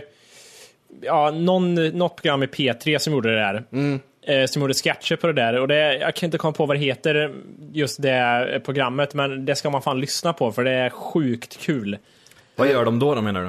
ja, 1.01 1.31
någon, 1.31 1.75
något 1.75 2.15
program 2.15 2.43
i 2.43 2.45
P3 2.45 2.97
som 2.97 3.13
gjorde 3.13 3.29
det 3.29 3.39
där. 3.39 3.63
Eh, 4.27 4.45
som 4.45 4.61
gjorde 4.61 4.73
sketcher 4.73 5.15
på 5.15 5.27
det 5.27 5.33
där. 5.33 5.59
Och 5.59 5.67
det, 5.67 5.97
jag 5.97 6.15
kan 6.15 6.27
inte 6.27 6.37
komma 6.37 6.53
på 6.53 6.65
vad 6.65 6.75
det 6.77 6.79
heter, 6.81 7.33
just 7.73 8.01
det 8.01 8.61
programmet. 8.65 9.13
Men 9.13 9.45
det 9.45 9.55
ska 9.55 9.69
man 9.69 9.81
fan 9.81 9.99
lyssna 9.99 10.33
på 10.33 10.51
för 10.51 10.63
det 10.63 10.71
är 10.71 10.89
sjukt 10.89 11.57
kul. 11.59 11.97
Vad 12.55 12.69
gör 12.69 12.85
de 12.85 12.99
då, 12.99 13.15
då 13.15 13.21
menar 13.21 13.41
du? 13.43 13.47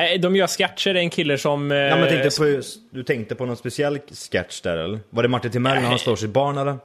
Eh, 0.00 0.20
De 0.20 0.36
gör 0.36 0.46
sketcher, 0.46 0.94
det 0.94 1.00
är 1.00 1.02
en 1.02 1.10
kille 1.10 1.38
som... 1.38 1.72
eh, 1.72 1.78
Ja, 1.78 1.96
men 1.96 2.08
tänkte 2.08 2.38
på, 2.38 2.60
du 2.90 3.02
tänkte 3.02 3.34
på 3.34 3.46
någon 3.46 3.56
speciell 3.56 3.98
sketch 4.32 4.60
där 4.60 4.76
eller? 4.76 4.98
Var 5.10 5.22
det 5.22 5.28
Martin 5.28 5.50
Timell 5.50 5.74
när 5.82 5.88
han 5.88 5.98
slår 5.98 6.16
sitt 6.16 6.30
barn 6.30 6.58
eller? 6.58 6.76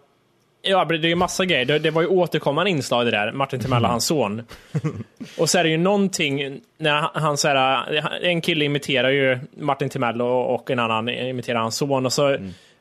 Ja, 0.61 0.85
det 0.85 0.95
är 0.95 1.05
ju 1.05 1.15
massa 1.15 1.45
grejer. 1.45 1.65
Det, 1.65 1.79
det 1.79 1.91
var 1.91 2.01
ju 2.01 2.07
återkommande 2.07 2.71
inslag 2.71 3.05
det 3.05 3.11
där, 3.11 3.31
Martin 3.31 3.59
Timell 3.59 3.83
och 3.83 3.89
hans 3.89 4.05
son. 4.05 4.41
Och 5.37 5.49
så 5.49 5.57
är 5.57 5.63
det 5.63 5.69
ju 5.69 5.77
någonting, 5.77 6.61
när 6.77 6.91
han, 6.91 7.09
han 7.13 7.37
så 7.37 7.47
här, 7.47 8.23
en 8.23 8.41
kille 8.41 8.65
imiterar 8.65 9.09
ju 9.09 9.39
Martin 9.57 9.89
Timell 9.89 10.21
och, 10.21 10.55
och 10.55 10.71
en 10.71 10.79
annan 10.79 11.09
imiterar 11.09 11.59
hans 11.59 11.75
son 11.77 12.05
och 12.05 12.13
så 12.13 12.37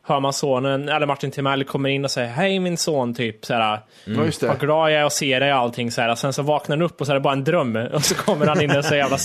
hör 0.08 0.20
man 0.20 0.32
sonen, 0.32 0.88
eller 0.88 1.06
Martin 1.06 1.30
Timell 1.30 1.64
kommer 1.64 1.88
in 1.88 2.04
och 2.04 2.10
säger 2.10 2.28
hej 2.28 2.58
min 2.58 2.76
son, 2.76 3.14
typ 3.14 3.44
så 3.44 3.54
här. 3.54 3.80
Ja, 4.04 4.24
just 4.24 4.42
Vad 4.42 4.50
det. 4.60 4.66
glad 4.66 4.92
jag 4.92 5.00
är 5.00 5.04
att 5.04 5.12
se 5.12 5.38
dig 5.38 5.52
och 5.52 5.58
allting 5.58 5.90
så 5.90 6.00
här. 6.00 6.14
Sen 6.14 6.32
så 6.32 6.42
vaknar 6.42 6.76
han 6.76 6.82
upp 6.86 7.00
och 7.00 7.06
så 7.06 7.12
är 7.12 7.14
det 7.14 7.20
bara 7.20 7.32
en 7.32 7.44
dröm. 7.44 7.76
Och 7.92 8.04
så 8.04 8.14
kommer 8.14 8.46
han 8.46 8.60
in 8.60 8.76
och 8.76 8.84
så 8.84 8.94
jävla 8.94 9.18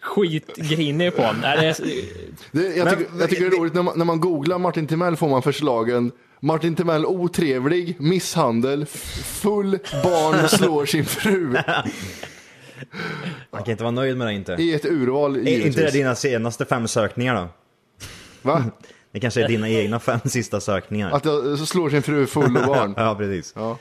skitgrinig 0.00 1.16
på 1.16 1.22
honom. 1.22 1.40
Det 1.40 1.48
är- 1.48 1.76
Det, 2.52 2.76
jag, 2.76 2.90
tycker, 2.90 3.06
jag 3.20 3.30
tycker 3.30 3.50
det 3.50 3.56
är 3.56 3.60
roligt 3.60 3.74
när 3.74 3.82
man, 3.82 3.98
när 3.98 4.04
man 4.04 4.20
googlar 4.20 4.58
Martin 4.58 4.86
Timell 4.86 5.16
får 5.16 5.28
man 5.28 5.42
förslagen 5.42 6.10
Martin 6.40 6.74
Timell 6.74 7.06
otrevlig, 7.06 7.96
misshandel, 8.00 8.86
full, 8.86 9.78
barn 10.04 10.48
slår 10.48 10.86
sin 10.86 11.04
fru. 11.04 11.56
Man 13.50 13.62
kan 13.62 13.70
inte 13.70 13.82
vara 13.84 13.90
nöjd 13.90 14.16
med 14.16 14.26
det 14.26 14.32
inte. 14.32 14.52
I 14.52 14.74
ett 14.74 14.84
urval 14.84 15.36
Är 15.36 15.38
inte 15.38 15.50
det 15.50 15.56
givetvis. 15.56 15.92
dina 15.92 16.14
senaste 16.14 16.64
fem 16.64 16.88
sökningar 16.88 17.34
då? 17.34 17.48
Va? 18.42 18.64
Det 19.12 19.20
kanske 19.20 19.44
är 19.44 19.48
dina 19.48 19.68
egna 19.80 19.98
fem 20.00 20.20
sista 20.24 20.60
sökningar. 20.60 21.10
Att 21.10 21.24
jag 21.24 21.58
så 21.58 21.66
slår 21.66 21.90
sin 21.90 22.02
fru 22.02 22.26
full 22.26 22.56
och 22.56 22.66
barn. 22.66 22.94
ja, 22.96 23.14
precis. 23.14 23.52
Ja. 23.56 23.76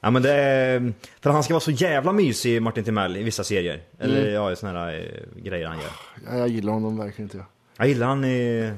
Ja 0.00 0.10
men 0.10 0.22
det 0.22 0.32
är, 0.32 0.92
för 1.20 1.30
han 1.30 1.42
ska 1.42 1.54
vara 1.54 1.60
så 1.60 1.70
jävla 1.70 2.12
mysig 2.12 2.62
Martin 2.62 2.84
Timell 2.84 3.16
i 3.16 3.22
vissa 3.22 3.44
serier. 3.44 3.80
Eller 3.98 4.20
Mm. 4.20 4.32
ja, 4.34 4.52
i 4.52 4.56
såna 4.56 4.72
här 4.72 4.94
eh, 4.94 5.42
grejer 5.42 5.66
han 5.66 5.76
gör. 5.78 5.90
Ja, 6.32 6.38
Jag 6.38 6.48
gillar 6.48 6.72
honom 6.72 6.98
verkligen 6.98 7.30
inte. 7.30 7.44
Jag 7.76 7.88
gillar 7.88 8.06
han 8.06 8.24
i 8.24 8.72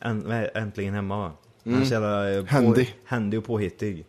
Änt- 0.00 0.48
Äntligen 0.54 0.94
Hemma 0.94 1.16
va? 1.18 1.32
Han 1.64 1.80
är 1.82 1.84
så 1.84 1.92
jävla 1.92 2.30
eh, 2.32 2.40
på, 2.40 2.46
Händig. 2.46 2.96
händig 3.06 3.38
och 3.38 3.44
påhittig. 3.46 4.06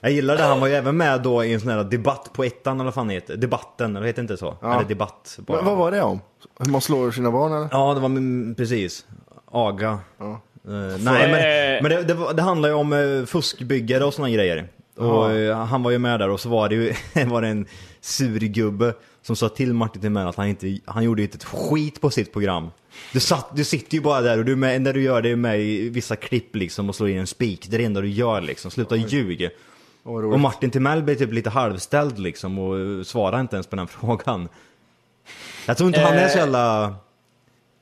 Jag 0.00 0.12
gillar 0.12 0.36
det, 0.36 0.42
han 0.42 0.60
var 0.60 0.66
ju 0.66 0.74
även 0.74 0.96
med 0.96 1.22
då 1.22 1.44
i 1.44 1.54
en 1.54 1.60
sån 1.60 1.70
här 1.70 1.84
debatt 1.84 2.30
på 2.32 2.44
ettan 2.44 2.76
eller 2.76 2.84
vad 2.84 2.94
fan 2.94 3.08
det 3.08 3.14
heter. 3.14 3.36
Debatten, 3.36 3.96
eller 3.96 4.06
heter 4.06 4.22
inte 4.22 4.36
så? 4.36 4.56
Eller 4.62 4.84
debatt 4.84 5.38
bara. 5.46 5.56
Men 5.56 5.64
vad 5.66 5.76
var 5.78 5.90
det 5.90 6.02
om? 6.02 6.20
Hur 6.58 6.70
man 6.72 6.80
slår 6.80 7.10
sina 7.10 7.30
barn 7.30 7.52
eller? 7.52 7.68
Ja, 7.72 7.94
det 7.94 8.00
var 8.00 8.06
mm, 8.06 8.54
precis. 8.54 9.06
Aga. 9.46 9.98
Ja. 10.18 10.40
Eh, 10.68 10.98
nej, 11.00 11.24
Eh. 11.24 11.30
men, 11.30 11.82
men 11.82 12.06
det, 12.06 12.14
det, 12.14 12.32
det 12.34 12.42
handlar 12.42 12.68
ju 12.68 12.74
om 12.74 12.92
uh, 12.92 13.26
fuskbyggare 13.26 14.04
och 14.04 14.14
såna 14.14 14.30
grejer. 14.30 14.68
Och 14.96 15.30
eh, 15.32 15.56
han 15.66 15.82
var 15.82 15.90
ju 15.90 15.98
med 15.98 16.20
där 16.20 16.30
och 16.30 16.40
så 16.40 16.48
var 16.48 16.68
det 16.68 16.74
ju 16.74 16.94
var 17.26 17.42
det 17.42 17.48
en 17.48 17.66
sur 18.00 18.38
gubbe 18.40 18.94
som 19.22 19.36
sa 19.36 19.48
till 19.48 19.74
Martin 19.74 20.02
Timell 20.02 20.26
att 20.26 20.36
han 20.36 20.48
inte, 20.48 20.78
han 20.84 21.04
gjorde 21.04 21.22
ju 21.22 21.26
inte 21.26 21.36
ett 21.36 21.44
skit 21.44 22.00
på 22.00 22.10
sitt 22.10 22.32
program. 22.32 22.70
Du, 23.12 23.20
satt, 23.20 23.56
du 23.56 23.64
sitter 23.64 23.94
ju 23.94 24.00
bara 24.00 24.20
där 24.20 24.38
och 24.38 24.44
du 24.44 24.56
med, 24.56 24.82
när 24.82 24.92
du 24.92 25.02
gör 25.02 25.22
det 25.22 25.36
med 25.36 25.60
i 25.60 25.88
vissa 25.88 26.16
klipp 26.16 26.56
liksom 26.56 26.88
och 26.88 26.94
slår 26.94 27.08
in 27.08 27.18
en 27.18 27.26
spik. 27.26 27.66
Det 27.70 27.76
är 27.76 27.78
det 27.78 27.84
enda 27.84 28.00
du 28.00 28.08
gör 28.08 28.40
liksom. 28.40 28.70
Sluta 28.70 28.96
ljug. 28.96 29.48
vad 30.02 30.22
roligt. 30.22 30.34
Och 30.34 30.40
Martin 30.40 30.70
Timell 30.70 31.02
blev 31.02 31.14
typ 31.14 31.32
lite 31.32 31.50
halvställd 31.50 32.18
liksom 32.18 32.58
och 32.58 32.78
eh, 32.80 33.02
svarade 33.02 33.40
inte 33.40 33.56
ens 33.56 33.66
på 33.66 33.76
den 33.76 33.88
frågan. 34.00 34.48
Jag 35.66 35.76
tror 35.76 35.86
inte 35.88 36.00
han 36.00 36.14
är 36.14 36.28
så 36.28 36.34
Eh. 36.38 36.40
jävla 36.44 36.94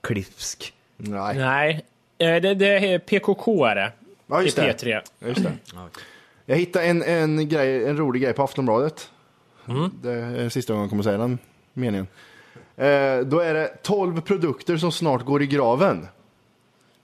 klipsk. 0.03 0.73
Nej. 0.97 1.37
nej. 1.39 1.85
Eh, 2.19 2.41
Det, 2.43 2.55
det 2.55 2.93
är 2.95 2.99
PKK 2.99 3.65
är 3.67 3.75
det. 3.75 3.93
Ja, 4.27 4.43
just 4.43 4.59
I 4.59 4.61
det. 4.61 4.73
P3. 4.73 5.01
Ja, 5.19 5.27
Just 5.29 5.43
det. 5.43 5.53
Jag 6.47 6.57
hittade 6.57 6.85
en, 6.85 7.03
en, 7.03 7.49
grej, 7.49 7.85
en 7.89 7.97
rolig 7.97 8.23
grej 8.23 8.33
på 8.33 8.43
Aftonbladet. 8.43 9.11
Mm. 9.69 9.91
Det 10.03 10.13
är 10.13 10.49
sista 10.49 10.73
gången 10.73 10.83
jag 10.85 10.91
kommer 10.91 11.03
säga 11.03 11.19
den 11.19 11.39
meningen. 11.73 12.07
Eh, 12.77 13.19
då 13.21 13.41
är 13.41 13.55
det 13.55 13.83
12 13.83 14.21
produkter 14.21 14.77
som 14.77 14.93
snart 14.93 15.25
går 15.25 15.43
i 15.43 15.47
graven. 15.47 16.09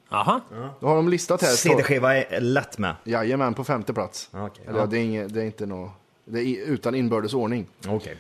Aha. 0.09 0.41
Då 0.81 0.87
har 0.87 0.97
de 0.97 1.09
listat 1.09 1.43
här. 1.43 1.49
CD-skiva 1.49 2.17
är 2.17 2.41
lätt 2.41 2.79
med. 2.79 2.95
Jajamän, 3.05 3.55
på 3.55 3.65
femte 3.65 3.93
plats. 3.95 4.29
Okej, 4.33 4.65
Eller, 4.69 4.79
ja. 4.79 4.87
det, 4.87 4.99
är 4.99 5.01
inget, 5.03 5.35
det 5.35 5.41
är 5.41 5.45
inte 5.47 5.67
något, 5.67 5.93
det 6.25 6.41
är 6.41 6.65
utan 6.67 6.95
inbördes 6.95 7.35
ordning. 7.35 7.67
Okej. 7.89 8.17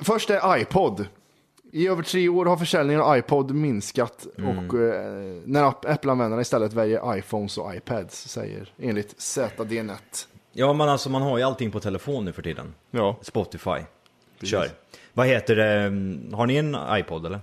Först 0.00 0.30
är 0.30 0.58
iPod. 0.58 1.06
I 1.72 1.88
över 1.88 2.02
tre 2.02 2.28
år 2.28 2.46
har 2.46 2.56
försäljningen 2.56 3.02
av 3.02 3.16
iPod 3.18 3.50
minskat 3.54 4.26
Mm. 4.38 4.58
och 4.58 4.74
eh, 4.80 5.42
när 5.44 5.62
app- 5.64 5.84
Apple-användarna 5.88 6.42
istället 6.42 6.72
väljer 6.72 7.18
iPhones 7.18 7.58
och 7.58 7.74
iPads, 7.74 8.28
säger 8.28 8.72
enligt 8.78 9.20
ZDNet. 9.20 10.28
Ja 10.52 10.72
men 10.72 10.88
alltså 10.88 11.10
man 11.10 11.22
har 11.22 11.38
ju 11.38 11.44
allting 11.44 11.70
på 11.70 11.80
telefon 11.80 12.24
nu 12.24 12.32
för 12.32 12.42
tiden. 12.42 12.74
Ja. 12.90 13.16
Spotify. 13.22 13.78
Kör. 14.42 14.68
Vad 15.12 15.26
heter 15.26 15.56
det? 15.56 16.36
Har 16.36 16.46
ni 16.46 16.56
en 16.56 16.76
iPod 16.90 17.26
eller? 17.26 17.40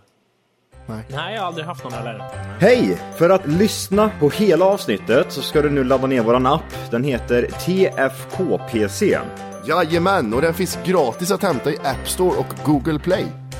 Nej, 0.88 1.04
jag 1.34 1.40
har 1.42 1.48
aldrig 1.48 1.66
haft 1.66 1.84
någon 1.84 1.94
heller. 1.94 2.20
Hej! 2.60 2.98
För 3.18 3.30
att 3.30 3.48
lyssna 3.48 4.12
på 4.20 4.30
hela 4.30 4.66
avsnittet 4.66 5.32
så 5.32 5.42
ska 5.42 5.62
du 5.62 5.70
nu 5.70 5.84
ladda 5.84 6.08
ner 6.08 6.24
våran 6.24 6.46
app. 6.46 6.92
Den 6.92 7.04
heter 7.04 7.48
TFKPC. 7.66 9.20
Jajamän, 9.68 10.34
och 10.34 10.42
den 10.42 10.54
finns 10.54 10.80
gratis 10.86 11.32
att 11.32 11.44
hämta 11.44 11.72
i 11.72 11.78
App 11.78 12.08
Store 12.10 12.38
och 12.38 12.66
Google 12.66 13.00
Play. 13.00 13.26